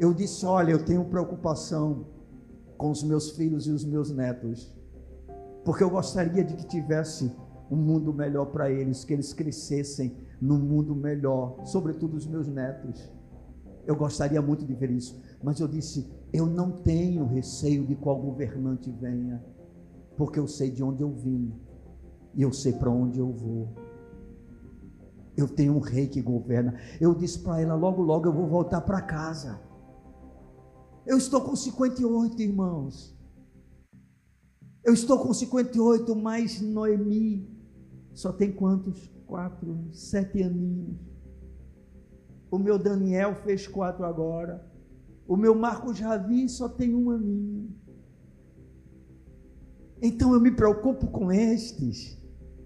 Eu 0.00 0.14
disse: 0.14 0.46
Olha, 0.46 0.72
eu 0.72 0.82
tenho 0.82 1.04
preocupação 1.04 2.06
com 2.78 2.90
os 2.90 3.02
meus 3.02 3.32
filhos 3.32 3.66
e 3.66 3.70
os 3.70 3.84
meus 3.84 4.10
netos, 4.10 4.74
porque 5.62 5.84
eu 5.84 5.90
gostaria 5.90 6.42
de 6.42 6.54
que 6.56 6.66
tivesse 6.66 7.30
um 7.70 7.76
mundo 7.76 8.10
melhor 8.10 8.46
para 8.46 8.70
eles, 8.70 9.04
que 9.04 9.12
eles 9.12 9.34
crescessem 9.34 10.16
num 10.40 10.58
mundo 10.58 10.94
melhor, 10.94 11.66
sobretudo 11.66 12.16
os 12.16 12.26
meus 12.26 12.48
netos. 12.48 13.12
Eu 13.86 13.94
gostaria 13.94 14.40
muito 14.40 14.64
de 14.64 14.72
ver 14.72 14.90
isso, 14.90 15.20
mas 15.42 15.60
eu 15.60 15.68
disse: 15.68 16.10
eu 16.32 16.46
não 16.46 16.70
tenho 16.70 17.26
receio 17.26 17.84
de 17.84 17.94
qual 17.94 18.18
governante 18.18 18.90
venha, 18.90 19.44
porque 20.16 20.38
eu 20.38 20.48
sei 20.48 20.70
de 20.70 20.82
onde 20.82 21.02
eu 21.02 21.12
vim 21.12 21.52
e 22.34 22.40
eu 22.40 22.54
sei 22.54 22.72
para 22.72 22.90
onde 22.90 23.18
eu 23.18 23.30
vou. 23.30 23.68
Eu 25.36 25.46
tenho 25.46 25.74
um 25.74 25.80
rei 25.80 26.06
que 26.06 26.22
governa. 26.22 26.74
Eu 26.98 27.14
disse 27.14 27.38
para 27.40 27.60
ela: 27.60 27.74
logo, 27.74 28.00
logo 28.00 28.26
eu 28.26 28.32
vou 28.32 28.46
voltar 28.46 28.80
para 28.80 29.02
casa. 29.02 29.68
Eu 31.06 31.16
estou 31.16 31.40
com 31.40 31.56
58 31.56 32.40
irmãos. 32.40 33.16
Eu 34.84 34.94
estou 34.94 35.18
com 35.18 35.32
58, 35.32 36.14
mais 36.16 36.60
Noemi 36.60 37.60
só 38.14 38.32
tem 38.32 38.52
quantos? 38.52 39.10
Quatro, 39.26 39.88
sete 39.92 40.42
aninhos. 40.42 40.98
O 42.50 42.58
meu 42.58 42.78
Daniel 42.78 43.34
fez 43.44 43.66
quatro 43.66 44.04
agora. 44.04 44.66
O 45.26 45.36
meu 45.36 45.54
Marcos 45.54 45.96
Javi 45.96 46.48
só 46.48 46.68
tem 46.68 46.94
um 46.94 47.10
aninho. 47.10 47.74
Então 50.02 50.34
eu 50.34 50.40
me 50.40 50.50
preocupo 50.50 51.06
com 51.06 51.30
estes, 51.30 52.18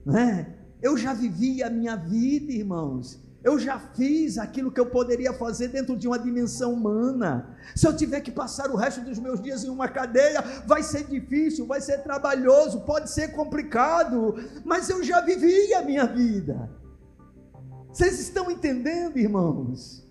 né? 0.07 0.59
Eu 0.80 0.97
já 0.97 1.12
vivi 1.12 1.62
a 1.62 1.68
minha 1.68 1.97
vida, 1.97 2.53
irmãos. 2.53 3.24
Eu 3.45 3.59
já 3.59 3.78
fiz 3.78 4.38
aquilo 4.38 4.72
que 4.72 4.80
eu 4.80 4.86
poderia 4.86 5.34
fazer 5.34 5.68
dentro 5.68 5.95
de 5.95 6.09
uma 6.09 6.18
dimensão 6.18 6.72
humana. 6.72 7.55
Se 7.76 7.86
eu 7.86 7.95
tiver 7.95 8.22
que 8.22 8.32
passar 8.32 8.70
o 8.70 8.76
resto 8.76 9.03
dos 9.03 9.18
meus 9.18 9.40
dias 9.40 9.62
em 9.64 9.68
uma 9.68 9.86
cadeia, 9.86 10.40
vai 10.66 10.82
ser 10.82 11.05
difícil, 11.05 11.66
vai 11.66 11.82
ser 11.82 11.99
trabalhoso, 11.99 12.80
pode 12.80 13.11
ser 13.11 13.32
complicado, 13.32 14.34
mas 14.64 14.88
eu 14.88 15.05
já 15.05 15.20
vivi 15.20 15.74
a 15.74 15.82
minha 15.82 16.07
vida. 16.07 16.70
Vocês 17.92 18.18
estão 18.18 18.51
entendendo, 18.51 19.18
irmãos? 19.18 20.04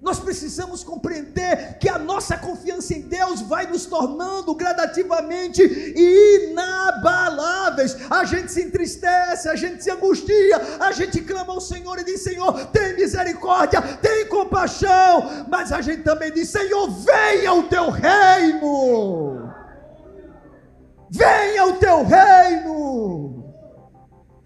Nós 0.00 0.20
precisamos 0.20 0.84
compreender 0.84 1.78
que 1.78 1.88
a 1.88 1.98
nossa 1.98 2.36
confiança 2.36 2.94
em 2.94 3.02
Deus 3.02 3.40
vai 3.40 3.66
nos 3.66 3.86
tornando 3.86 4.54
gradativamente 4.54 5.62
inabaláveis. 5.96 7.96
A 8.10 8.24
gente 8.24 8.52
se 8.52 8.62
entristece, 8.62 9.48
a 9.48 9.56
gente 9.56 9.82
se 9.82 9.90
angustia, 9.90 10.60
a 10.80 10.92
gente 10.92 11.22
clama 11.22 11.52
ao 11.52 11.60
Senhor 11.60 11.98
e 11.98 12.04
diz: 12.04 12.20
Senhor, 12.20 12.66
tem 12.66 12.94
misericórdia, 12.94 13.80
tem 13.80 14.28
compaixão. 14.28 15.46
Mas 15.48 15.72
a 15.72 15.80
gente 15.80 16.02
também 16.02 16.30
diz: 16.30 16.50
Senhor, 16.50 16.88
venha 16.90 17.54
o 17.54 17.64
teu 17.64 17.90
reino. 17.90 19.52
Venha 21.10 21.66
o 21.66 21.78
teu 21.78 22.04
reino. 22.04 23.35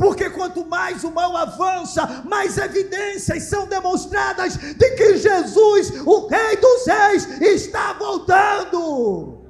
Porque 0.00 0.30
quanto 0.30 0.64
mais 0.64 1.04
o 1.04 1.10
mal 1.10 1.36
avança, 1.36 2.24
mais 2.24 2.56
evidências 2.56 3.42
são 3.42 3.66
demonstradas 3.66 4.56
de 4.56 4.90
que 4.96 5.18
Jesus, 5.18 5.92
o 6.06 6.26
Rei 6.26 6.56
dos 6.56 6.86
Reis, 6.86 7.40
está 7.42 7.92
voltando. 7.92 9.44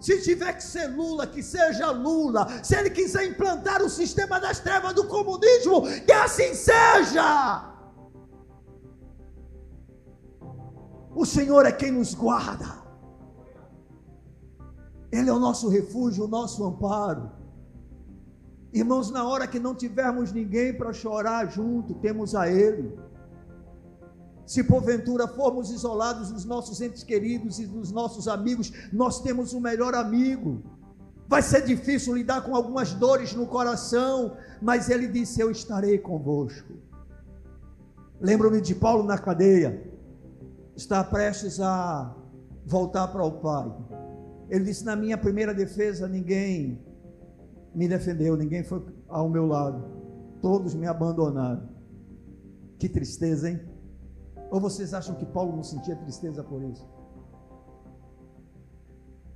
Se 0.00 0.22
tiver 0.22 0.52
que 0.52 0.62
ser 0.62 0.86
Lula, 0.86 1.26
que 1.26 1.42
seja 1.42 1.90
Lula. 1.90 2.46
Se 2.62 2.76
ele 2.76 2.90
quiser 2.90 3.26
implantar 3.26 3.82
o 3.82 3.90
sistema 3.90 4.38
das 4.38 4.60
trevas 4.60 4.94
do 4.94 5.08
comunismo, 5.08 5.82
que 6.06 6.12
assim 6.12 6.54
seja. 6.54 7.74
O 11.16 11.26
Senhor 11.26 11.66
é 11.66 11.72
quem 11.72 11.90
nos 11.90 12.14
guarda. 12.14 12.78
Ele 15.10 15.28
é 15.28 15.32
o 15.32 15.40
nosso 15.40 15.68
refúgio, 15.68 16.26
o 16.26 16.28
nosso 16.28 16.64
amparo. 16.64 17.37
Irmãos, 18.72 19.10
na 19.10 19.26
hora 19.26 19.46
que 19.46 19.58
não 19.58 19.74
tivermos 19.74 20.32
ninguém 20.32 20.74
para 20.74 20.92
chorar 20.92 21.50
junto, 21.50 21.94
temos 21.94 22.34
a 22.34 22.50
Ele. 22.50 22.98
Se 24.44 24.62
porventura 24.62 25.26
formos 25.26 25.70
isolados 25.70 26.30
dos 26.30 26.44
nossos 26.44 26.80
entes 26.80 27.02
queridos 27.02 27.58
e 27.58 27.66
dos 27.66 27.90
nossos 27.92 28.28
amigos, 28.28 28.72
nós 28.92 29.20
temos 29.20 29.52
o 29.52 29.60
melhor 29.60 29.94
amigo. 29.94 30.62
Vai 31.26 31.42
ser 31.42 31.64
difícil 31.64 32.14
lidar 32.14 32.42
com 32.42 32.56
algumas 32.56 32.94
dores 32.94 33.34
no 33.34 33.46
coração, 33.46 34.36
mas 34.60 34.88
Ele 34.88 35.06
disse: 35.06 35.40
Eu 35.40 35.50
estarei 35.50 35.98
convosco. 35.98 36.72
Lembro-me 38.20 38.60
de 38.60 38.74
Paulo 38.74 39.04
na 39.04 39.18
cadeia, 39.18 39.82
está 40.74 41.04
prestes 41.04 41.60
a 41.60 42.14
voltar 42.64 43.08
para 43.08 43.24
o 43.24 43.32
Pai. 43.32 43.70
Ele 44.48 44.64
disse: 44.64 44.84
Na 44.84 44.96
minha 44.96 45.18
primeira 45.18 45.52
defesa, 45.52 46.08
ninguém 46.08 46.82
me 47.74 47.88
defendeu, 47.88 48.36
ninguém 48.36 48.62
foi 48.62 48.84
ao 49.08 49.28
meu 49.28 49.46
lado. 49.46 49.84
Todos 50.40 50.74
me 50.74 50.86
abandonaram. 50.86 51.68
Que 52.78 52.88
tristeza, 52.88 53.50
hein? 53.50 53.60
Ou 54.50 54.60
vocês 54.60 54.94
acham 54.94 55.14
que 55.14 55.26
Paulo 55.26 55.54
não 55.54 55.62
sentia 55.62 55.96
tristeza 55.96 56.42
por 56.42 56.62
isso? 56.62 56.88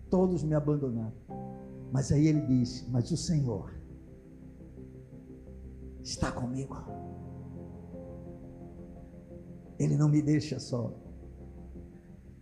Todos 0.09 0.43
me 0.43 0.55
abandonaram. 0.55 1.12
Mas 1.93 2.12
aí 2.12 2.26
ele 2.26 2.41
diz: 2.43 2.89
Mas 2.91 3.11
o 3.11 3.16
Senhor 3.16 3.74
está 6.03 6.30
comigo. 6.30 6.76
Ele 9.78 9.97
não 9.97 10.09
me 10.09 10.22
deixa 10.22 10.59
só. 10.59 10.95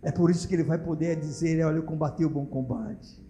É 0.01 0.11
por 0.11 0.29
isso 0.29 0.47
que 0.47 0.53
ele 0.53 0.63
vai 0.63 0.77
poder 0.77 1.19
dizer: 1.19 1.65
Olha, 1.65 1.77
eu 1.77 1.83
combati 1.83 2.23
o 2.23 2.29
bom 2.29 2.45
combate 2.45 3.21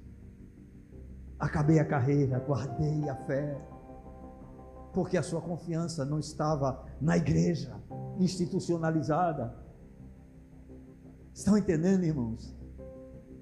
acabei 1.41 1.79
a 1.79 1.85
carreira, 1.85 2.37
guardei 2.39 3.09
a 3.09 3.15
fé, 3.25 3.59
porque 4.93 5.17
a 5.17 5.23
sua 5.23 5.41
confiança 5.41 6.05
não 6.05 6.19
estava 6.19 6.85
na 7.01 7.17
igreja 7.17 7.75
institucionalizada. 8.19 9.57
Estão 11.33 11.57
entendendo, 11.57 12.03
irmãos? 12.03 12.55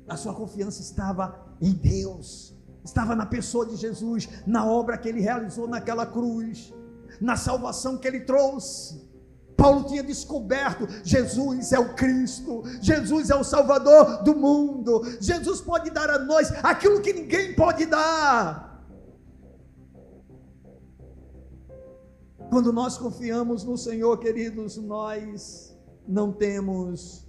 A 0.08 0.16
sua 0.16 0.34
confiança 0.34 0.82
estava 0.82 1.38
em 1.62 1.74
Deus, 1.74 2.58
estava 2.86 3.16
na 3.16 3.26
pessoa 3.26 3.66
de 3.66 3.76
Jesus, 3.76 4.30
na 4.47 4.66
obra 4.66 4.97
que 4.97 5.10
ele 5.10 5.20
realizou 5.20 5.68
naquela 5.68 6.06
cruz, 6.06 6.74
na 7.20 7.36
salvação 7.36 7.97
que 7.97 8.08
ele 8.08 8.22
trouxe. 8.22 9.09
Paulo 9.60 9.84
tinha 9.84 10.01
descoberto: 10.01 10.88
Jesus 11.03 11.74
é 11.74 11.80
o 11.80 11.93
Cristo, 11.93 12.64
Jesus 12.82 13.30
é 13.30 13.36
o 13.36 13.43
Salvador 13.43 14.24
do 14.24 14.36
mundo, 14.36 15.01
Jesus 15.20 15.60
pode 15.60 15.91
dar 15.91 16.10
a 16.10 16.20
nós 16.20 16.51
aquilo 16.64 17.01
que 17.01 17.14
ninguém 17.14 17.53
pode 17.53 17.86
dar. 17.86 18.70
Quando 22.49 22.74
nós 22.74 22.97
confiamos 22.97 23.64
no 23.64 23.78
Senhor, 23.78 24.18
queridos, 24.18 24.78
nós 24.78 25.78
não 26.07 26.32
temos 26.32 27.28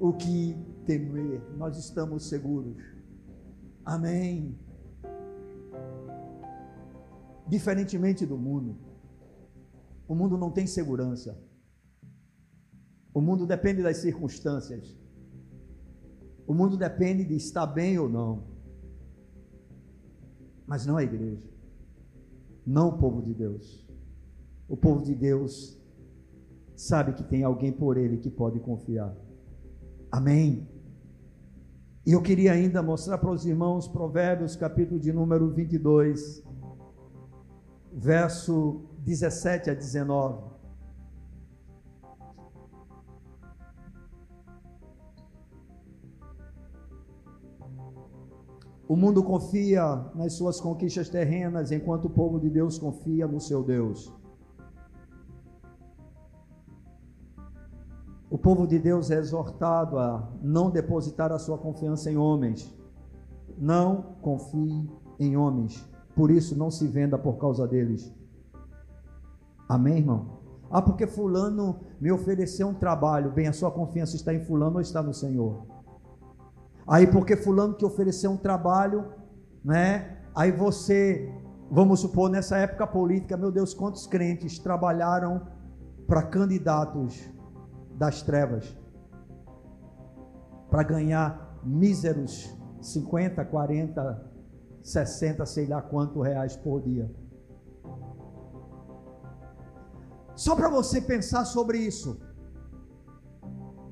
o 0.00 0.12
que 0.12 0.56
temer, 0.84 1.40
nós 1.56 1.78
estamos 1.78 2.28
seguros. 2.28 2.76
Amém. 3.84 4.58
Diferentemente 7.46 8.26
do 8.26 8.36
mundo, 8.36 8.76
o 10.08 10.14
mundo 10.16 10.36
não 10.36 10.50
tem 10.50 10.66
segurança. 10.66 11.38
O 13.16 13.20
mundo 13.22 13.46
depende 13.46 13.82
das 13.82 13.96
circunstâncias. 13.96 14.94
O 16.46 16.52
mundo 16.52 16.76
depende 16.76 17.24
de 17.24 17.34
estar 17.34 17.66
bem 17.66 17.98
ou 17.98 18.10
não. 18.10 18.44
Mas 20.66 20.84
não 20.84 20.98
a 20.98 21.02
igreja. 21.02 21.48
Não 22.66 22.88
o 22.88 22.98
povo 22.98 23.22
de 23.22 23.32
Deus. 23.32 23.88
O 24.68 24.76
povo 24.76 25.02
de 25.02 25.14
Deus 25.14 25.80
sabe 26.76 27.14
que 27.14 27.24
tem 27.24 27.42
alguém 27.42 27.72
por 27.72 27.96
ele 27.96 28.18
que 28.18 28.28
pode 28.28 28.60
confiar. 28.60 29.16
Amém. 30.12 30.68
E 32.04 32.12
eu 32.12 32.20
queria 32.20 32.52
ainda 32.52 32.82
mostrar 32.82 33.16
para 33.16 33.30
os 33.30 33.46
irmãos 33.46 33.88
Provérbios, 33.88 34.56
capítulo 34.56 35.00
de 35.00 35.10
número 35.10 35.50
22, 35.54 36.44
verso 37.94 38.84
17 38.98 39.70
a 39.70 39.74
19. 39.74 40.55
O 48.88 48.94
mundo 48.94 49.22
confia 49.22 49.82
nas 50.14 50.34
suas 50.34 50.60
conquistas 50.60 51.08
terrenas, 51.08 51.72
enquanto 51.72 52.04
o 52.04 52.10
povo 52.10 52.38
de 52.38 52.48
Deus 52.48 52.78
confia 52.78 53.26
no 53.26 53.40
seu 53.40 53.64
Deus. 53.64 54.12
O 58.30 58.38
povo 58.38 58.66
de 58.66 58.78
Deus 58.78 59.10
é 59.10 59.18
exortado 59.18 59.98
a 59.98 60.28
não 60.40 60.70
depositar 60.70 61.32
a 61.32 61.38
sua 61.38 61.58
confiança 61.58 62.10
em 62.10 62.16
homens. 62.16 62.72
Não 63.58 64.16
confie 64.20 64.88
em 65.18 65.36
homens. 65.36 65.88
Por 66.14 66.30
isso, 66.30 66.56
não 66.56 66.70
se 66.70 66.86
venda 66.86 67.18
por 67.18 67.38
causa 67.38 67.66
deles. 67.66 68.14
Amém, 69.68 69.98
irmão? 69.98 70.38
Ah, 70.70 70.82
porque 70.82 71.06
Fulano 71.06 71.80
me 72.00 72.12
ofereceu 72.12 72.68
um 72.68 72.74
trabalho. 72.74 73.32
Bem, 73.32 73.48
a 73.48 73.52
sua 73.52 73.70
confiança 73.70 74.16
está 74.16 74.32
em 74.32 74.44
Fulano 74.44 74.76
ou 74.76 74.80
está 74.80 75.02
no 75.02 75.14
Senhor? 75.14 75.75
Aí, 76.88 77.06
porque 77.06 77.36
Fulano 77.36 77.74
te 77.74 77.84
ofereceu 77.84 78.30
um 78.30 78.36
trabalho, 78.36 79.12
né? 79.64 80.18
Aí 80.34 80.52
você, 80.52 81.32
vamos 81.70 82.00
supor, 82.00 82.30
nessa 82.30 82.56
época 82.58 82.86
política, 82.86 83.36
meu 83.36 83.50
Deus, 83.50 83.74
quantos 83.74 84.06
crentes 84.06 84.58
trabalharam 84.58 85.48
para 86.06 86.22
candidatos 86.22 87.28
das 87.98 88.22
trevas 88.22 88.76
para 90.70 90.82
ganhar 90.82 91.58
míseros 91.64 92.54
50, 92.80 93.44
40, 93.44 94.30
60, 94.82 95.46
sei 95.46 95.66
lá 95.66 95.82
quantos 95.82 96.22
reais 96.22 96.56
por 96.56 96.82
dia. 96.82 97.10
Só 100.34 100.54
para 100.54 100.68
você 100.68 101.00
pensar 101.00 101.44
sobre 101.44 101.78
isso, 101.78 102.20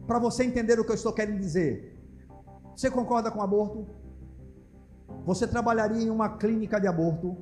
para 0.06 0.18
você 0.18 0.44
entender 0.44 0.78
o 0.78 0.84
que 0.84 0.90
eu 0.90 0.94
estou 0.94 1.12
querendo 1.12 1.40
dizer. 1.40 1.93
Você 2.76 2.90
concorda 2.90 3.30
com 3.30 3.40
aborto? 3.40 3.86
Você 5.24 5.46
trabalharia 5.46 6.02
em 6.02 6.10
uma 6.10 6.36
clínica 6.36 6.80
de 6.80 6.86
aborto? 6.86 7.36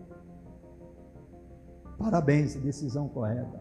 Parabéns, 1.99 2.55
decisão 2.57 3.09
correta. 3.09 3.61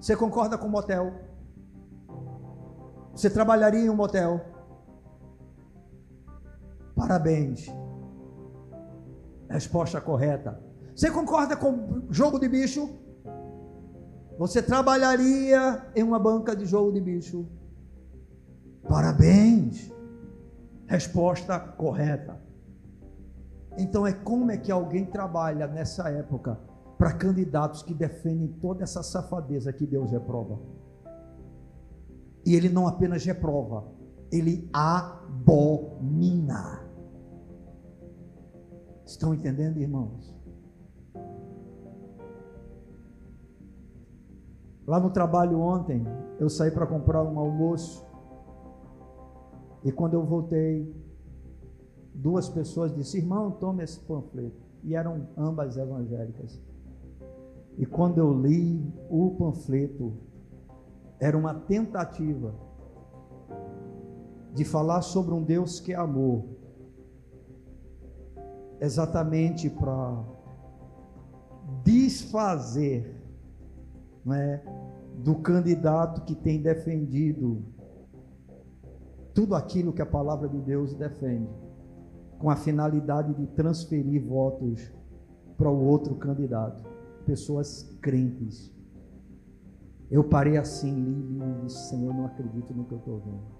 Você 0.00 0.16
concorda 0.16 0.56
com 0.56 0.68
motel? 0.68 1.12
Você 3.12 3.28
trabalharia 3.28 3.80
em 3.80 3.90
um 3.90 3.96
motel? 3.96 4.40
Parabéns. 6.94 7.66
Resposta 9.48 10.00
correta. 10.00 10.60
Você 10.94 11.10
concorda 11.10 11.56
com 11.56 12.06
jogo 12.10 12.38
de 12.38 12.48
bicho? 12.48 12.90
Você 14.38 14.62
trabalharia 14.62 15.90
em 15.94 16.02
uma 16.02 16.18
banca 16.18 16.54
de 16.54 16.64
jogo 16.64 16.92
de 16.92 17.00
bicho? 17.00 17.46
Parabéns. 18.88 19.92
Resposta 20.86 21.58
correta. 21.58 22.40
Então 23.76 24.06
é 24.06 24.12
como 24.12 24.50
é 24.50 24.56
que 24.56 24.72
alguém 24.72 25.04
trabalha 25.04 25.66
nessa 25.66 26.08
época 26.08 26.58
para 26.96 27.12
candidatos 27.12 27.82
que 27.82 27.94
defendem 27.94 28.48
toda 28.60 28.82
essa 28.82 29.02
safadeza 29.02 29.72
que 29.72 29.86
Deus 29.86 30.10
reprova. 30.10 30.58
E 32.44 32.54
ele 32.54 32.68
não 32.68 32.88
apenas 32.88 33.24
reprova, 33.24 33.84
ele 34.32 34.68
abomina. 34.72 35.28
Estão 39.06 39.32
entendendo, 39.32 39.78
irmãos? 39.78 40.36
Lá 44.86 44.98
no 44.98 45.10
trabalho 45.10 45.60
ontem, 45.60 46.02
eu 46.40 46.48
saí 46.48 46.70
para 46.70 46.86
comprar 46.86 47.22
um 47.22 47.38
almoço. 47.38 48.07
E 49.84 49.92
quando 49.92 50.14
eu 50.14 50.24
voltei, 50.24 50.94
duas 52.14 52.48
pessoas 52.48 52.94
disseram: 52.94 53.24
Irmão, 53.24 53.50
tome 53.52 53.84
esse 53.84 54.00
panfleto. 54.00 54.66
E 54.82 54.94
eram 54.94 55.28
ambas 55.36 55.76
evangélicas. 55.76 56.60
E 57.76 57.86
quando 57.86 58.18
eu 58.18 58.32
li 58.32 58.92
o 59.08 59.30
panfleto, 59.38 60.14
era 61.20 61.36
uma 61.36 61.54
tentativa 61.54 62.54
de 64.54 64.64
falar 64.64 65.02
sobre 65.02 65.34
um 65.34 65.42
Deus 65.42 65.78
que 65.78 65.92
é 65.92 65.96
amor, 65.96 66.44
exatamente 68.80 69.68
para 69.70 70.24
desfazer 71.84 73.18
não 74.24 74.34
é, 74.34 74.62
do 75.16 75.36
candidato 75.36 76.22
que 76.22 76.34
tem 76.34 76.60
defendido 76.60 77.64
tudo 79.34 79.54
aquilo 79.54 79.92
que 79.92 80.02
a 80.02 80.06
palavra 80.06 80.48
de 80.48 80.58
Deus 80.60 80.94
defende, 80.94 81.48
com 82.38 82.50
a 82.50 82.56
finalidade 82.56 83.34
de 83.34 83.46
transferir 83.48 84.24
votos 84.24 84.90
para 85.56 85.70
o 85.70 85.84
outro 85.86 86.14
candidato 86.14 86.82
pessoas 87.28 87.82
crentes. 88.00 88.72
Eu 90.10 90.24
parei 90.24 90.56
assim, 90.56 90.94
li, 90.94 91.38
e 91.38 91.66
disse, 91.66 91.90
Senhor, 91.90 92.14
não 92.14 92.24
acredito 92.24 92.72
no 92.72 92.86
que 92.86 92.92
eu 92.92 92.98
estou 92.98 93.18
vendo. 93.18 93.58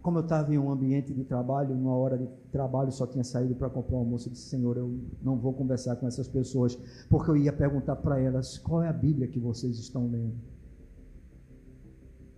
Como 0.00 0.18
eu 0.18 0.22
estava 0.22 0.54
em 0.54 0.56
um 0.56 0.70
ambiente 0.70 1.12
de 1.12 1.24
trabalho, 1.24 1.74
numa 1.74 1.94
hora 1.94 2.16
de 2.16 2.26
trabalho, 2.50 2.90
só 2.92 3.06
tinha 3.06 3.24
saído 3.24 3.54
para 3.56 3.68
comprar 3.68 3.96
um 3.96 4.00
almoço, 4.00 4.28
eu 4.28 4.32
disse, 4.32 4.48
Senhor, 4.48 4.78
eu 4.78 4.98
não 5.20 5.36
vou 5.36 5.52
conversar 5.52 5.96
com 5.96 6.06
essas 6.06 6.28
pessoas, 6.28 6.76
porque 7.10 7.30
eu 7.30 7.36
ia 7.36 7.52
perguntar 7.52 7.96
para 7.96 8.18
elas, 8.18 8.56
qual 8.56 8.82
é 8.82 8.88
a 8.88 8.92
Bíblia 8.92 9.28
que 9.28 9.40
vocês 9.40 9.76
estão 9.78 10.08
lendo? 10.08 10.36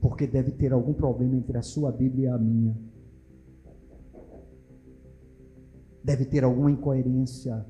Porque 0.00 0.26
deve 0.26 0.52
ter 0.52 0.72
algum 0.72 0.92
problema 0.92 1.36
entre 1.36 1.56
a 1.58 1.62
sua 1.62 1.90
Bíblia 1.90 2.28
e 2.28 2.32
a 2.32 2.38
minha. 2.38 2.76
Deve 6.02 6.24
ter 6.24 6.44
alguma 6.44 6.70
incoerência 6.70 7.66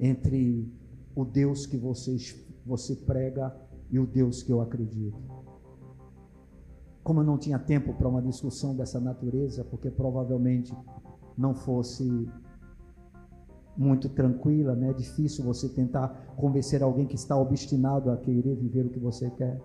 entre 0.00 0.66
o 1.14 1.24
Deus 1.24 1.66
que 1.66 1.76
vocês, 1.76 2.34
você 2.64 2.94
prega 2.96 3.54
e 3.90 3.98
o 3.98 4.06
Deus 4.06 4.42
que 4.42 4.52
eu 4.52 4.60
acredito. 4.60 5.18
Como 7.02 7.20
eu 7.20 7.24
não 7.24 7.38
tinha 7.38 7.58
tempo 7.58 7.94
para 7.94 8.08
uma 8.08 8.22
discussão 8.22 8.76
dessa 8.76 9.00
natureza, 9.00 9.64
porque 9.64 9.90
provavelmente 9.90 10.74
não 11.36 11.54
fosse 11.54 12.28
muito 13.76 14.08
tranquila, 14.08 14.74
né? 14.74 14.90
É 14.90 14.92
difícil 14.92 15.44
você 15.44 15.68
tentar 15.68 16.34
convencer 16.36 16.82
alguém 16.82 17.06
que 17.06 17.14
está 17.14 17.36
obstinado 17.36 18.10
a 18.10 18.16
querer 18.16 18.56
viver 18.56 18.86
o 18.86 18.90
que 18.90 18.98
você 18.98 19.30
quer. 19.30 19.60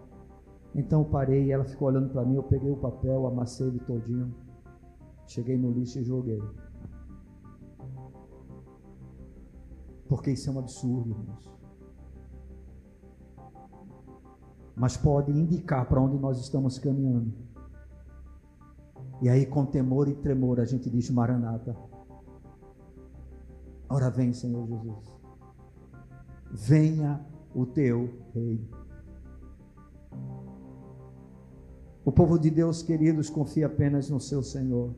Então 0.76 1.02
eu 1.02 1.06
parei, 1.06 1.52
ela 1.52 1.64
ficou 1.64 1.88
olhando 1.88 2.10
para 2.10 2.26
mim, 2.26 2.36
eu 2.36 2.44
peguei 2.44 2.72
o 2.72 2.78
papel, 2.78 3.28
amassei 3.28 3.68
ele 3.68 3.80
todinho, 3.80 4.34
cheguei 5.28 5.58
no 5.58 5.72
lixo 5.72 6.00
e 6.00 6.04
joguei. 6.04 6.42
Porque 10.08 10.32
isso 10.32 10.50
é 10.50 10.54
um 10.54 10.60
absurdo, 10.60 11.12
irmãos. 11.12 11.52
Mas 14.76 14.98
pode 14.98 15.32
indicar 15.32 15.88
para 15.88 16.02
onde 16.02 16.18
nós 16.18 16.40
estamos 16.40 16.80
caminhando. 16.80 17.32
E 19.22 19.30
aí, 19.30 19.46
com 19.46 19.66
temor 19.66 20.08
e 20.08 20.16
tremor, 20.16 20.60
a 20.60 20.66
gente 20.66 20.90
diz: 20.90 21.10
Maranata. 21.10 21.76
Ora 23.90 24.10
vem, 24.10 24.34
Senhor 24.34 24.68
Jesus. 24.68 25.14
Venha 26.52 27.24
o 27.54 27.66
teu 27.66 28.10
rei. 28.34 28.68
O 32.06 32.12
povo 32.12 32.38
de 32.38 32.50
Deus, 32.50 32.82
queridos, 32.82 33.30
confia 33.30 33.68
apenas 33.68 34.10
no 34.10 34.20
seu 34.20 34.44
Senhor. 34.44 34.94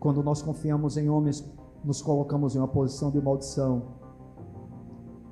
Quando 0.00 0.22
nós 0.22 0.42
confiamos 0.42 0.96
em 0.96 1.08
homens 1.08 1.44
nos 1.84 2.00
colocamos 2.00 2.54
em 2.54 2.58
uma 2.58 2.68
posição 2.68 3.10
de 3.10 3.20
maldição. 3.20 4.00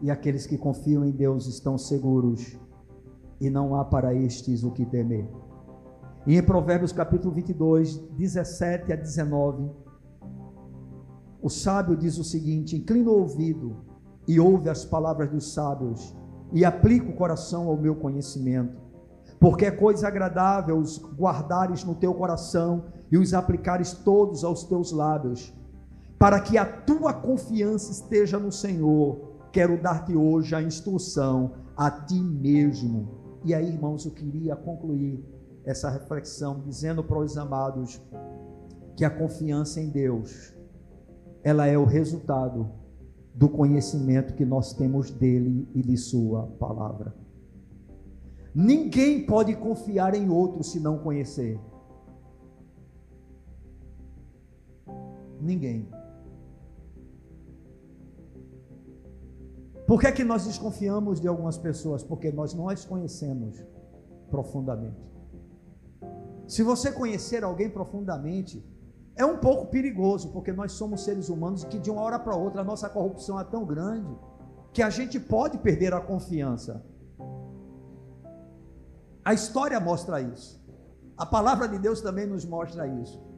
E 0.03 0.11
aqueles 0.11 0.47
que 0.47 0.57
confiam 0.57 1.05
em 1.05 1.11
Deus 1.11 1.47
estão 1.47 1.77
seguros, 1.77 2.59
e 3.41 3.51
não 3.51 3.75
há 3.75 3.85
para 3.85 4.15
estes 4.15 4.65
o 4.65 4.71
que 4.71 4.87
temer. 4.87 5.29
E 6.27 6.37
em 6.37 6.43
Provérbios 6.43 6.93
capítulo 6.93 7.35
22, 7.35 7.99
17 8.17 8.93
a 8.93 8.97
19, 8.97 9.71
o 11.43 11.49
sábio 11.51 11.97
diz 11.97 12.19
o 12.19 12.25
seguinte: 12.25 12.77
Inclina 12.77 13.11
o 13.11 13.21
ouvido 13.21 13.77
e 14.27 14.41
ouve 14.41 14.71
as 14.71 14.85
palavras 14.85 15.31
dos 15.31 15.53
sábios, 15.53 16.17
e 16.53 16.65
aplica 16.65 17.11
o 17.11 17.17
coração 17.17 17.69
ao 17.69 17.77
meu 17.77 17.95
conhecimento, 17.95 18.80
porque 19.41 19.65
é 19.65 19.71
coisa 19.71 20.07
agradável 20.07 20.79
os 20.79 21.03
guardares 21.19 21.83
no 21.83 21.95
teu 21.95 22.15
coração 22.15 22.85
e 23.11 23.19
os 23.19 23.35
aplicares 23.35 23.93
todos 23.93 24.45
aos 24.45 24.65
teus 24.65 24.93
lábios 24.93 25.53
para 26.21 26.39
que 26.39 26.59
a 26.59 26.67
tua 26.67 27.15
confiança 27.15 27.91
esteja 27.91 28.39
no 28.39 28.53
Senhor, 28.53 29.39
quero 29.51 29.81
dar-te 29.81 30.15
hoje 30.15 30.55
a 30.55 30.63
instrução 30.63 31.53
a 31.75 31.91
ti 31.91 32.21
mesmo. 32.21 33.09
E 33.43 33.55
aí, 33.55 33.67
irmãos, 33.67 34.05
eu 34.05 34.13
queria 34.13 34.55
concluir 34.55 35.25
essa 35.65 35.89
reflexão 35.89 36.61
dizendo 36.61 37.03
para 37.03 37.19
os 37.19 37.39
amados 37.39 37.99
que 38.95 39.03
a 39.03 39.09
confiança 39.09 39.81
em 39.81 39.89
Deus, 39.89 40.55
ela 41.43 41.67
é 41.67 41.79
o 41.79 41.87
resultado 41.87 42.71
do 43.35 43.49
conhecimento 43.49 44.35
que 44.35 44.45
nós 44.45 44.75
temos 44.75 45.11
dele 45.11 45.67
e 45.75 45.81
de 45.81 45.97
sua 45.97 46.43
palavra. 46.59 47.15
Ninguém 48.55 49.25
pode 49.25 49.55
confiar 49.57 50.15
em 50.15 50.29
outro 50.29 50.63
se 50.63 50.81
não 50.81 50.99
conhecer. 50.99 51.59
Ninguém. 55.41 55.89
Por 59.87 60.01
que 60.01 60.07
é 60.07 60.13
que 60.13 60.23
nós 60.23 60.47
desconfiamos 60.47 61.21
de 61.21 61.27
algumas 61.27 61.59
pessoas? 61.59 62.03
Porque 62.03 62.31
nós 62.31 62.55
não 62.55 62.69
as 62.69 62.85
conhecemos 62.85 63.61
profundamente. 64.31 65.11
Se 66.47 66.63
você 66.63 66.93
conhecer 66.93 67.43
alguém 67.45 67.69
profundamente, 67.69 68.65
é 69.17 69.25
um 69.25 69.39
pouco 69.39 69.67
perigoso, 69.67 70.31
porque 70.31 70.53
nós 70.53 70.73
somos 70.73 71.03
seres 71.03 71.29
humanos 71.29 71.65
que 71.65 71.79
de 71.79 71.91
uma 71.91 72.03
hora 72.03 72.19
para 72.19 72.37
outra 72.37 72.61
a 72.61 72.65
nossa 72.65 72.89
corrupção 72.89 73.39
é 73.39 73.45
tão 73.45 73.65
grande 73.65 74.17
que 74.73 74.83
a 74.83 74.91
gente 74.91 75.19
pode 75.19 75.59
perder 75.59 75.93
a 75.93 76.01
confiança. 76.01 76.85
A 79.25 79.35
história 79.35 79.79
mostra 79.79 80.21
isso. 80.21 80.61
A 81.17 81.27
palavra 81.27 81.69
de 81.69 81.79
Deus 81.79 82.01
também 82.01 82.27
nos 82.27 82.45
mostra 82.45 82.87
isso 82.87 83.31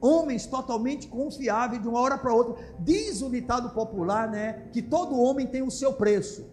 homens 0.00 0.46
totalmente 0.46 1.06
confiáveis 1.08 1.82
de 1.82 1.88
uma 1.88 2.00
hora 2.00 2.16
para 2.16 2.32
outra. 2.32 2.56
Diz 2.80 3.20
o 3.20 3.30
ditado 3.30 3.70
popular, 3.70 4.30
né, 4.30 4.68
que 4.72 4.80
todo 4.80 5.20
homem 5.20 5.46
tem 5.46 5.62
o 5.62 5.70
seu 5.70 5.92
preço. 5.92 6.48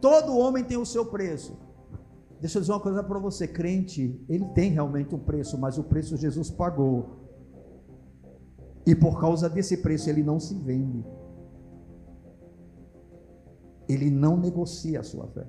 Todo 0.00 0.36
homem 0.36 0.64
tem 0.64 0.78
o 0.78 0.86
seu 0.86 1.06
preço. 1.06 1.58
Deixa 2.40 2.58
eu 2.58 2.60
dizer 2.60 2.72
uma 2.72 2.80
coisa 2.80 3.02
para 3.02 3.18
você, 3.18 3.48
crente, 3.48 4.24
ele 4.28 4.44
tem 4.54 4.70
realmente 4.70 5.14
um 5.14 5.18
preço, 5.18 5.58
mas 5.58 5.76
o 5.76 5.82
preço 5.82 6.16
Jesus 6.16 6.50
pagou. 6.50 7.18
E 8.86 8.94
por 8.94 9.20
causa 9.20 9.50
desse 9.50 9.76
preço 9.78 10.08
ele 10.08 10.22
não 10.22 10.38
se 10.38 10.54
vende. 10.54 11.04
Ele 13.88 14.10
não 14.10 14.36
negocia 14.36 15.00
a 15.00 15.02
sua 15.02 15.26
fé. 15.28 15.46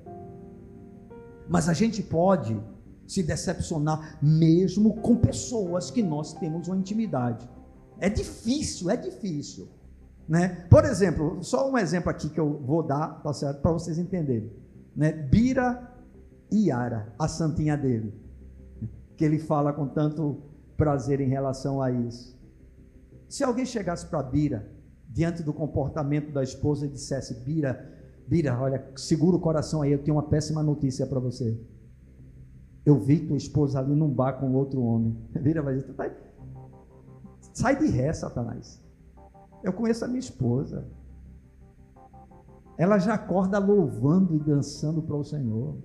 Mas 1.48 1.68
a 1.68 1.74
gente 1.74 2.02
pode 2.02 2.60
se 3.08 3.24
decepcionar, 3.24 4.20
mesmo 4.22 4.96
com 4.98 5.16
pessoas 5.16 5.90
que 5.90 6.04
nós 6.04 6.34
temos 6.34 6.68
uma 6.68 6.78
intimidade. 6.78 7.50
É 8.00 8.08
difícil, 8.10 8.90
é 8.90 8.96
difícil. 8.96 9.68
Né? 10.28 10.68
Por 10.70 10.86
exemplo, 10.86 11.44
só 11.44 11.70
um 11.70 11.78
exemplo 11.78 12.12
aqui 12.12 12.30
que 12.30 12.40
eu 12.40 12.62
vou 12.64 12.84
dar, 12.84 13.20
tá 13.24 13.34
certo? 13.34 13.62
Para 13.62 13.72
vocês 13.72 13.98
entenderem. 13.98 14.52
Né? 14.96 15.12
Bira 15.12 15.92
Yara, 16.54 17.14
a 17.18 17.28
santinha 17.28 17.76
dele, 17.76 18.14
que 19.18 19.26
ele 19.26 19.40
fala 19.40 19.74
com 19.74 19.88
tanto 19.88 20.44
prazer 20.78 21.20
em 21.20 21.30
relação 21.30 21.82
a 21.82 21.92
isso. 21.92 22.38
Se 23.28 23.44
alguém 23.44 23.66
chegasse 23.66 24.06
para 24.06 24.22
Bira, 24.22 24.72
diante 25.08 25.42
do 25.42 25.52
comportamento 25.52 26.32
da 26.32 26.44
esposa, 26.44 26.86
e 26.86 26.90
dissesse: 26.90 27.34
Bira, 27.44 27.99
Bira, 28.30 28.56
olha, 28.62 28.92
segura 28.96 29.38
o 29.38 29.40
coração 29.40 29.82
aí, 29.82 29.92
eu 29.92 30.04
tenho 30.04 30.16
uma 30.16 30.22
péssima 30.22 30.62
notícia 30.62 31.08
para 31.08 31.20
você. 31.20 31.60
Eu 32.86 33.00
vi 33.00 33.26
tua 33.26 33.36
esposa 33.36 33.80
ali 33.80 33.96
num 33.96 34.08
bar 34.08 34.34
com 34.34 34.54
outro 34.54 34.84
homem. 34.84 35.18
Vira, 35.32 35.64
vai 35.64 35.74
dizer, 35.74 35.92
tá... 35.94 36.08
sai 37.52 37.76
de 37.80 37.88
ré, 37.88 38.14
Satanás. 38.14 38.80
Eu 39.64 39.74
conheço 39.74 40.06
a 40.06 40.08
minha 40.08 40.20
esposa. 40.20 40.88
Ela 42.78 43.00
já 43.00 43.16
acorda 43.16 43.58
louvando 43.58 44.36
e 44.36 44.40
dançando 44.40 45.02
para 45.02 45.16
o 45.16 45.24
Senhor. 45.24 45.80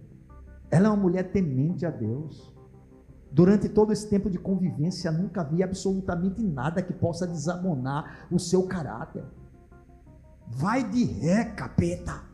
Ela 0.71 0.89
é 0.89 0.91
uma 0.91 1.01
mulher 1.01 1.33
temente 1.33 1.87
a 1.87 1.91
Deus. 1.91 2.55
Durante 3.33 3.71
todo 3.71 3.91
esse 3.91 4.07
tempo 4.11 4.29
de 4.29 4.39
convivência, 4.39 5.11
nunca 5.11 5.43
vi 5.43 5.63
absolutamente 5.63 6.43
nada 6.43 6.83
que 6.83 6.93
possa 6.93 7.27
desamonar 7.27 8.29
o 8.31 8.39
seu 8.39 8.67
caráter. 8.67 9.25
Vai 10.47 10.87
de 10.87 11.05
ré, 11.05 11.47
capeta. 11.47 12.34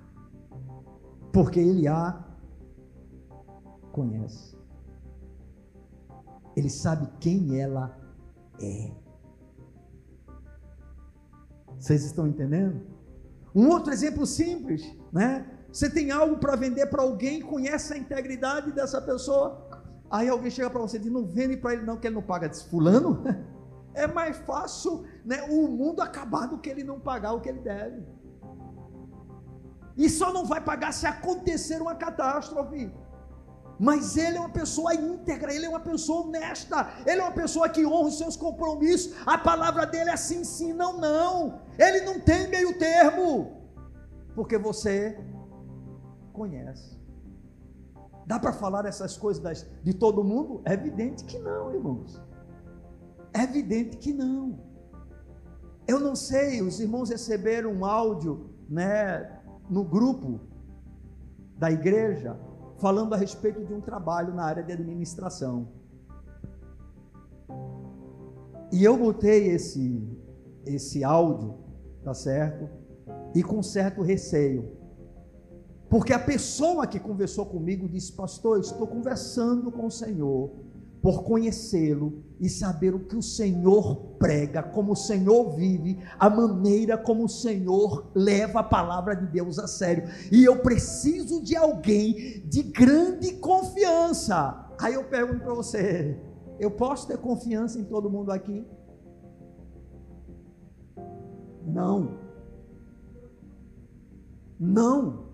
Porque 1.32 1.60
ele 1.60 1.86
a 1.86 2.24
conhece. 3.92 4.58
Ele 6.56 6.68
sabe 6.68 7.08
quem 7.20 7.60
ela 7.60 7.96
é. 8.60 8.90
Vocês 11.78 12.04
estão 12.04 12.26
entendendo? 12.26 12.82
Um 13.54 13.68
outro 13.68 13.92
exemplo 13.92 14.26
simples, 14.26 14.96
né? 15.12 15.46
Você 15.72 15.88
tem 15.88 16.10
algo 16.10 16.38
para 16.38 16.56
vender 16.56 16.86
para 16.86 17.02
alguém, 17.02 17.40
conhece 17.40 17.94
a 17.94 17.96
integridade 17.96 18.72
dessa 18.72 19.00
pessoa. 19.00 19.68
Aí 20.10 20.28
alguém 20.28 20.50
chega 20.50 20.68
para 20.68 20.80
você 20.80 20.96
e 20.96 21.00
diz: 21.00 21.12
Não 21.12 21.26
vende 21.26 21.56
para 21.56 21.74
ele, 21.74 21.82
não, 21.82 21.96
que 21.96 22.06
ele 22.06 22.16
não 22.16 22.22
paga. 22.22 22.48
Diz: 22.48 22.62
Fulano, 22.62 23.22
é 23.94 24.06
mais 24.06 24.36
fácil 24.38 25.04
né, 25.24 25.42
o 25.48 25.68
mundo 25.68 26.02
acabar 26.02 26.46
do 26.46 26.58
que 26.58 26.68
ele 26.68 26.82
não 26.82 26.98
pagar 26.98 27.32
o 27.32 27.40
que 27.40 27.48
ele 27.48 27.60
deve. 27.60 28.04
E 30.04 30.06
só 30.08 30.28
não 30.36 30.44
vai 30.52 30.60
pagar 30.70 30.92
se 30.92 31.06
acontecer 31.14 31.78
uma 31.86 31.94
catástrofe 31.94 32.82
mas 33.82 34.14
ele 34.18 34.36
é 34.36 34.40
uma 34.40 34.50
pessoa 34.50 34.94
íntegra, 34.94 35.54
ele 35.54 35.64
é 35.64 35.68
uma 35.68 35.80
pessoa 35.80 36.26
honesta, 36.26 36.86
ele 37.06 37.18
é 37.18 37.24
uma 37.24 37.32
pessoa 37.32 37.66
que 37.66 37.86
honra 37.86 38.08
os 38.08 38.18
seus 38.18 38.36
compromissos. 38.36 39.14
A 39.24 39.38
palavra 39.38 39.86
dele 39.86 40.10
é 40.10 40.16
sim, 40.18 40.44
sim, 40.44 40.74
não, 40.74 40.98
não. 40.98 41.62
Ele 41.78 42.02
não 42.02 42.20
tem 42.20 42.46
meio 42.50 42.78
termo, 42.78 43.62
porque 44.34 44.58
você 44.58 45.18
conhece. 46.34 47.00
Dá 48.26 48.38
para 48.38 48.52
falar 48.52 48.84
essas 48.84 49.16
coisas 49.16 49.66
de 49.82 49.94
todo 49.94 50.22
mundo? 50.22 50.60
É 50.66 50.74
evidente 50.74 51.24
que 51.24 51.38
não, 51.38 51.72
irmãos. 51.72 52.20
É 53.32 53.44
evidente 53.44 53.96
que 53.96 54.12
não. 54.12 54.60
Eu 55.88 55.98
não 55.98 56.14
sei, 56.14 56.60
os 56.60 56.80
irmãos 56.80 57.08
receberam 57.08 57.72
um 57.72 57.86
áudio, 57.86 58.50
né, 58.68 59.39
no 59.70 59.84
grupo 59.84 60.40
da 61.56 61.70
igreja 61.70 62.36
falando 62.78 63.14
a 63.14 63.16
respeito 63.16 63.64
de 63.64 63.72
um 63.72 63.80
trabalho 63.80 64.34
na 64.34 64.44
área 64.44 64.62
de 64.62 64.72
administração. 64.72 65.68
E 68.72 68.82
eu 68.82 68.96
botei 68.96 69.48
esse 69.48 70.18
esse 70.66 71.02
áudio, 71.02 71.54
tá 72.02 72.12
certo? 72.12 72.68
E 73.34 73.42
com 73.42 73.62
certo 73.62 74.02
receio. 74.02 74.76
Porque 75.88 76.12
a 76.12 76.18
pessoa 76.18 76.86
que 76.86 77.00
conversou 77.00 77.46
comigo 77.46 77.88
disse: 77.88 78.12
"Pastor, 78.12 78.58
estou 78.60 78.86
conversando 78.86 79.70
com 79.70 79.86
o 79.86 79.90
Senhor 79.90 80.50
por 81.02 81.22
conhecê-lo 81.22 82.22
e 82.38 82.48
saber 82.48 82.94
o 82.94 83.00
que 83.00 83.16
o 83.16 83.22
Senhor 83.22 83.96
prega, 84.18 84.62
como 84.62 84.92
o 84.92 84.96
Senhor 84.96 85.54
vive, 85.56 85.98
a 86.18 86.28
maneira 86.28 86.98
como 86.98 87.24
o 87.24 87.28
Senhor 87.28 88.10
leva 88.14 88.60
a 88.60 88.64
palavra 88.64 89.14
de 89.14 89.26
Deus 89.26 89.58
a 89.58 89.66
sério. 89.66 90.04
E 90.30 90.44
eu 90.44 90.60
preciso 90.60 91.42
de 91.42 91.56
alguém 91.56 92.42
de 92.46 92.62
grande 92.62 93.32
confiança. 93.34 94.68
Aí 94.78 94.94
eu 94.94 95.04
pergunto 95.04 95.44
para 95.44 95.54
você: 95.54 96.18
eu 96.58 96.70
posso 96.70 97.06
ter 97.06 97.18
confiança 97.18 97.78
em 97.78 97.84
todo 97.84 98.10
mundo 98.10 98.30
aqui? 98.30 98.64
Não. 101.66 102.18
Não. 104.58 105.30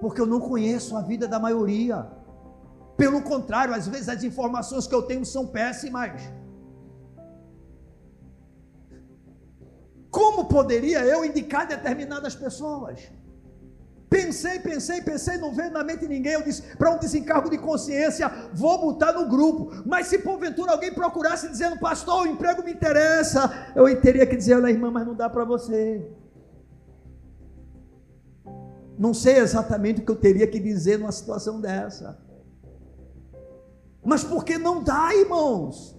Porque 0.00 0.20
eu 0.20 0.26
não 0.26 0.40
conheço 0.40 0.96
a 0.96 1.02
vida 1.02 1.28
da 1.28 1.38
maioria. 1.38 2.17
Pelo 2.98 3.20
contrário, 3.22 3.72
às 3.72 3.86
vezes 3.86 4.08
as 4.08 4.24
informações 4.24 4.88
que 4.88 4.94
eu 4.98 5.02
tenho 5.02 5.24
são 5.24 5.46
péssimas. 5.46 6.20
Como 10.10 10.46
poderia 10.46 11.00
eu 11.04 11.24
indicar 11.24 11.68
determinadas 11.68 12.34
pessoas? 12.34 12.98
Pensei, 14.10 14.58
pensei, 14.58 15.00
pensei, 15.00 15.36
não 15.36 15.52
veio 15.54 15.70
na 15.70 15.84
mente 15.84 16.08
ninguém. 16.08 16.32
Eu 16.32 16.42
disse, 16.42 16.62
para 16.76 16.90
um 16.90 16.98
desencargo 16.98 17.48
de 17.48 17.58
consciência, 17.58 18.28
vou 18.52 18.80
botar 18.80 19.12
no 19.12 19.28
grupo. 19.28 19.70
Mas 19.86 20.08
se 20.08 20.18
porventura 20.18 20.72
alguém 20.72 20.92
procurasse 20.92 21.48
dizendo, 21.48 21.78
pastor, 21.78 22.22
o 22.22 22.26
emprego 22.26 22.64
me 22.64 22.72
interessa, 22.72 23.72
eu 23.76 23.84
teria 24.00 24.26
que 24.26 24.36
dizer, 24.36 24.56
olha, 24.56 24.70
irmã, 24.70 24.90
mas 24.90 25.06
não 25.06 25.14
dá 25.14 25.30
para 25.30 25.44
você. 25.44 26.10
Não 28.98 29.14
sei 29.14 29.36
exatamente 29.36 30.00
o 30.00 30.04
que 30.04 30.10
eu 30.10 30.16
teria 30.16 30.48
que 30.48 30.58
dizer 30.58 30.98
numa 30.98 31.12
situação 31.12 31.60
dessa. 31.60 32.26
Mas 34.08 34.24
porque 34.24 34.56
não 34.56 34.82
dá, 34.82 35.14
irmãos? 35.14 35.94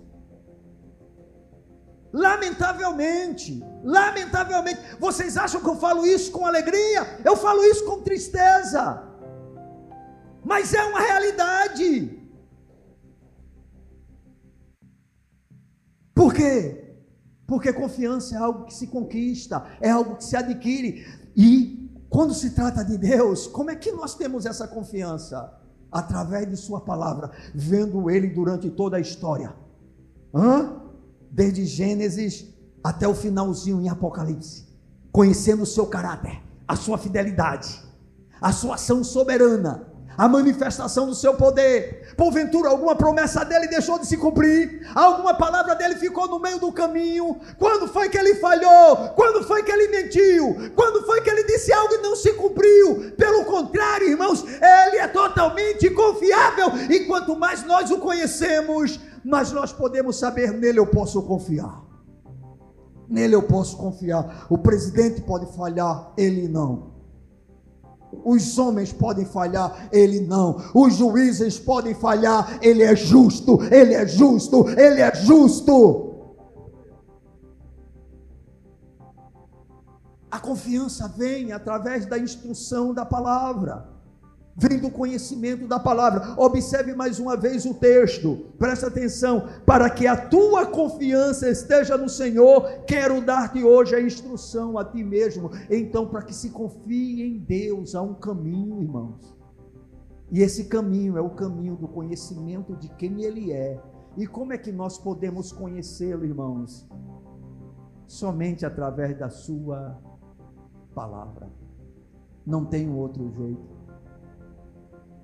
Lamentavelmente, 2.12 3.64
lamentavelmente, 3.84 4.82
vocês 5.00 5.38
acham 5.38 5.62
que 5.62 5.70
eu 5.70 5.76
falo 5.76 6.08
isso 6.08 6.32
com 6.32 6.44
alegria? 6.44 7.20
Eu 7.24 7.38
falo 7.38 7.64
isso 7.64 7.86
com 7.86 8.02
tristeza. 8.02 9.08
Mas 10.44 10.74
é 10.74 10.84
uma 10.86 11.00
realidade. 11.00 12.20
Por 16.16 16.34
quê? 16.34 16.96
Porque 17.46 17.72
confiança 17.72 18.34
é 18.34 18.40
algo 18.40 18.66
que 18.66 18.74
se 18.74 18.88
conquista, 18.88 19.64
é 19.80 19.92
algo 19.92 20.16
que 20.16 20.24
se 20.24 20.36
adquire. 20.36 21.06
E 21.36 21.88
quando 22.10 22.34
se 22.34 22.56
trata 22.56 22.84
de 22.84 22.98
Deus, 22.98 23.46
como 23.46 23.70
é 23.70 23.76
que 23.76 23.92
nós 23.92 24.16
temos 24.16 24.48
essa 24.48 24.68
confiança? 24.68 25.59
Através 25.92 26.50
de 26.50 26.56
Sua 26.56 26.82
palavra, 26.82 27.32
vendo 27.54 28.10
Ele 28.10 28.28
durante 28.28 28.70
toda 28.70 28.98
a 28.98 29.00
história, 29.00 29.54
Hã? 30.34 30.82
desde 31.32 31.66
Gênesis 31.66 32.46
até 32.84 33.08
o 33.08 33.14
finalzinho 33.14 33.82
em 33.82 33.90
Apocalipse, 33.90 34.68
conhecendo 35.12 35.64
o 35.64 35.66
seu 35.66 35.86
caráter, 35.86 36.42
a 36.68 36.76
sua 36.76 36.98
fidelidade, 36.98 37.82
a 38.42 38.52
sua 38.52 38.76
ação 38.76 39.04
soberana, 39.04 39.89
a 40.18 40.28
manifestação 40.28 41.06
do 41.08 41.16
seu 41.16 41.34
poder. 41.36 42.14
Porventura, 42.18 42.70
alguma 42.70 42.96
promessa 42.96 43.46
dele 43.46 43.68
deixou 43.68 43.98
de 43.98 44.06
se 44.06 44.18
cumprir, 44.18 44.86
alguma 44.94 45.34
palavra 45.34 45.76
dele 45.76 45.96
ficou 45.96 46.28
no 46.28 46.40
meio 46.40 46.60
do 46.60 46.72
caminho. 46.72 47.40
Quando 47.58 47.88
foi 47.88 48.10
que 48.10 48.18
ele 48.18 48.36
falhou? 48.36 49.10
Quando 49.16 49.44
foi 49.46 49.64
que 49.64 49.72
ele 49.72 49.88
mentiu? 49.88 50.72
Quando 50.76 51.06
foi 51.06 51.22
que 51.22 51.30
ele 51.30 51.46
disse 51.46 51.72
algo 51.72 51.94
e 51.94 52.02
não 52.02 52.16
se 52.16 52.34
cumpriu? 52.34 53.14
Pelo 53.18 53.46
contrário, 53.46 54.10
irmãos, 54.10 54.44
ele 54.44 54.98
é 54.98 55.08
totalmente 55.08 55.90
confiável 55.92 56.68
e 56.90 57.06
quanto 57.06 57.36
mais 57.38 57.64
nós 57.64 57.90
o 57.90 58.00
conhecemos, 58.00 59.00
mais 59.24 59.52
nós 59.52 59.72
podemos 59.72 60.18
saber 60.18 60.52
nele 60.52 60.80
eu 60.80 60.88
posso 60.88 61.22
confiar. 61.24 61.82
Nele 63.08 63.36
eu 63.36 63.44
posso 63.44 63.78
confiar. 63.78 64.46
O 64.50 64.58
presidente 64.58 65.22
pode 65.22 65.46
falhar, 65.56 66.14
ele 66.18 66.48
não. 66.48 66.99
Os 68.12 68.58
homens 68.58 68.92
podem 68.92 69.26
falhar, 69.26 69.90
ele 69.92 70.22
não. 70.22 70.62
Os 70.74 70.96
juízes 70.96 71.60
podem 71.60 71.94
falhar, 71.94 72.60
ele 72.62 72.84
é 72.84 72.96
justo, 72.96 73.60
ele 73.72 73.94
é 73.94 74.08
justo, 74.08 74.68
ele 74.70 75.02
é 75.02 75.14
justo. 75.16 76.08
A 80.32 80.40
confiança 80.40 81.08
vem 81.08 81.52
através 81.52 82.06
da 82.06 82.18
instrução 82.18 82.94
da 82.94 83.06
palavra 83.06 83.99
vem 84.60 84.78
do 84.78 84.92
conhecimento 84.92 85.66
da 85.68 85.80
palavra. 85.80 86.36
Observe 86.38 86.94
mais 86.94 87.18
uma 87.18 87.38
vez 87.38 87.66
o 87.66 87.74
texto, 87.74 88.46
presta 88.58 88.88
atenção. 88.88 89.48
Para 89.66 89.90
que 89.90 90.06
a 90.06 90.18
tua 90.18 90.66
confiança 90.66 91.50
esteja 91.50 91.98
no 91.98 92.10
Senhor, 92.10 92.84
quero 92.86 93.22
dar-te 93.22 93.64
hoje 93.64 93.96
a 93.96 94.02
instrução 94.02 94.78
a 94.78 94.84
ti 94.84 95.04
mesmo. 95.04 95.50
Então, 95.70 96.08
para 96.08 96.24
que 96.24 96.36
se 96.36 96.50
confie 96.50 97.24
em 97.24 97.40
Deus, 97.40 97.96
há 97.96 98.02
um 98.02 98.14
caminho, 98.14 98.82
irmãos. 98.82 99.34
E 100.32 100.42
esse 100.42 100.66
caminho 100.66 101.18
é 101.18 101.22
o 101.22 101.30
caminho 101.30 101.76
do 101.76 101.88
conhecimento 101.88 102.76
de 102.76 102.90
quem 102.90 103.24
Ele 103.24 103.52
é. 103.52 103.82
E 104.18 104.28
como 104.28 104.52
é 104.52 104.58
que 104.58 104.72
nós 104.72 104.98
podemos 104.98 105.52
conhecê-lo, 105.52 106.26
irmãos? 106.26 106.88
Somente 108.06 108.66
através 108.66 109.18
da 109.18 109.30
Sua 109.30 109.98
palavra. 110.94 111.50
Não 112.46 112.66
tem 112.66 112.92
outro 112.92 113.32
jeito. 113.32 113.79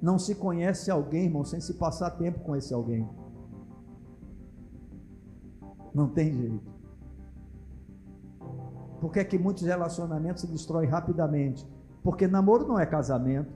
Não 0.02 0.20
se 0.20 0.36
conhece 0.36 0.92
alguém, 0.92 1.26
irmão, 1.26 1.44
sem 1.44 1.60
se 1.60 1.74
passar 1.76 2.12
tempo 2.12 2.40
com 2.40 2.56
esse 2.56 2.74
alguém. 2.74 3.08
Não 5.94 6.10
tem 6.10 6.34
jeito. 6.34 6.76
Por 9.00 9.12
que, 9.12 9.20
é 9.20 9.24
que 9.24 9.38
muitos 9.38 9.64
relacionamentos 9.64 10.42
se 10.42 10.48
destroem 10.48 10.90
rapidamente? 10.90 11.66
Porque 12.04 12.28
namoro 12.28 12.68
não 12.68 12.80
é 12.80 12.86
casamento. 12.86 13.52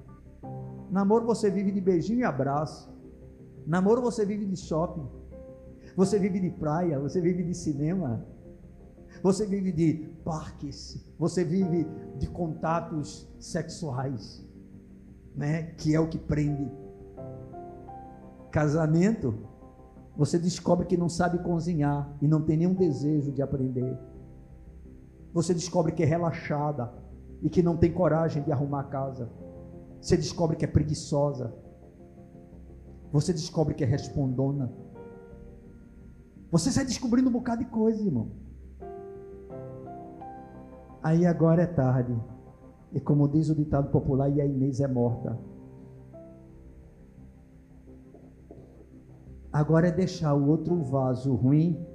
Namoro 0.89 1.25
você 1.25 1.51
vive 1.51 1.71
de 1.71 1.81
beijinho 1.81 2.19
e 2.19 2.23
abraço. 2.23 2.91
Namoro 3.65 4.01
você 4.01 4.25
vive 4.25 4.45
de 4.45 4.57
shopping. 4.57 5.07
Você 5.95 6.17
vive 6.17 6.39
de 6.39 6.49
praia, 6.49 6.99
você 6.99 7.19
vive 7.19 7.43
de 7.43 7.53
cinema. 7.53 8.25
Você 9.21 9.45
vive 9.45 9.71
de 9.71 10.09
parques. 10.23 11.13
Você 11.19 11.43
vive 11.43 11.85
de 12.17 12.27
contatos 12.27 13.29
sexuais 13.39 14.48
né, 15.35 15.63
que 15.77 15.95
é 15.95 15.99
o 15.99 16.07
que 16.07 16.17
prende. 16.17 16.69
Casamento, 18.51 19.47
você 20.15 20.37
descobre 20.37 20.85
que 20.85 20.97
não 20.97 21.07
sabe 21.07 21.39
cozinhar 21.39 22.11
e 22.21 22.27
não 22.27 22.41
tem 22.41 22.57
nenhum 22.57 22.73
desejo 22.73 23.31
de 23.31 23.41
aprender. 23.41 23.97
Você 25.33 25.53
descobre 25.53 25.91
que 25.91 26.03
é 26.03 26.05
relaxada 26.05 26.91
e 27.41 27.49
que 27.49 27.61
não 27.61 27.77
tem 27.77 27.91
coragem 27.91 28.43
de 28.43 28.51
arrumar 28.51 28.81
a 28.81 28.83
casa. 28.85 29.29
Você 30.01 30.17
descobre 30.17 30.57
que 30.57 30.65
é 30.65 30.67
preguiçosa. 30.67 31.53
Você 33.11 33.31
descobre 33.31 33.73
que 33.73 33.83
é 33.83 33.87
respondona. 33.87 34.71
Você 36.51 36.71
sai 36.71 36.85
descobrindo 36.85 37.29
um 37.29 37.33
bocado 37.33 37.63
de 37.63 37.69
coisa, 37.69 38.03
irmão. 38.03 38.31
Aí 41.01 41.25
agora 41.25 41.61
é 41.61 41.67
tarde. 41.67 42.15
E 42.91 42.99
como 42.99 43.27
diz 43.27 43.49
o 43.49 43.55
ditado 43.55 43.89
popular, 43.91 44.29
e 44.29 44.41
a 44.41 44.45
Inês 44.45 44.79
é 44.79 44.87
morta. 44.87 45.37
Agora 49.51 49.87
é 49.87 49.91
deixar 49.91 50.33
o 50.33 50.47
outro 50.47 50.75
vaso 50.83 51.33
ruim 51.33 51.85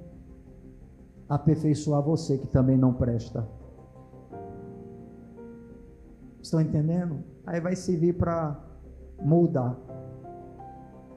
aperfeiçoar 1.27 2.01
você 2.01 2.37
que 2.37 2.47
também 2.47 2.77
não 2.77 2.93
presta. 2.93 3.47
Estão 6.41 6.61
entendendo? 6.61 7.23
Aí 7.45 7.59
vai 7.59 7.75
servir 7.75 8.13
para 8.13 8.59
moldar. 9.23 9.75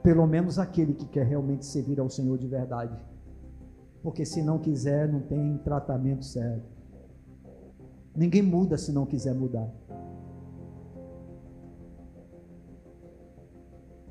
Pelo 0.01 0.25
menos 0.25 0.57
aquele 0.57 0.93
que 0.93 1.05
quer 1.05 1.25
realmente 1.25 1.65
servir 1.65 1.99
ao 1.99 2.09
Senhor 2.09 2.37
de 2.37 2.47
verdade. 2.47 2.97
Porque 4.01 4.25
se 4.25 4.41
não 4.41 4.57
quiser, 4.57 5.11
não 5.11 5.19
tem 5.19 5.57
tratamento 5.57 6.23
certo. 6.23 6.78
Ninguém 8.15 8.41
muda 8.41 8.77
se 8.77 8.91
não 8.91 9.05
quiser 9.05 9.33
mudar. 9.33 9.69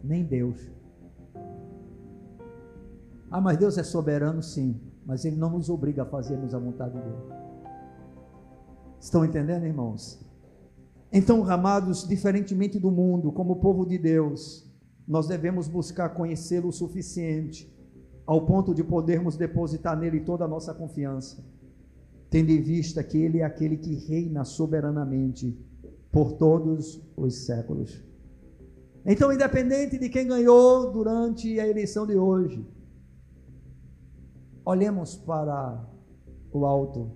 Nem 0.03 0.25
Deus. 0.25 0.71
Ah, 3.31 3.41
mas 3.41 3.59
Deus 3.59 3.77
é 3.77 3.83
soberano, 3.83 4.43
sim. 4.43 4.81
Mas 5.05 5.25
Ele 5.25 5.37
não 5.37 5.51
nos 5.51 5.69
obriga 5.69 6.03
a 6.03 6.07
fazermos 6.07 6.55
a 6.55 6.59
vontade 6.59 6.95
dele. 6.99 7.39
Estão 9.01 9.25
entendendo, 9.25 9.65
irmãos? 9.65 10.25
Então, 11.13 11.49
amados, 11.51 12.07
diferentemente 12.07 12.79
do 12.79 12.91
mundo, 12.91 13.33
como 13.33 13.57
povo 13.57 13.87
de 13.87 13.99
Deus, 13.99 14.67
nós 15.07 15.27
devemos 15.27 15.69
buscar 15.69 16.11
conhecê-lo 16.11 16.69
o 16.69 16.73
suficiente, 16.73 17.75
ao 18.27 18.45
ponto 18.45 18.75
de 18.75 18.85
podermos 18.85 19.37
depositar 19.37 19.99
nele 19.99 20.21
toda 20.21 20.45
a 20.45 20.49
nossa 20.49 20.75
confiança 20.75 21.58
tendo 22.31 22.51
em 22.51 22.61
vista 22.61 23.03
que 23.03 23.19
Ele 23.19 23.39
é 23.39 23.45
aquele 23.45 23.77
que 23.77 23.95
reina 23.95 24.45
soberanamente 24.45 25.57
por 26.13 26.33
todos 26.33 27.01
os 27.17 27.47
séculos. 27.47 28.03
Então, 29.05 29.33
independente 29.33 29.99
de 29.99 30.09
quem 30.09 30.27
ganhou 30.27 30.93
durante 30.93 31.59
a 31.59 31.67
eleição 31.67 32.07
de 32.07 32.17
hoje, 32.17 32.67
olhemos 34.65 35.17
para 35.17 35.83
o 36.53 36.67
alto, 36.67 37.11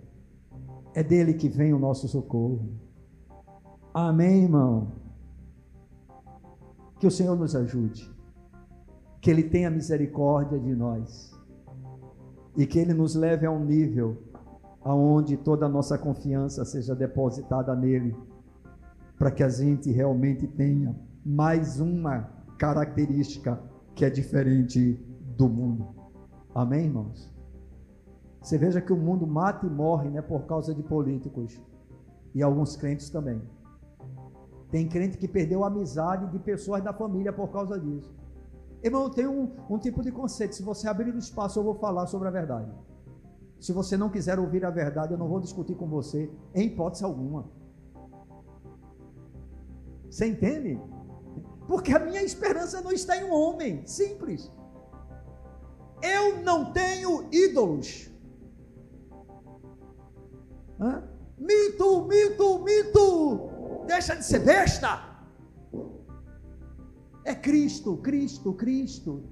é 0.94 1.02
dele 1.02 1.34
que 1.34 1.48
vem 1.48 1.74
o 1.74 1.78
nosso 1.78 2.08
socorro. 2.08 2.80
Amém, 3.92 4.44
irmão? 4.44 4.92
Que 6.98 7.06
o 7.06 7.10
Senhor 7.10 7.36
nos 7.36 7.54
ajude, 7.54 8.10
que 9.20 9.30
Ele 9.30 9.42
tenha 9.42 9.70
misericórdia 9.70 10.58
de 10.58 10.74
nós 10.74 11.38
e 12.56 12.66
que 12.66 12.78
Ele 12.78 12.94
nos 12.94 13.14
leve 13.14 13.44
a 13.44 13.50
um 13.50 13.64
nível 13.64 14.31
aonde 14.84 15.36
toda 15.36 15.66
a 15.66 15.68
nossa 15.68 15.96
confiança 15.96 16.64
seja 16.64 16.94
depositada 16.94 17.74
nele, 17.74 18.16
para 19.18 19.30
que 19.30 19.42
a 19.42 19.48
gente 19.48 19.90
realmente 19.90 20.46
tenha 20.46 20.96
mais 21.24 21.78
uma 21.78 22.28
característica 22.58 23.60
que 23.94 24.04
é 24.04 24.10
diferente 24.10 24.94
do 25.36 25.48
mundo. 25.48 25.88
Amém, 26.54 26.86
irmãos? 26.86 27.30
Você 28.40 28.58
veja 28.58 28.80
que 28.80 28.92
o 28.92 28.96
mundo 28.96 29.26
mata 29.26 29.66
e 29.66 29.70
morre 29.70 30.10
né, 30.10 30.20
por 30.20 30.46
causa 30.46 30.74
de 30.74 30.82
políticos 30.82 31.60
e 32.34 32.42
alguns 32.42 32.76
crentes 32.76 33.08
também. 33.08 33.40
Tem 34.70 34.88
crente 34.88 35.18
que 35.18 35.28
perdeu 35.28 35.62
a 35.62 35.68
amizade 35.68 36.26
de 36.32 36.38
pessoas 36.38 36.82
da 36.82 36.92
família 36.92 37.32
por 37.32 37.48
causa 37.48 37.78
disso. 37.78 38.12
Irmão, 38.82 39.04
eu 39.04 39.10
tenho 39.10 39.30
um, 39.30 39.52
um 39.70 39.78
tipo 39.78 40.02
de 40.02 40.10
conceito. 40.10 40.56
Se 40.56 40.62
você 40.62 40.88
abrir 40.88 41.14
o 41.14 41.18
espaço, 41.18 41.58
eu 41.58 41.62
vou 41.62 41.74
falar 41.74 42.06
sobre 42.06 42.26
a 42.26 42.30
verdade. 42.30 42.70
Se 43.62 43.72
você 43.72 43.96
não 43.96 44.10
quiser 44.10 44.40
ouvir 44.40 44.64
a 44.64 44.70
verdade, 44.70 45.14
eu 45.14 45.18
não 45.18 45.28
vou 45.28 45.38
discutir 45.38 45.76
com 45.76 45.86
você, 45.86 46.28
em 46.52 46.66
hipótese 46.66 47.04
alguma. 47.04 47.48
Você 50.10 50.26
entende? 50.26 50.80
Porque 51.68 51.92
a 51.92 52.00
minha 52.00 52.20
esperança 52.20 52.80
não 52.80 52.90
está 52.90 53.16
em 53.16 53.22
um 53.22 53.32
homem, 53.32 53.86
simples. 53.86 54.50
Eu 56.02 56.42
não 56.42 56.72
tenho 56.72 57.28
ídolos. 57.30 58.10
Hã? 60.80 61.04
Mito, 61.38 62.04
mito, 62.06 62.58
mito. 62.64 63.84
Deixa 63.86 64.16
de 64.16 64.24
ser 64.24 64.40
besta. 64.40 65.08
É 67.24 67.32
Cristo, 67.32 67.96
Cristo, 67.98 68.54
Cristo. 68.54 69.22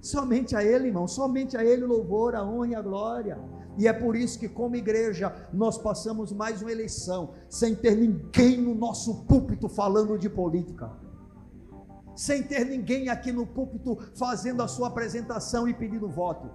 Somente 0.00 0.54
a 0.54 0.62
Ele, 0.62 0.86
irmão, 0.86 1.08
somente 1.08 1.56
a 1.56 1.64
Ele 1.64 1.82
o 1.82 1.88
louvor, 1.88 2.36
a 2.36 2.44
honra 2.44 2.68
e 2.68 2.74
a 2.76 2.80
glória. 2.80 3.59
E 3.80 3.88
é 3.88 3.94
por 3.94 4.14
isso 4.14 4.38
que, 4.38 4.46
como 4.46 4.76
igreja, 4.76 5.34
nós 5.54 5.78
passamos 5.78 6.32
mais 6.32 6.60
uma 6.60 6.70
eleição 6.70 7.30
sem 7.48 7.74
ter 7.74 7.96
ninguém 7.96 8.60
no 8.60 8.74
nosso 8.74 9.24
púlpito 9.24 9.70
falando 9.70 10.18
de 10.18 10.28
política, 10.28 10.92
sem 12.14 12.42
ter 12.42 12.66
ninguém 12.66 13.08
aqui 13.08 13.32
no 13.32 13.46
púlpito 13.46 13.96
fazendo 14.14 14.62
a 14.62 14.68
sua 14.68 14.88
apresentação 14.88 15.66
e 15.66 15.72
pedindo 15.72 16.06
voto. 16.06 16.50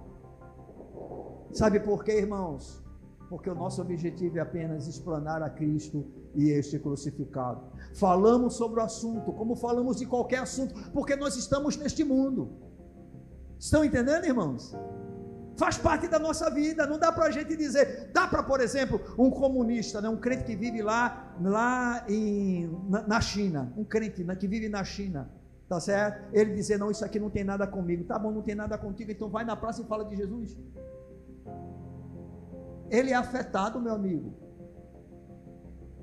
Sabe 1.52 1.80
por 1.80 2.04
quê, 2.04 2.12
irmãos? 2.12 2.86
porque 3.28 3.50
o 3.50 3.56
nosso 3.56 3.82
objetivo 3.82 4.38
é 4.38 4.40
apenas 4.40 4.86
explanar 4.86 5.42
a 5.42 5.50
Cristo 5.50 6.06
e 6.32 6.50
este 6.50 6.78
crucificado. 6.78 7.60
Falamos 7.92 8.54
sobre 8.54 8.78
o 8.78 8.84
assunto, 8.84 9.32
como 9.32 9.56
falamos 9.56 9.96
de 9.96 10.06
qualquer 10.06 10.38
assunto, 10.38 10.72
porque 10.92 11.16
nós 11.16 11.34
estamos 11.34 11.76
neste 11.76 12.04
mundo. 12.04 12.52
Estão 13.58 13.84
entendendo, 13.84 14.26
irmãos? 14.26 14.76
Faz 15.56 15.78
parte 15.78 16.06
da 16.06 16.18
nossa 16.18 16.50
vida, 16.50 16.86
não 16.86 16.98
dá 16.98 17.10
para 17.10 17.26
a 17.26 17.30
gente 17.30 17.56
dizer, 17.56 18.10
dá 18.12 18.26
para, 18.26 18.42
por 18.42 18.60
exemplo, 18.60 19.00
um 19.18 19.30
comunista, 19.30 20.00
né, 20.00 20.08
um 20.08 20.16
crente 20.16 20.44
que 20.44 20.54
vive 20.54 20.82
lá, 20.82 21.34
lá 21.40 22.04
em, 22.08 22.70
na, 22.88 23.02
na 23.06 23.20
China, 23.20 23.72
um 23.76 23.84
crente 23.84 24.22
né, 24.22 24.36
que 24.36 24.46
vive 24.46 24.68
na 24.68 24.84
China, 24.84 25.30
tá 25.66 25.80
certo? 25.80 26.28
Ele 26.32 26.52
dizer, 26.52 26.78
não, 26.78 26.90
isso 26.90 27.04
aqui 27.04 27.18
não 27.18 27.30
tem 27.30 27.42
nada 27.42 27.66
comigo, 27.66 28.04
tá 28.04 28.18
bom, 28.18 28.30
não 28.30 28.42
tem 28.42 28.54
nada 28.54 28.76
contigo, 28.76 29.10
então 29.10 29.30
vai 29.30 29.44
na 29.44 29.56
praça 29.56 29.80
e 29.80 29.86
fala 29.86 30.04
de 30.04 30.16
Jesus. 30.16 30.58
Ele 32.90 33.10
é 33.10 33.14
afetado, 33.14 33.80
meu 33.80 33.94
amigo. 33.94 34.34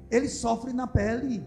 Ele 0.09 0.27
sofre 0.27 0.73
na 0.73 0.87
pele. 0.87 1.43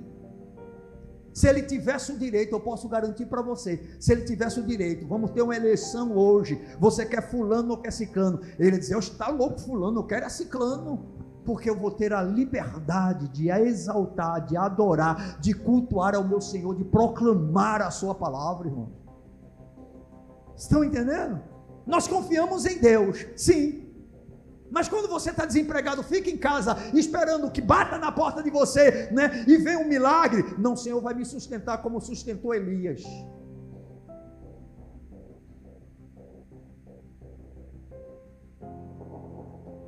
Se 1.37 1.47
ele 1.47 1.61
tivesse 1.61 2.13
o 2.13 2.19
direito, 2.19 2.55
eu 2.55 2.61
posso 2.61 2.89
garantir 2.89 3.27
para 3.27 3.43
você, 3.43 3.79
se 4.01 4.11
ele 4.11 4.25
tivesse 4.25 4.59
o 4.59 4.63
direito, 4.63 5.07
vamos 5.07 5.33
ter 5.33 5.43
uma 5.43 5.55
eleição 5.55 6.17
hoje, 6.17 6.59
você 6.81 7.05
quer 7.05 7.31
fulano 7.31 7.73
ou 7.73 7.77
quer 7.77 7.93
ciclano? 7.93 8.41
Ele 8.59 8.79
diz, 8.79 8.91
eu 8.91 9.01
está 9.01 9.29
louco 9.29 9.61
fulano, 9.61 9.99
eu 10.01 10.05
quero 10.05 10.25
é 10.25 10.31
ciclano, 10.31 11.05
porque 11.45 11.69
eu 11.69 11.77
vou 11.77 11.91
ter 11.91 12.15
a 12.15 12.23
liberdade 12.23 13.29
de 13.29 13.51
exaltar, 13.51 14.47
de 14.47 14.57
adorar, 14.57 15.39
de 15.39 15.53
cultuar 15.53 16.15
ao 16.15 16.27
meu 16.27 16.41
Senhor, 16.41 16.75
de 16.75 16.85
proclamar 16.85 17.83
a 17.83 17.91
sua 17.91 18.15
palavra, 18.15 18.69
irmão. 18.69 18.89
Estão 20.57 20.83
entendendo? 20.83 21.39
Nós 21.87 22.09
confiamos 22.09 22.65
em 22.65 22.79
Deus, 22.79 23.27
sim, 23.37 23.86
mas 24.71 24.89
quando 24.89 25.09
você 25.09 25.31
está 25.31 25.45
desempregado, 25.45 26.03
fica 26.03 26.31
em 26.31 26.37
casa 26.37 26.77
esperando 26.93 27.51
que 27.51 27.61
bata 27.61 27.99
na 27.99 28.11
porta 28.11 28.43
de 28.43 28.51
você, 28.51 29.09
né? 29.13 29.45
E 29.47 29.57
vem 29.57 29.77
um 29.77 29.89
milagre. 29.89 30.45
Não, 30.59 30.73
o 30.75 30.77
Senhor 30.77 31.01
vai 31.01 31.15
me 31.15 31.25
sustentar 31.25 31.79
como 31.79 32.01
sustentou 32.01 32.55
Elias. 32.55 33.03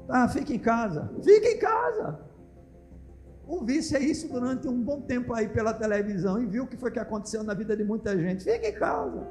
Ah, 0.08 0.26
fica 0.28 0.54
em 0.54 0.58
casa. 0.58 1.10
Fica 1.22 1.48
em 1.48 1.58
casa. 1.58 2.20
O 3.46 3.64
vice 3.64 3.96
é 3.96 4.00
isso 4.00 4.28
durante 4.28 4.68
um 4.68 4.82
bom 4.82 5.00
tempo 5.02 5.34
aí 5.34 5.48
pela 5.48 5.72
televisão 5.72 6.40
e 6.42 6.46
viu 6.46 6.64
o 6.64 6.66
que 6.66 6.76
foi 6.76 6.90
que 6.90 6.98
aconteceu 6.98 7.42
na 7.42 7.54
vida 7.54 7.76
de 7.76 7.84
muita 7.84 8.16
gente. 8.18 8.44
Fica 8.44 8.68
em 8.68 8.74
casa. 8.74 9.26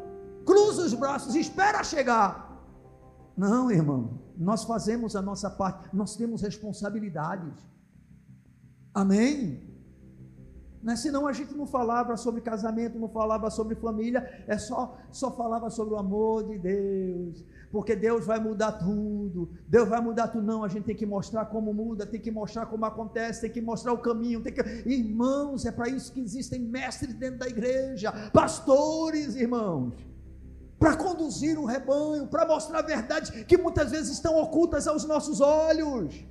Cruza 0.45 0.83
os 0.83 0.93
braços, 0.93 1.35
espera 1.35 1.83
chegar. 1.83 2.47
Não, 3.35 3.69
irmão, 3.71 4.19
nós 4.37 4.63
fazemos 4.63 5.15
a 5.15 5.21
nossa 5.21 5.49
parte, 5.49 5.89
nós 5.93 6.15
temos 6.15 6.41
responsabilidades. 6.41 7.53
Amém? 8.93 9.67
Né? 10.81 10.95
Senão 10.95 11.27
a 11.27 11.33
gente 11.33 11.53
não 11.55 11.65
falava 11.65 12.15
sobre 12.15 12.39
casamento, 12.39 12.99
não 12.99 13.09
falava 13.09 13.49
sobre 13.49 13.75
família, 13.75 14.43
é 14.47 14.57
só, 14.57 14.97
só 15.11 15.31
falava 15.35 15.69
sobre 15.69 15.95
o 15.95 15.97
amor 15.97 16.47
de 16.47 16.57
Deus, 16.57 17.43
porque 17.71 17.95
Deus 17.95 18.25
vai 18.25 18.39
mudar 18.39 18.73
tudo, 18.73 19.49
Deus 19.67 19.89
vai 19.89 19.99
mudar 19.99 20.27
tudo. 20.27 20.45
Não, 20.45 20.63
a 20.63 20.67
gente 20.67 20.85
tem 20.85 20.95
que 20.95 21.05
mostrar 21.05 21.45
como 21.45 21.73
muda, 21.73 22.05
tem 22.05 22.21
que 22.21 22.31
mostrar 22.31 22.67
como 22.67 22.85
acontece, 22.85 23.41
tem 23.41 23.51
que 23.51 23.61
mostrar 23.61 23.93
o 23.93 23.97
caminho. 23.97 24.41
Tem 24.41 24.53
que... 24.53 24.61
Irmãos, 24.89 25.65
é 25.65 25.71
para 25.71 25.89
isso 25.89 26.13
que 26.13 26.21
existem 26.21 26.59
mestres 26.59 27.15
dentro 27.15 27.39
da 27.39 27.47
igreja, 27.47 28.11
pastores, 28.31 29.35
irmãos 29.35 30.16
para 30.79 30.95
conduzir 30.95 31.57
o 31.57 31.65
rebanho, 31.65 32.27
para 32.27 32.45
mostrar 32.45 32.81
verdades 32.81 33.29
que 33.45 33.57
muitas 33.57 33.91
vezes 33.91 34.11
estão 34.11 34.39
ocultas 34.39 34.87
aos 34.87 35.03
nossos 35.05 35.41
olhos. 35.41 36.25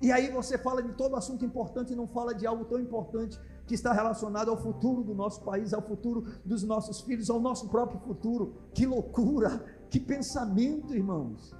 E 0.00 0.12
aí 0.12 0.30
você 0.30 0.58
fala 0.58 0.82
de 0.82 0.92
todo 0.92 1.16
assunto 1.16 1.44
importante 1.46 1.92
e 1.92 1.96
não 1.96 2.06
fala 2.06 2.34
de 2.34 2.46
algo 2.46 2.66
tão 2.66 2.78
importante 2.78 3.40
que 3.66 3.74
está 3.74 3.92
relacionado 3.92 4.50
ao 4.50 4.56
futuro 4.58 5.02
do 5.02 5.14
nosso 5.14 5.42
país, 5.42 5.72
ao 5.72 5.80
futuro 5.80 6.26
dos 6.44 6.62
nossos 6.62 7.00
filhos, 7.00 7.30
ao 7.30 7.40
nosso 7.40 7.70
próprio 7.70 7.98
futuro. 8.00 8.54
Que 8.74 8.84
loucura, 8.84 9.64
que 9.88 9.98
pensamento, 9.98 10.94
irmãos. 10.94 11.54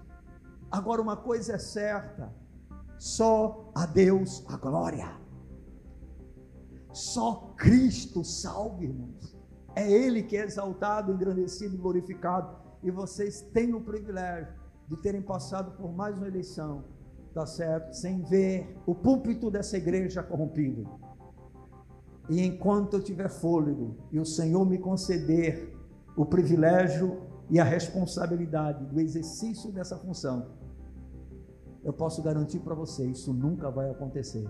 Agora 0.71 1.01
uma 1.01 1.17
coisa 1.17 1.55
é 1.55 1.59
certa: 1.59 2.31
só 2.99 3.71
a 3.75 3.87
Deus 3.87 4.45
a 4.47 4.59
glória. 4.59 5.19
Só 6.93 7.55
Cristo 7.57 8.23
salve, 8.23 8.85
irmãos. 8.85 9.34
É 9.75 9.91
Ele 9.91 10.23
que 10.23 10.37
é 10.37 10.45
exaltado, 10.45 11.13
engrandecido, 11.13 11.77
glorificado. 11.77 12.57
E 12.83 12.91
vocês 12.91 13.41
têm 13.53 13.75
o 13.75 13.81
privilégio 13.81 14.55
de 14.89 14.97
terem 14.97 15.23
passado 15.23 15.73
por 15.73 15.93
mais 15.93 16.17
uma 16.17 16.29
eleição, 16.29 16.85
tá 17.33 17.47
certo? 17.47 17.95
Sem 17.95 18.23
ver 18.23 18.77
o 18.87 18.95
púlpito 18.95 19.51
dessa 19.51 19.77
igreja 19.77 20.23
corrompido. 20.23 20.89
E 22.29 22.43
enquanto 22.43 22.95
eu 22.95 23.03
tiver 23.03 23.29
fôlego 23.29 23.97
e 24.13 24.19
o 24.19 24.25
Senhor 24.25 24.65
me 24.65 24.79
conceder 24.79 25.75
o 26.17 26.25
privilégio 26.25 27.23
e 27.51 27.59
a 27.59 27.65
responsabilidade 27.65 28.85
do 28.87 29.01
exercício 29.01 29.73
dessa 29.73 29.97
função, 29.99 30.53
eu 31.83 31.93
posso 31.93 32.23
garantir 32.23 32.61
para 32.61 32.75
você, 32.75 33.05
isso 33.07 33.33
nunca 33.33 33.71
vai 33.71 33.91
acontecer. 33.91 34.49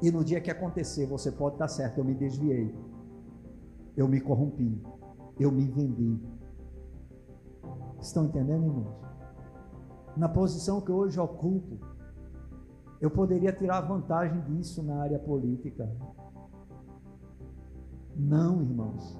E 0.00 0.10
no 0.10 0.24
dia 0.24 0.40
que 0.40 0.50
acontecer, 0.50 1.06
você 1.06 1.32
pode 1.32 1.56
estar 1.56 1.68
certo, 1.68 1.98
eu 1.98 2.04
me 2.04 2.14
desviei 2.14 2.72
eu 3.96 4.08
me 4.08 4.20
corrompi, 4.20 4.82
eu 5.38 5.50
me 5.50 5.66
vendi. 5.66 6.18
Estão 8.00 8.26
entendendo, 8.26 8.64
irmãos? 8.64 9.00
Na 10.16 10.28
posição 10.28 10.80
que 10.80 10.90
hoje 10.90 11.18
ocupo, 11.18 11.78
eu 13.00 13.10
poderia 13.10 13.52
tirar 13.52 13.80
vantagem 13.82 14.40
disso 14.42 14.82
na 14.82 15.02
área 15.02 15.18
política. 15.18 15.90
Não, 18.16 18.62
irmãos. 18.62 19.18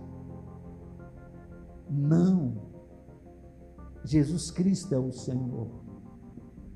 Não. 1.89 2.71
Jesus 4.05 4.51
Cristo 4.51 4.95
é 4.95 4.99
o 4.99 5.12
Senhor. 5.12 5.68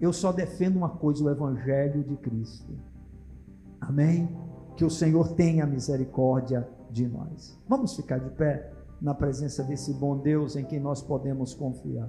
Eu 0.01 0.13
só 0.13 0.33
defendo 0.33 0.77
uma 0.77 0.89
coisa: 0.89 1.25
o 1.25 1.31
Evangelho 1.31 2.03
de 2.05 2.17
Cristo. 2.17 2.73
Amém? 3.81 4.29
Que 4.77 4.85
o 4.85 4.91
Senhor 4.91 5.35
tenha 5.35 5.67
misericórdia 5.67 6.69
de 6.95 7.09
nós. 7.09 7.61
Vamos 7.69 7.97
ficar 7.97 8.19
de 8.19 8.31
pé 8.31 8.73
na 9.03 9.13
presença 9.13 9.65
desse 9.65 9.93
bom 9.93 10.17
Deus 10.17 10.55
em 10.55 10.65
quem 10.65 10.79
nós 10.79 11.03
podemos 11.03 11.53
confiar. 11.53 12.09